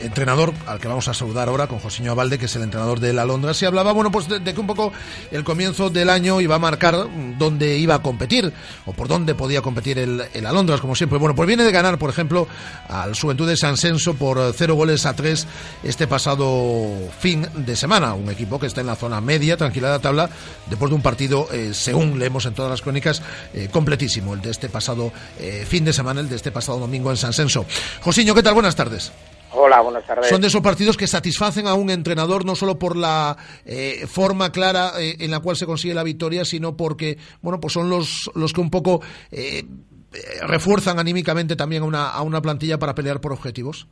[0.08, 3.14] entrenador al que vamos a saludar ahora, con Josiño Abalde, que es el entrenador de
[3.14, 3.54] la Londra.
[3.54, 4.92] Se hablaba, bueno, pues de, que un poco
[5.32, 7.08] el comienzo del año iba a marcar
[7.38, 8.52] dónde iba a competir
[8.86, 11.20] o por dónde podía competir el, el Alondras, como siempre.
[11.20, 12.48] Bueno, pues viene de ganar, por ejemplo,
[12.88, 15.48] al Juventud de San Senso por cero goles a tres
[15.84, 18.14] este pasado fin de semana.
[18.14, 20.30] Un equipo que está en la zona media, tranquila de la tabla,
[20.70, 23.22] después de un partido, eh, según leemos en todas las crónicas,
[23.54, 27.12] eh, completísimo, el de este pasado eh, fin de semana, el de este pasado domingo
[27.12, 27.66] en San Senso.
[28.02, 28.54] Josiño, ¿qué tal?
[28.54, 29.12] Buenas tardes.
[29.52, 30.28] Hola, buenas tardes.
[30.28, 34.52] Son de esos partidos que satisfacen a un entrenador no solo por la eh, forma
[34.52, 38.30] clara eh, en la cual se consigue la victoria, sino porque, bueno, pues son los,
[38.36, 39.02] los que un poco
[39.32, 39.64] eh,
[40.42, 43.88] refuerzan anímicamente también a una, a una plantilla para pelear por objetivos.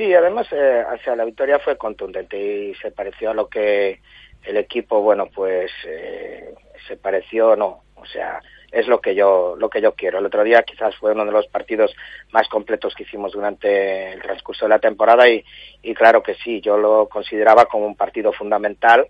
[0.00, 4.00] Sí, además, eh, o sea, la victoria fue contundente y se pareció a lo que
[4.44, 6.54] el equipo, bueno, pues eh,
[6.88, 8.40] se pareció, no, o sea,
[8.72, 10.18] es lo que yo lo que yo quiero.
[10.18, 11.94] El otro día quizás fue uno de los partidos
[12.30, 15.44] más completos que hicimos durante el transcurso de la temporada y,
[15.82, 19.08] y claro que sí, yo lo consideraba como un partido fundamental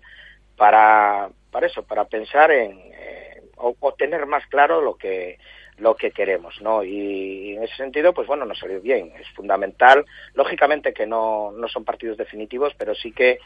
[0.57, 5.37] para, para eso, para pensar en eh, o, tener más claro lo que
[5.77, 6.83] lo que queremos, ¿no?
[6.83, 9.13] Y en ese sentido, pues bueno, nos salió bien.
[9.19, 10.05] Es fundamental.
[10.35, 13.39] Lógicamente que no, no son partidos definitivos, pero sí que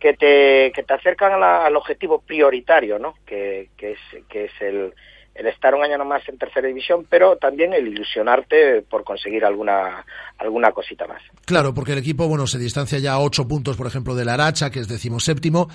[0.00, 3.14] que te, que te acercan a la- al objetivo prioritario, ¿no?
[3.26, 3.98] Que, que es,
[4.30, 4.94] que es el,
[5.34, 10.04] el estar un año más en tercera división, pero también el ilusionarte por conseguir alguna,
[10.38, 11.22] alguna cosita más.
[11.44, 14.34] Claro, porque el equipo, bueno, se distancia ya a 8 puntos, por ejemplo, de la
[14.34, 15.68] Aracha, que es decimoséptimo,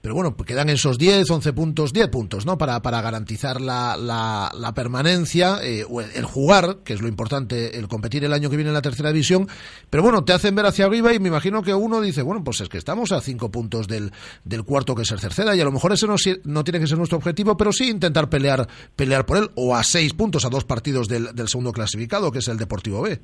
[0.00, 2.56] pero bueno, pues quedan esos 10, 11 puntos, 10 puntos, ¿no?
[2.56, 7.78] Para, para garantizar la, la, la permanencia, eh, o el, jugar, que es lo importante,
[7.78, 9.48] el competir el año que viene en la tercera división,
[9.90, 12.60] pero bueno, te hacen ver hacia arriba y me imagino que uno dice, bueno, pues
[12.62, 14.10] es que estamos a 5 puntos del,
[14.44, 16.86] del cuarto que es el tercera, y a lo mejor ese no, no tiene que
[16.86, 18.66] ser nuestro objetivo, pero sí intentar pelear,
[18.96, 22.38] pelear por él, o a 6 puntos, a dos partidos del, del segundo clasificado, que
[22.38, 23.20] es el Deportivo B.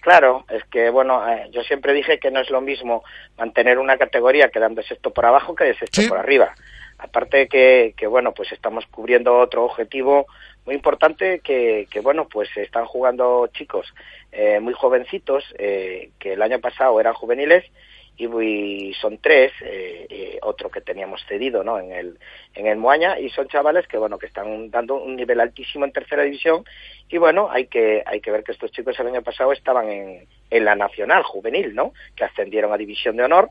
[0.00, 3.04] Claro, es que bueno, eh, yo siempre dije que no es lo mismo
[3.36, 6.54] mantener una categoría quedando sexto por abajo que de sexto por arriba.
[6.98, 10.26] Aparte que, que bueno, pues estamos cubriendo otro objetivo
[10.66, 13.92] muy importante que, que bueno, pues están jugando chicos
[14.32, 17.64] eh, muy jovencitos eh, que el año pasado eran juveniles
[18.20, 21.78] y, son tres, eh, eh, otro que teníamos cedido, ¿no?
[21.78, 22.18] En el
[22.54, 25.92] en el Moaña y son chavales que bueno que están dando un nivel altísimo en
[25.92, 26.64] tercera división
[27.08, 30.26] y bueno hay que hay que ver que estos chicos el año pasado estaban en,
[30.50, 31.92] en la nacional juvenil, ¿no?
[32.14, 33.50] Que ascendieron a división de honor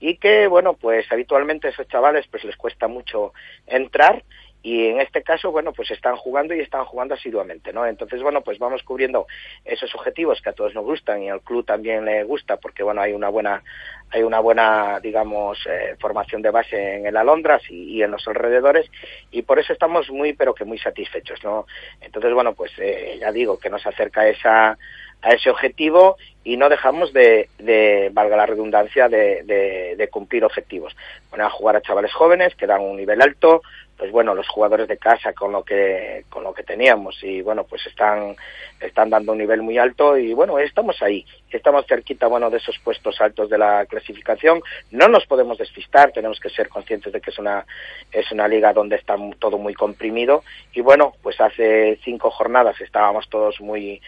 [0.00, 3.32] y que bueno pues habitualmente a esos chavales pues les cuesta mucho
[3.66, 4.24] entrar
[4.62, 7.86] y en este caso, bueno, pues están jugando y están jugando asiduamente, ¿no?
[7.86, 9.26] Entonces, bueno, pues vamos cubriendo
[9.64, 13.00] esos objetivos que a todos nos gustan y al club también le gusta porque, bueno,
[13.00, 13.62] hay una buena,
[14.10, 18.90] hay una buena, digamos, eh, formación de base en el Alondras y, en los alrededores
[19.30, 21.66] y por eso estamos muy, pero que muy satisfechos, ¿no?
[22.00, 24.76] Entonces, bueno, pues eh, ya digo que nos acerca esa
[25.20, 30.44] a ese objetivo y no dejamos de, de valga la redundancia, de, de, de cumplir
[30.44, 30.96] objetivos.
[31.28, 33.62] Poner a jugar a chavales jóvenes que dan un nivel alto,
[33.98, 37.18] pues bueno, los jugadores de casa con lo que con lo que teníamos.
[37.22, 38.36] Y bueno, pues están
[38.80, 41.26] están dando un nivel muy alto y bueno, estamos ahí,
[41.56, 44.60] estamos cerquita bueno de esos puestos altos de la clasificación.
[44.90, 47.64] No nos podemos despistar, tenemos que ser conscientes de que es una
[48.12, 53.28] es una liga donde está todo muy comprimido y bueno, pues hace cinco jornadas estábamos
[53.28, 54.00] todos muy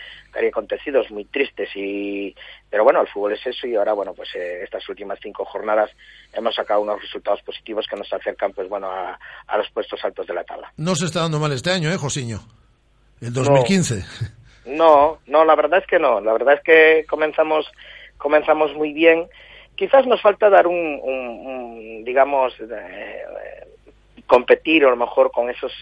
[0.49, 2.35] acontecidos, muy tristes y
[2.69, 5.91] pero bueno, el fútbol es eso y ahora bueno, pues eh, estas últimas cinco jornadas
[6.33, 10.27] hemos sacado unos resultados positivos que nos acercan pues bueno a, a los puestos altos
[10.27, 10.73] de la tabla.
[10.77, 12.41] No se está dando mal este año, ¿eh, Josiño?
[13.21, 13.97] El 2015.
[13.97, 16.21] No, no, la verdad es que no.
[16.21, 17.71] La verdad es que comenzamos,
[18.19, 19.27] comenzamos muy bien.
[19.75, 23.23] Quizás nos falta dar un, un- un, digamos, eh,
[24.27, 25.73] competir a lo mejor con esos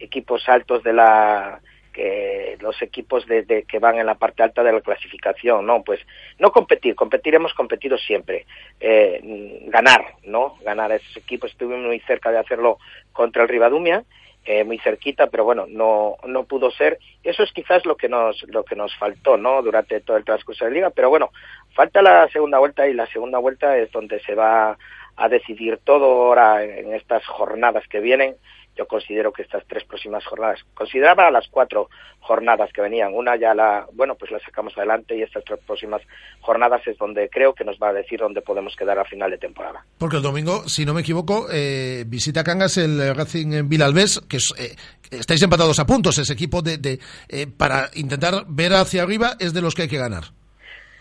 [0.00, 1.60] equipos altos de la
[1.92, 5.82] que los equipos de, de- que van en la parte alta de la clasificación, no,
[5.82, 5.98] pues
[6.38, 8.46] no competir, competir hemos competido siempre,
[8.78, 9.20] Eh,
[9.66, 11.50] ganar, no, ganar a esos equipos.
[11.50, 12.78] Estuvimos muy cerca de hacerlo
[13.12, 14.04] contra el Rivadumia,
[14.50, 16.98] eh, muy cerquita, pero bueno, no, no pudo ser.
[17.22, 19.60] Eso es quizás lo que nos, lo que nos faltó, ¿no?
[19.60, 21.32] Durante todo el transcurso de la liga, pero bueno,
[21.74, 24.78] falta la segunda vuelta y la segunda vuelta es donde se va
[25.16, 28.36] a decidir todo ahora en estas jornadas que vienen.
[28.78, 31.90] Yo considero que estas tres próximas jornadas, consideraba las cuatro
[32.20, 36.00] jornadas que venían, una ya la, bueno, pues la sacamos adelante y estas tres próximas
[36.40, 39.38] jornadas es donde creo que nos va a decir dónde podemos quedar a final de
[39.38, 39.84] temporada.
[39.98, 44.36] Porque el domingo, si no me equivoco, eh, visita Cangas el Racing en Vilalbés, que
[44.36, 44.76] es, eh,
[45.10, 46.16] estáis empatados a puntos.
[46.18, 49.88] Ese equipo de, de, eh, para intentar ver hacia arriba es de los que hay
[49.88, 50.24] que ganar.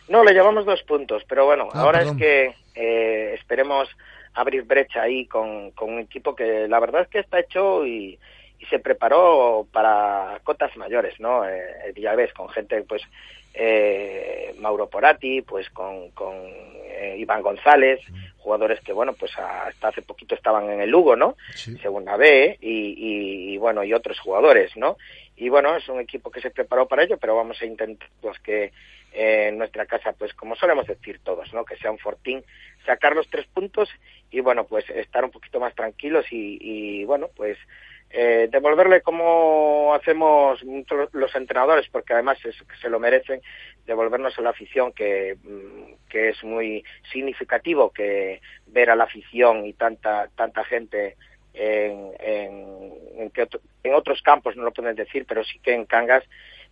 [0.09, 2.15] No, le llevamos dos puntos, pero bueno, Ah, ahora perdón.
[2.15, 3.87] es que eh, esperemos
[4.37, 8.19] abrir brecha ahí con, con un equipo que la verdad es que está hecho y,
[8.59, 11.47] y se preparó para cotas mayores, ¿no?
[11.47, 13.01] Eh, el Villalbés con gente, pues,
[13.55, 17.99] eh, Mauro Porati, pues con, con eh, Iván González,
[18.37, 21.35] jugadores que, bueno, pues hasta hace poquito estaban en el Lugo, ¿no?
[21.81, 24.97] Segunda B, y, y, y, bueno, y otros jugadores, ¿no?
[25.37, 28.39] Y bueno, es un equipo que se preparó para ello, pero vamos a intentar pues,
[28.39, 28.73] que
[29.13, 31.63] eh, en nuestra casa, pues como solemos decir todos, ¿no?
[31.63, 32.43] Que sea un fortín,
[32.85, 33.87] sacar los tres puntos
[34.31, 37.57] y bueno, pues estar un poquito más tranquilos y, y bueno, pues
[38.09, 40.63] eh, devolverle como hacemos
[41.11, 43.41] los entrenadores, porque además es, se lo merecen,
[43.85, 49.65] devolvernos a la afición que, mm, que es muy significativo que ver a la afición
[49.65, 51.17] y tanta tanta gente
[51.57, 55.73] en, en, en, que otro- en otros campos no lo pueden decir, pero sí que
[55.73, 56.23] en Cangas,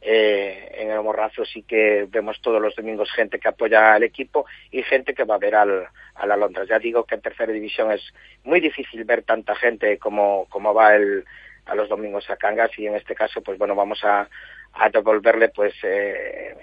[0.02, 4.46] eh, en el Morrazo sí que vemos todos los domingos gente que apoya al equipo
[4.70, 6.68] y gente que va a ver al, a la Londres.
[6.70, 8.02] Ya digo que en tercera división es
[8.44, 11.26] muy difícil ver tanta gente como, como va el,
[11.66, 14.30] a los domingos a Cangas y en este caso pues bueno vamos a,
[14.74, 16.56] a devolverle pues eh,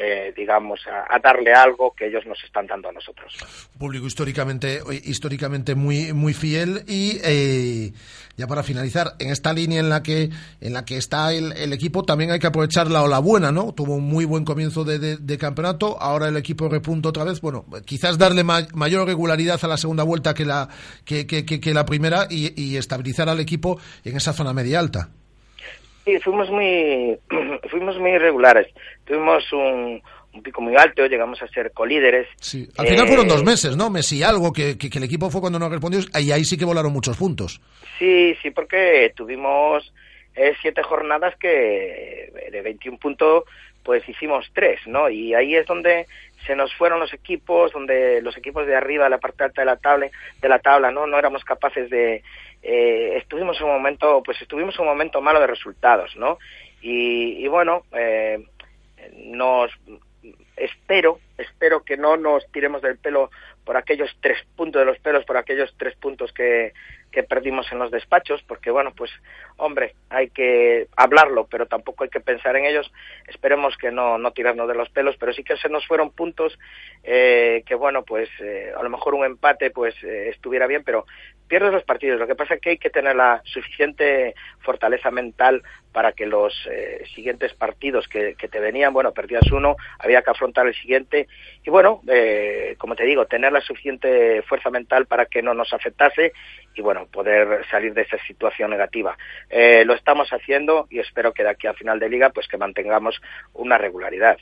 [0.00, 3.34] eh, digamos a, a darle algo que ellos nos están dando a nosotros.
[3.78, 7.92] Público históricamente, históricamente muy, muy fiel y eh,
[8.36, 10.30] ya para finalizar, en esta línea en la que,
[10.60, 13.72] en la que está el, el equipo también hay que aprovechar la ola buena, ¿no?
[13.72, 17.40] Tuvo un muy buen comienzo de, de- de campeonato, ahora el equipo repunta otra vez,
[17.40, 20.68] bueno, quizás darle ma- mayor regularidad a la segunda vuelta que la,
[21.04, 24.78] que, que- que- que la primera y, y estabilizar al equipo en esa zona media
[24.78, 25.08] alta.
[26.04, 27.18] Sí, fuimos muy,
[27.70, 28.68] fuimos muy irregulares.
[29.08, 30.02] Tuvimos un,
[30.34, 32.28] un pico muy alto, llegamos a ser colíderes.
[32.40, 32.68] Sí.
[32.76, 33.88] Al final fueron Eh, dos meses, ¿no?
[33.90, 36.66] Messi algo, que, que- que el equipo fue cuando no respondió y ahí sí que
[36.66, 37.60] volaron muchos puntos.
[37.98, 39.92] Sí, sí, porque tuvimos
[40.36, 43.44] eh, siete jornadas que de 21 puntos,
[43.82, 45.08] pues hicimos tres, ¿no?
[45.08, 46.06] Y ahí es donde
[46.46, 49.66] se nos fueron los equipos, donde los equipos de arriba, de la parte alta de
[49.66, 50.08] la tabla,
[50.40, 51.06] de la tabla, ¿no?
[51.06, 52.22] No éramos capaces de,
[52.62, 56.38] eh, estuvimos en un momento, pues estuvimos un momento malo de resultados, ¿no?
[56.82, 58.38] Y, y bueno, eh,
[59.14, 59.70] nos
[60.56, 63.30] espero, espero que no nos tiremos del pelo
[63.64, 66.72] por aquellos tres puntos de los pelos, por aquellos tres puntos que,
[67.12, 69.10] que perdimos en los despachos, porque bueno, pues
[69.56, 72.90] hombre, hay que hablarlo, pero tampoco hay que pensar en ellos.
[73.26, 76.58] Esperemos que no, no tirarnos de los pelos, pero sí que se nos fueron puntos
[77.04, 81.06] eh, que bueno, pues eh, a lo mejor un empate pues eh, estuviera bien, pero
[81.48, 82.20] pierdes los partidos.
[82.20, 85.62] Lo que pasa es que hay que tener la suficiente fortaleza mental
[85.92, 90.30] para que los eh, siguientes partidos que, que te venían, bueno, perdías uno, había que
[90.30, 91.26] afrontar el siguiente
[91.64, 95.72] y bueno, eh, como te digo, tener la suficiente fuerza mental para que no nos
[95.72, 96.32] afectase
[96.74, 99.16] y bueno, poder salir de esa situación negativa.
[99.48, 102.58] Eh, lo estamos haciendo y espero que de aquí a final de liga pues que
[102.58, 103.20] mantengamos
[103.54, 104.38] una regularidad.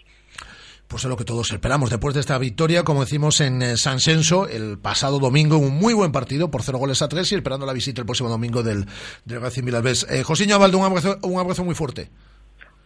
[0.88, 1.90] Pues es lo que todos esperamos.
[1.90, 5.94] Después de esta victoria, como decimos en eh, San Senso, el pasado domingo, un muy
[5.94, 8.86] buen partido por cero goles a tres y esperando la visita el próximo domingo del,
[9.24, 9.64] del Racing.
[9.66, 12.10] Eh, Abaldo, un abrazo, un abrazo muy fuerte.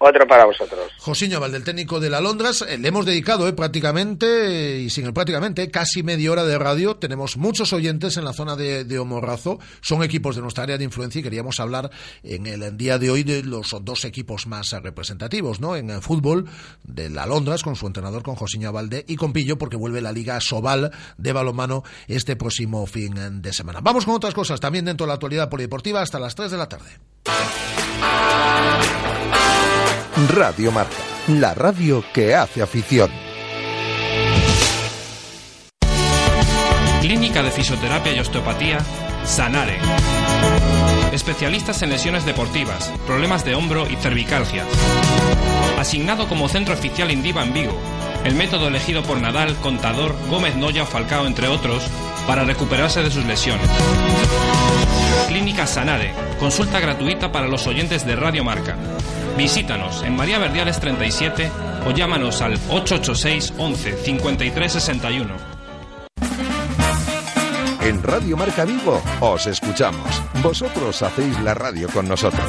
[0.03, 0.91] Otro para vosotros.
[0.99, 5.05] Josiño Abalde, el técnico de la Londras, eh, le hemos dedicado eh, prácticamente, y sin
[5.05, 6.97] el prácticamente, casi media hora de radio.
[6.97, 9.59] Tenemos muchos oyentes en la zona de, de Omorrazo.
[9.83, 11.91] Son equipos de nuestra área de influencia y queríamos hablar
[12.23, 15.77] en el día de hoy de los dos equipos más eh, representativos, ¿no?
[15.77, 16.49] En el fútbol,
[16.83, 20.13] de la Londras, con su entrenador, con Josiño Abalde, y con Pillo, porque vuelve la
[20.13, 23.81] Liga Sobal de balonmano este próximo fin eh, de semana.
[23.83, 26.71] Vamos con otras cosas, también dentro de la actualidad polideportiva, hasta las 3 de la
[26.71, 26.91] tarde.
[30.29, 30.97] Radio Marca,
[31.29, 33.11] la radio que hace afición.
[37.01, 38.79] Clínica de Fisioterapia y Osteopatía,
[39.25, 39.79] Sanare.
[41.13, 44.65] Especialistas en lesiones deportivas, problemas de hombro y cervicalgia.
[45.79, 47.77] Asignado como centro oficial Indiva en Vigo,
[48.25, 51.83] el método elegido por Nadal, Contador, Gómez Noya o Falcao, entre otros,
[52.31, 53.69] para recuperarse de sus lesiones.
[55.27, 58.77] Clínica Sanare, consulta gratuita para los oyentes de Radio Marca.
[59.37, 61.51] Visítanos en María Verdiales 37
[61.89, 65.35] o llámanos al 886 11 53 61.
[67.81, 70.23] En Radio Marca Vigo os escuchamos.
[70.41, 72.47] Vosotros hacéis la radio con nosotros.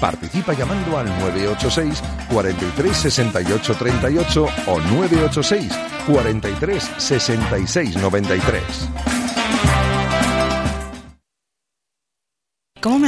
[0.00, 2.00] Participa llamando al 986
[2.30, 5.72] 43 68 38 o 986
[6.06, 9.13] 43 66 93.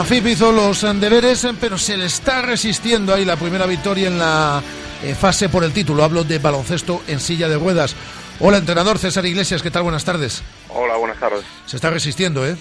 [0.00, 4.08] Afip hizo los eh, deberes, eh, pero se le está resistiendo ahí la primera victoria
[4.08, 4.62] en la
[5.04, 6.02] eh, fase por el título.
[6.04, 7.94] Hablo de baloncesto en silla de ruedas.
[8.40, 9.82] Hola, entrenador César Iglesias, ¿qué tal?
[9.82, 10.42] Buenas tardes.
[10.70, 11.44] Hola, buenas tardes.
[11.66, 12.56] Se está resistiendo, ¿eh?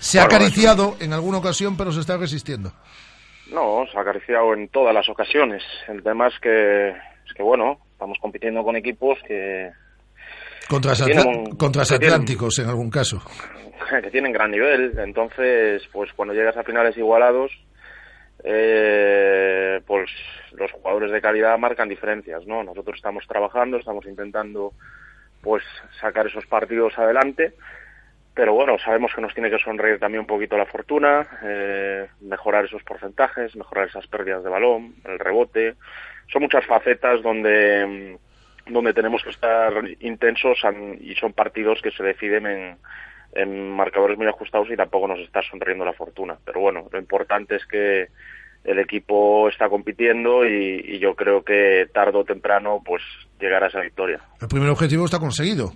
[0.00, 2.72] Se ha Bueno, acariciado en alguna ocasión, pero se está resistiendo.
[3.50, 5.62] No, se ha acariciado en todas las ocasiones.
[5.88, 9.70] El tema es que, es que bueno, estamos compitiendo con equipos que,
[10.68, 13.22] Contra Que tienen Atla- un- contra que tienen- Atlánticos, en algún caso.
[14.02, 14.98] Que tienen gran nivel.
[14.98, 17.52] Entonces, pues cuando llegas a finales igualados,
[18.42, 20.10] eh, pues
[20.52, 22.62] los jugadores de calidad marcan diferencias, ¿no?
[22.62, 24.72] Nosotros estamos trabajando, estamos intentando
[25.40, 25.62] pues
[26.00, 27.52] sacar esos partidos adelante,
[28.34, 32.64] pero bueno, sabemos que nos tiene que sonreír también un poquito la fortuna, eh, mejorar
[32.64, 35.74] esos porcentajes, mejorar esas pérdidas de balón, el rebote.
[36.32, 38.18] Son muchas facetas donde,
[38.66, 40.58] donde tenemos que estar intensos
[41.00, 42.76] y son partidos que se deciden en,
[43.34, 46.36] en marcadores muy ajustados y tampoco nos está sonriendo la fortuna.
[46.44, 48.08] Pero bueno, lo importante es que
[48.64, 53.02] el equipo está compitiendo y, y yo creo que tarde o temprano pues
[53.40, 54.20] llegará a esa victoria.
[54.40, 55.72] El primer objetivo está conseguido.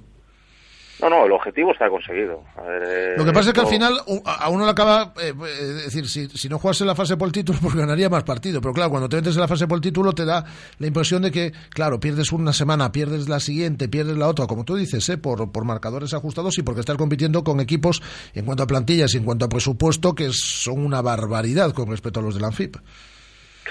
[1.01, 2.43] No, no, el objetivo está conseguido.
[2.57, 5.33] A ver, eh, Lo que pasa es que al final a uno le acaba, eh,
[5.33, 8.09] eh, es decir, si, si no juegas en la fase por el título, pues ganaría
[8.09, 8.61] más partido.
[8.61, 10.45] Pero claro, cuando te metes en la fase por el título te da
[10.79, 14.65] la impresión de que, claro, pierdes una semana, pierdes la siguiente, pierdes la otra, como
[14.65, 15.19] tú dices, ¿eh?
[15.19, 18.03] por, por marcadores ajustados y porque estás compitiendo con equipos
[18.35, 22.21] en cuanto a plantillas y en cuanto a presupuesto que son una barbaridad con respecto
[22.21, 22.77] a los de la ANFIP.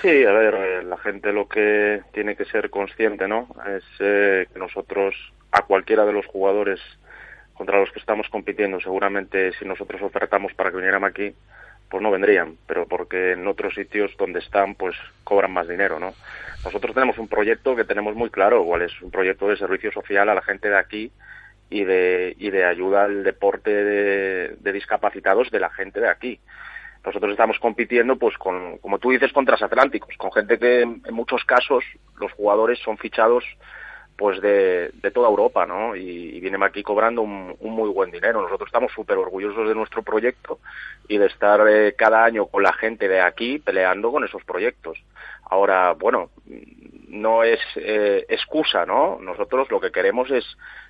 [0.02, 3.48] Sí, a ver, eh, la gente lo que tiene que ser consciente, ¿no?
[3.76, 5.16] Es eh, que nosotros,
[5.52, 6.80] a cualquiera de los jugadores
[7.58, 11.34] contra los que estamos compitiendo, seguramente si nosotros ofertamos para que vinieran aquí,
[11.90, 16.14] pues no vendrían, pero porque en otros sitios donde están, pues cobran más dinero, ¿no?
[16.64, 20.30] Nosotros tenemos un proyecto que tenemos muy claro, cuál es un proyecto de servicio social
[20.30, 21.12] a la gente de aquí
[21.70, 26.40] y de, y de ayuda al deporte de, de discapacitados de la gente de aquí
[27.08, 31.14] nosotros estamos compitiendo, pues, con, como tú dices, con transatlánticos, con gente que en en
[31.14, 31.84] muchos casos
[32.20, 33.46] los jugadores son fichados
[34.18, 35.95] pues de, de toda Europa, ¿no?
[35.95, 38.41] Y, vienen aquí cobrando un, un muy buen dinero.
[38.41, 40.60] Nosotros estamos súper orgullosos de nuestro proyecto
[41.07, 44.98] y de estar eh, cada año con la gente de aquí peleando con esos proyectos.
[45.49, 46.30] Ahora, bueno,
[47.07, 49.19] no es eh, excusa, ¿no?
[49.22, 50.45] Nosotros lo que queremos es,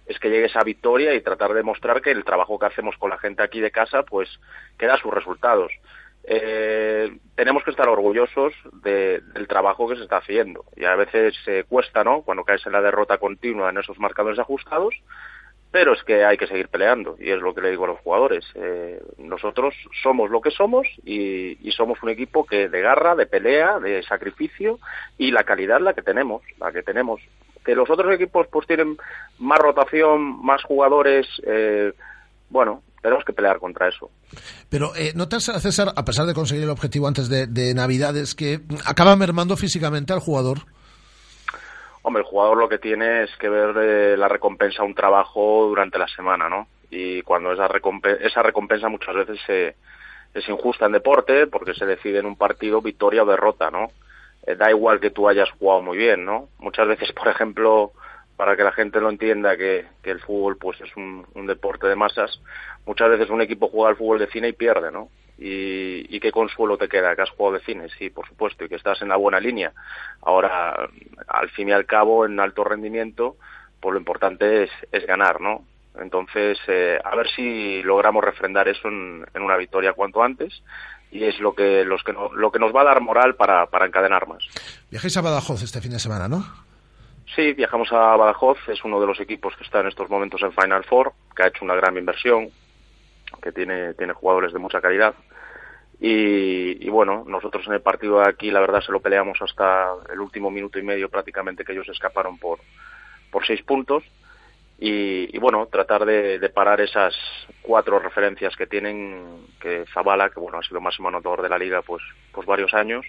[0.06, 3.10] es que llegue esa victoria y tratar de demostrar que el trabajo que hacemos con
[3.10, 4.40] la gente aquí de casa, pues,
[4.78, 5.72] que da sus resultados.
[6.30, 10.66] Eh, tenemos que estar orgullosos de- del trabajo que se está haciendo.
[10.76, 12.22] Y a veces se cuesta, ¿no?
[12.22, 14.94] Cuando caes en la derrota continua en esos marcadores ajustados,
[15.72, 17.16] pero es que hay que seguir peleando.
[17.18, 18.46] Y es lo que le digo a los jugadores.
[18.56, 19.74] Eh, nosotros
[20.04, 24.04] somos lo que somos y, y somos un equipo que de garra, de pelea, de
[24.04, 24.80] sacrificio
[25.18, 27.22] y la calidad la que tenemos, la que tenemos.
[27.64, 28.98] Que los otros equipos pues tienen
[29.40, 31.94] más rotación, más jugadores, eh,
[32.50, 34.10] bueno, tenemos que pelear contra eso.
[34.70, 38.60] Pero eh, ¿notas, César, a pesar de conseguir el objetivo antes de, de Navidades, que
[38.86, 40.60] acaba mermando físicamente al jugador?
[42.04, 45.66] Hombre, el jugador lo que tiene es que ver eh, la recompensa a un trabajo
[45.68, 46.68] durante la semana, ¿no?
[46.90, 49.76] Y cuando esa, recompe- esa recompensa muchas veces se-
[50.34, 53.92] es injusta en deporte porque se decide en un partido victoria o derrota, ¿no?
[54.46, 56.48] Eh, da igual que tú hayas jugado muy bien, ¿no?
[56.60, 57.92] Muchas veces, por ejemplo,
[58.38, 61.96] para que la gente lo entienda que, que el fútbol pues es un, deporte de
[61.96, 62.40] masas,
[62.86, 65.10] muchas veces un equipo juega al fútbol de cine y pierde, ¿no?
[65.40, 68.76] Y, qué consuelo te queda que has jugado de cine, sí, por supuesto, y que
[68.76, 69.72] estás en la buena línea.
[70.24, 70.76] Ahora,
[71.28, 73.36] al fin y al cabo, en alto rendimiento,
[73.80, 75.64] pues lo importante es, es ganar, ¿no?
[76.00, 80.62] Entonces, eh, a ver si logramos refrendar eso en, en una victoria cuanto antes
[81.12, 83.68] y es lo que, los que no- lo que nos va a dar moral para,
[83.68, 84.44] para encadenar más.
[84.92, 86.67] Viajáis a Badajoz este fin de semana, ¿no?
[87.36, 90.54] Sí, viajamos a Badajoz, es uno de los equipos que está en estos momentos en
[90.54, 92.50] Final Four, que ha hecho una gran inversión,
[93.42, 95.14] que tiene, tiene jugadores de mucha calidad.
[96.00, 99.94] Y, y bueno, nosotros en el partido de aquí, la verdad, se lo peleamos hasta
[100.12, 102.60] el último minuto y medio prácticamente que ellos escaparon por,
[103.32, 104.04] por seis puntos.
[104.80, 107.16] Y, y bueno, tratar de, parar esas
[107.64, 111.82] cuatro referencias que tienen, que Zabala, que bueno, ha sido máximo anotador de la liga
[111.82, 113.04] pues, pues varios años,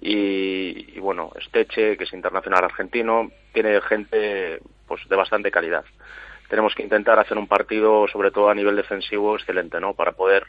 [0.00, 5.84] y, y, bueno, Esteche, que es internacional argentino, tiene gente pues de bastante calidad.
[6.48, 9.94] Tenemos que intentar hacer un partido, sobre todo a nivel defensivo, excelente, ¿no?
[9.94, 10.46] Para poder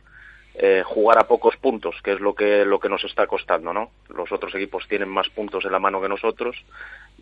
[0.61, 3.91] eh, jugar a pocos puntos, que es lo que lo que nos está costando, ¿no?
[4.09, 6.57] Los otros equipos tienen más puntos en la mano que nosotros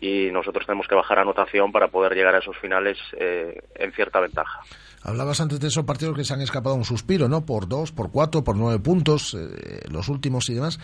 [0.00, 4.18] y nosotros tenemos que bajar anotación para poder llegar a esos finales eh, en cierta
[4.18, 4.58] ventaja.
[5.04, 7.46] Hablabas antes de esos partidos que se han escapado a un suspiro, ¿no?
[7.46, 10.80] Por dos, por cuatro, por nueve puntos, eh, los últimos y demás.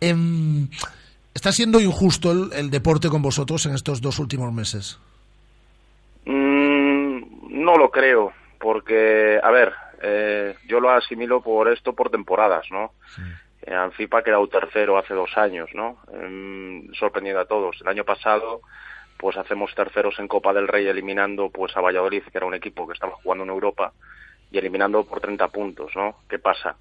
[0.00, 0.66] Em,
[1.34, 4.98] ¿Está siendo injusto el, el deporte con vosotros en estos dos últimos meses?
[6.24, 7.20] Mm,
[7.50, 12.92] no lo creo, porque, a ver, eh, yo lo asimilo por esto por temporadas, ¿no?
[13.62, 15.98] Eh, Anfipa ha quedado tercero hace dos años, ¿no?
[16.12, 17.80] Em, sorprendiendo a todos.
[17.80, 18.60] El año pasado,
[19.18, 22.86] pues hacemos terceros en Copa del Rey eliminando pues a Valladolid, que era un equipo
[22.86, 23.92] que estaba jugando en Europa,
[24.50, 26.16] y eliminando por 30 puntos, ¿no?
[26.28, 26.76] ¿Qué pasa?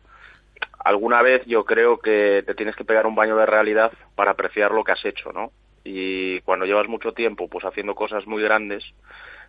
[0.80, 4.72] Alguna vez yo creo que te tienes que pegar un baño de realidad para apreciar
[4.72, 5.52] lo que has hecho, ¿no?
[5.84, 8.84] Y cuando llevas mucho tiempo pues haciendo cosas muy grandes,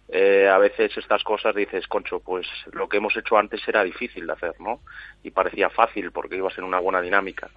[0.09, 4.27] eh, a veces estas cosas dices, concho, pues lo que hemos hecho antes era difícil
[4.27, 4.81] de hacer, ¿no?
[5.23, 7.51] Y parecía fácil porque ibas en una buena dinámica.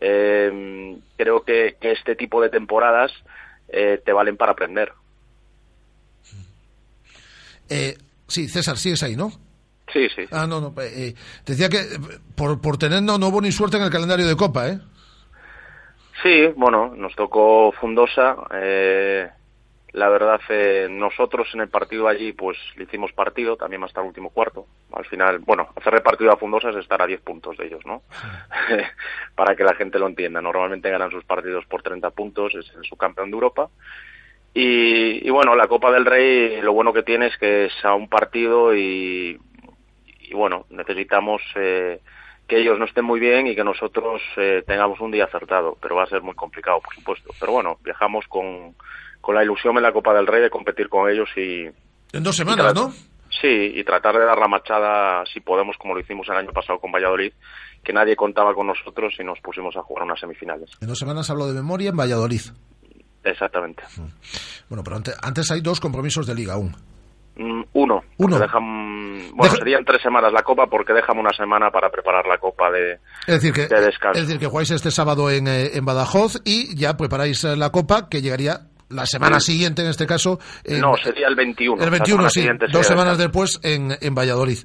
[0.00, 3.12] Eh, creo que, que este tipo de temporadas
[3.68, 4.92] eh, te valen para aprender.
[7.68, 7.96] Eh,
[8.26, 9.30] sí, César, sigues ahí, ¿no?
[9.92, 10.24] Sí, sí.
[10.30, 10.74] Ah, no, no.
[10.82, 11.14] eh,
[11.44, 11.98] te decía que eh,
[12.36, 14.78] por, por tener no, no hubo ni suerte en el calendario de Copa, ¿eh?
[16.22, 18.36] Sí, bueno, nos tocó Fundosa.
[18.52, 19.30] eh,
[19.92, 24.08] la verdad, eh, nosotros en el partido allí, pues le hicimos partido, también hasta el
[24.08, 27.66] último cuarto, al final, bueno, hacer repartido a Fundosa es estar a 10 puntos de
[27.66, 28.02] ellos, ¿no?
[29.34, 30.42] Para que la gente lo entienda.
[30.42, 33.70] Normalmente ganan sus partidos por 30 puntos, es el subcampeón de Europa.
[34.52, 37.94] Y, y bueno, la Copa del Rey lo bueno que tiene es que es a
[37.94, 39.38] un partido y,
[40.20, 42.00] y bueno, necesitamos eh,
[42.46, 45.96] que ellos no estén muy bien y que nosotros eh, tengamos un día acertado, pero
[45.96, 47.30] va a ser muy complicado, por supuesto.
[47.38, 48.74] Pero bueno, viajamos con,
[49.28, 51.66] con la ilusión en la Copa del Rey de competir con ellos y...
[52.16, 52.90] En dos semanas, ¿no?
[53.42, 56.78] Sí, y tratar de dar la machada, si podemos, como lo hicimos el año pasado
[56.78, 57.30] con Valladolid,
[57.84, 60.70] que nadie contaba con nosotros y nos pusimos a jugar unas semifinales.
[60.80, 62.40] En dos semanas hablo de memoria en Valladolid.
[63.22, 63.82] Exactamente.
[64.70, 66.74] Bueno, pero ante- antes hay dos compromisos de liga aún.
[67.36, 68.00] Mm, Uno.
[68.16, 68.38] Uno.
[68.38, 72.70] Dejan, bueno, serían tres semanas la Copa porque dejan una semana para preparar la Copa
[72.70, 72.92] de,
[73.26, 74.18] Es decir, que, de descanso.
[74.18, 77.68] es decir, que jugáis este sábado en, eh, en Badajoz y ya preparáis eh, la
[77.70, 80.38] Copa que llegaría la semana siguiente, en este caso.
[80.64, 81.82] en- no, sería el 21.
[81.82, 84.58] El la 21, semana sí, dos semanas después en, en Valladolid.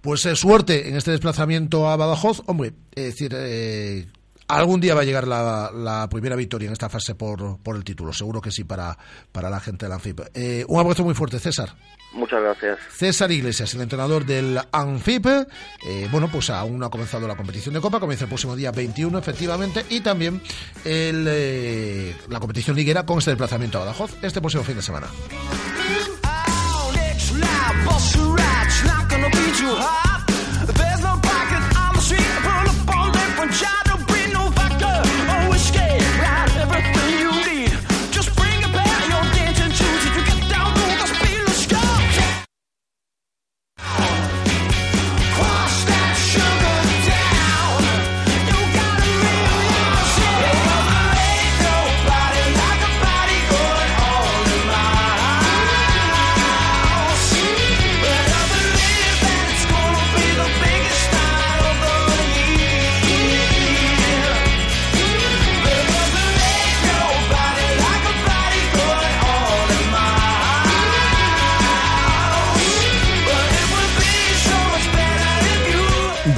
[0.00, 2.42] Pues eh, suerte en este desplazamiento a Badajoz.
[2.46, 4.06] Hombre, es decir, eh,
[4.48, 7.84] algún día va a llegar la, la primera victoria en esta fase por, por el
[7.84, 8.12] título.
[8.12, 8.96] Seguro que sí para,
[9.32, 10.20] para la gente del Anfip.
[10.34, 11.74] Eh, un abrazo muy fuerte, César.
[12.14, 12.78] Muchas gracias.
[12.90, 15.26] César Iglesias, el entrenador del ANFIP.
[15.26, 18.70] Eh, bueno, pues aún no ha comenzado la competición de Copa, comienza el próximo día
[18.70, 20.40] 21, efectivamente, y también
[20.84, 25.08] el, eh, la competición liguera con este desplazamiento a Badajoz este próximo fin de semana.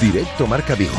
[0.00, 0.92] Directo Marca Vigo.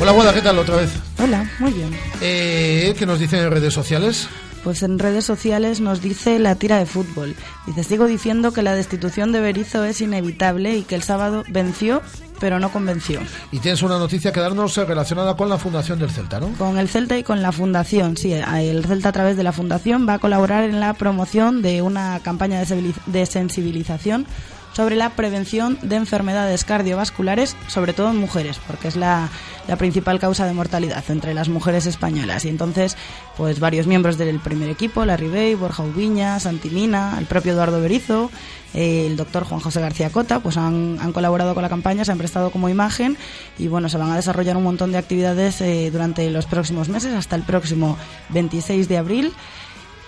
[0.00, 0.90] Hola, Guada, ¿qué tal otra vez?
[1.22, 1.90] Hola, muy bien.
[2.22, 4.28] Eh, ¿Qué nos dicen en redes sociales?
[4.64, 7.36] Pues en redes sociales nos dice la tira de fútbol.
[7.66, 12.00] Dice, sigo diciendo que la destitución de Berizzo es inevitable y que el sábado venció,
[12.40, 13.20] pero no convenció.
[13.52, 16.48] Y tienes una noticia que darnos eh, relacionada con la fundación del Celta, ¿no?
[16.54, 20.08] Con el Celta y con la Fundación, sí, el Celta a través de la Fundación
[20.08, 24.26] va a colaborar en la promoción de una campaña de sensibiliz- de sensibilización
[24.72, 29.28] sobre la prevención de enfermedades cardiovasculares, sobre todo en mujeres, porque es la,
[29.66, 32.44] la principal causa de mortalidad entre las mujeres españolas.
[32.44, 32.96] Y entonces,
[33.36, 38.30] pues varios miembros del primer equipo, la Ribey, Borja Ubiña, Santimina, el propio Eduardo Berizo,
[38.74, 42.18] el doctor Juan José García Cota, pues han, han colaborado con la campaña, se han
[42.18, 43.16] prestado como imagen
[43.58, 47.14] y bueno, se van a desarrollar un montón de actividades eh, durante los próximos meses,
[47.14, 47.96] hasta el próximo
[48.30, 49.32] 26 de abril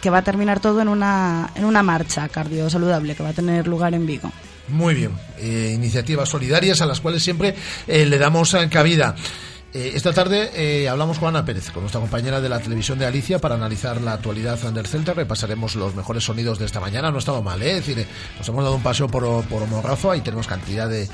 [0.00, 3.68] que va a terminar todo en una, en una marcha cardiosaludable que va a tener
[3.68, 4.32] lugar en Vigo.
[4.68, 5.12] Muy bien.
[5.38, 7.54] Eh, iniciativas solidarias a las cuales siempre
[7.86, 9.14] eh, le damos cabida.
[9.74, 13.06] Eh, esta tarde eh, hablamos con Ana Pérez, con nuestra compañera de la televisión de
[13.06, 15.14] Alicia, para analizar la actualidad del Celta.
[15.14, 17.10] Repasaremos los mejores sonidos de esta mañana.
[17.10, 17.78] No estaba mal, ¿eh?
[17.78, 20.10] Es decir, eh, nos hemos dado un paseo por, por Morrazo.
[20.10, 21.08] Ahí tenemos cantidad de,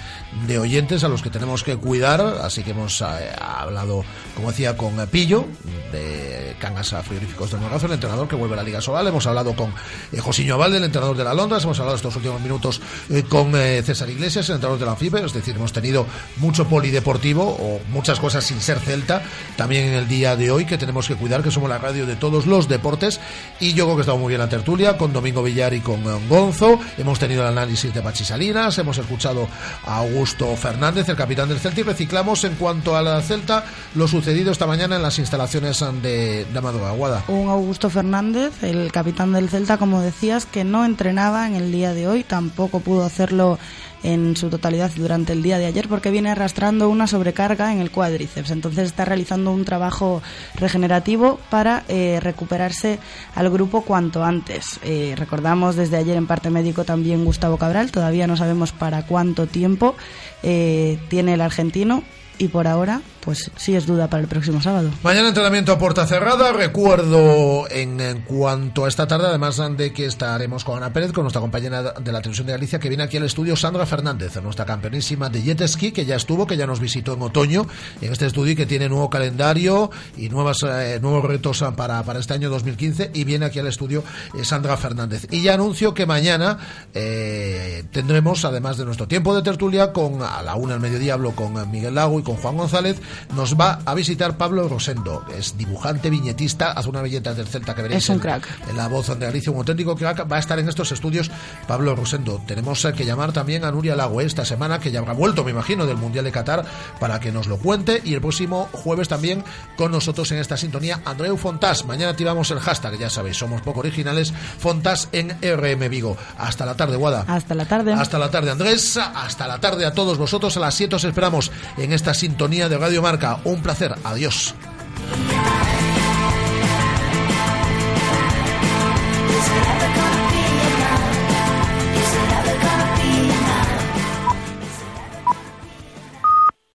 [0.48, 2.20] de oyentes a los que tenemos que cuidar.
[2.20, 3.04] Así que hemos eh,
[3.40, 4.04] hablado,
[4.34, 5.46] como decía, con Pillo,
[5.92, 9.06] de Cangas a Frigoríficos del Morrazo, el entrenador que vuelve a la Liga Sobal.
[9.06, 9.72] Hemos hablado con
[10.10, 11.62] eh, Josiño Valde, el entrenador de la Londres.
[11.62, 12.80] Hemos hablado estos últimos minutos
[13.28, 15.24] con César Iglesias, el entrenador de la Anfibe.
[15.24, 16.06] Es decir, hemos tenido
[16.38, 19.22] mucho polideportivo o muchas cosas sin ser Celta.
[19.56, 22.16] También en el día de hoy que tenemos que cuidar, que somos la radio de
[22.16, 23.20] todos los deportes.
[23.60, 26.20] Y yo creo que estado muy bien la tertulia con Domingo Villar y con eh,
[26.28, 26.80] Gonzo.
[26.96, 28.78] Hemos tenido el análisis de Pachi Salinas.
[28.78, 29.48] Hemos escuchado
[29.86, 31.80] a Augusto Fernández, el capitán del Celta.
[31.80, 33.64] Y reciclamos en cuanto a la Celta
[33.94, 37.24] lo sucedido esta mañana en las instalaciones de, de Aguada.
[37.28, 41.92] Un Augusto Fernández, el capitán del Celta, como decías, que no entrenaba en el día
[41.92, 43.58] de hoy, tampoco pudo hacerlo
[44.02, 47.90] en su totalidad durante el día de ayer porque viene arrastrando una sobrecarga en el
[47.90, 48.50] cuádriceps.
[48.50, 50.22] Entonces está realizando un trabajo
[50.54, 52.98] regenerativo para eh, recuperarse
[53.34, 54.80] al grupo cuanto antes.
[54.82, 59.46] Eh, recordamos desde ayer en parte médico también Gustavo Cabral, todavía no sabemos para cuánto
[59.46, 59.96] tiempo
[60.42, 62.02] eh, tiene el argentino
[62.38, 64.90] y por ahora pues sí es duda para el próximo sábado.
[65.02, 66.50] Mañana entrenamiento a puerta cerrada.
[66.50, 71.42] Recuerdo en, cuanto a esta tarde, además de que estaremos con Ana Pérez, con nuestra
[71.42, 75.28] compañera de la televisión de Galicia, que viene aquí al estudio Sandra Fernández, nuestra campeonísima
[75.28, 77.66] de jet ski, que ya estuvo, que ya nos visitó en otoño
[78.00, 82.20] en este estudio y que tiene nuevo calendario y nuevas, eh, nuevos retos para, para
[82.20, 83.10] este año 2015.
[83.12, 84.04] Y viene aquí al estudio
[84.38, 85.26] eh, Sandra Fernández.
[85.30, 86.56] Y ya anuncio que mañana
[86.94, 91.32] eh, tendremos, además de nuestro tiempo de tertulia, con a la una al mediodía hablo
[91.32, 92.96] con Miguel Lago y con Juan González,
[93.34, 95.24] nos va a visitar Pablo Rosendo.
[95.36, 98.48] Es dibujante, viñetista, hace una belleta del Celta que veréis Es un en- crack.
[98.68, 100.30] en la voz de Galicia, un auténtico crack.
[100.30, 101.30] Va a estar en estos estudios
[101.66, 102.40] Pablo Rosendo.
[102.46, 105.50] Tenemos eh, que llamar también a Nuria Lago esta semana, que ya habrá vuelto, me
[105.50, 106.64] imagino, del Mundial de Qatar,
[107.00, 108.00] para que nos lo cuente.
[108.04, 109.44] Y el próximo jueves también
[109.76, 111.84] con nosotros en esta sintonía, Andreu Fontás.
[111.84, 114.32] Mañana activamos el hashtag, ya sabéis, somos poco originales.
[114.58, 116.16] Fontás en RM Vigo.
[116.38, 117.24] Hasta la tarde, Guada.
[117.26, 117.92] Hasta la tarde.
[117.92, 118.96] Hasta la tarde, Andrés.
[118.96, 120.56] Hasta la tarde a todos vosotros.
[120.56, 123.94] A las 7 os esperamos en esta sintonía de Radio Marca Un placer.
[124.04, 124.54] Adiós.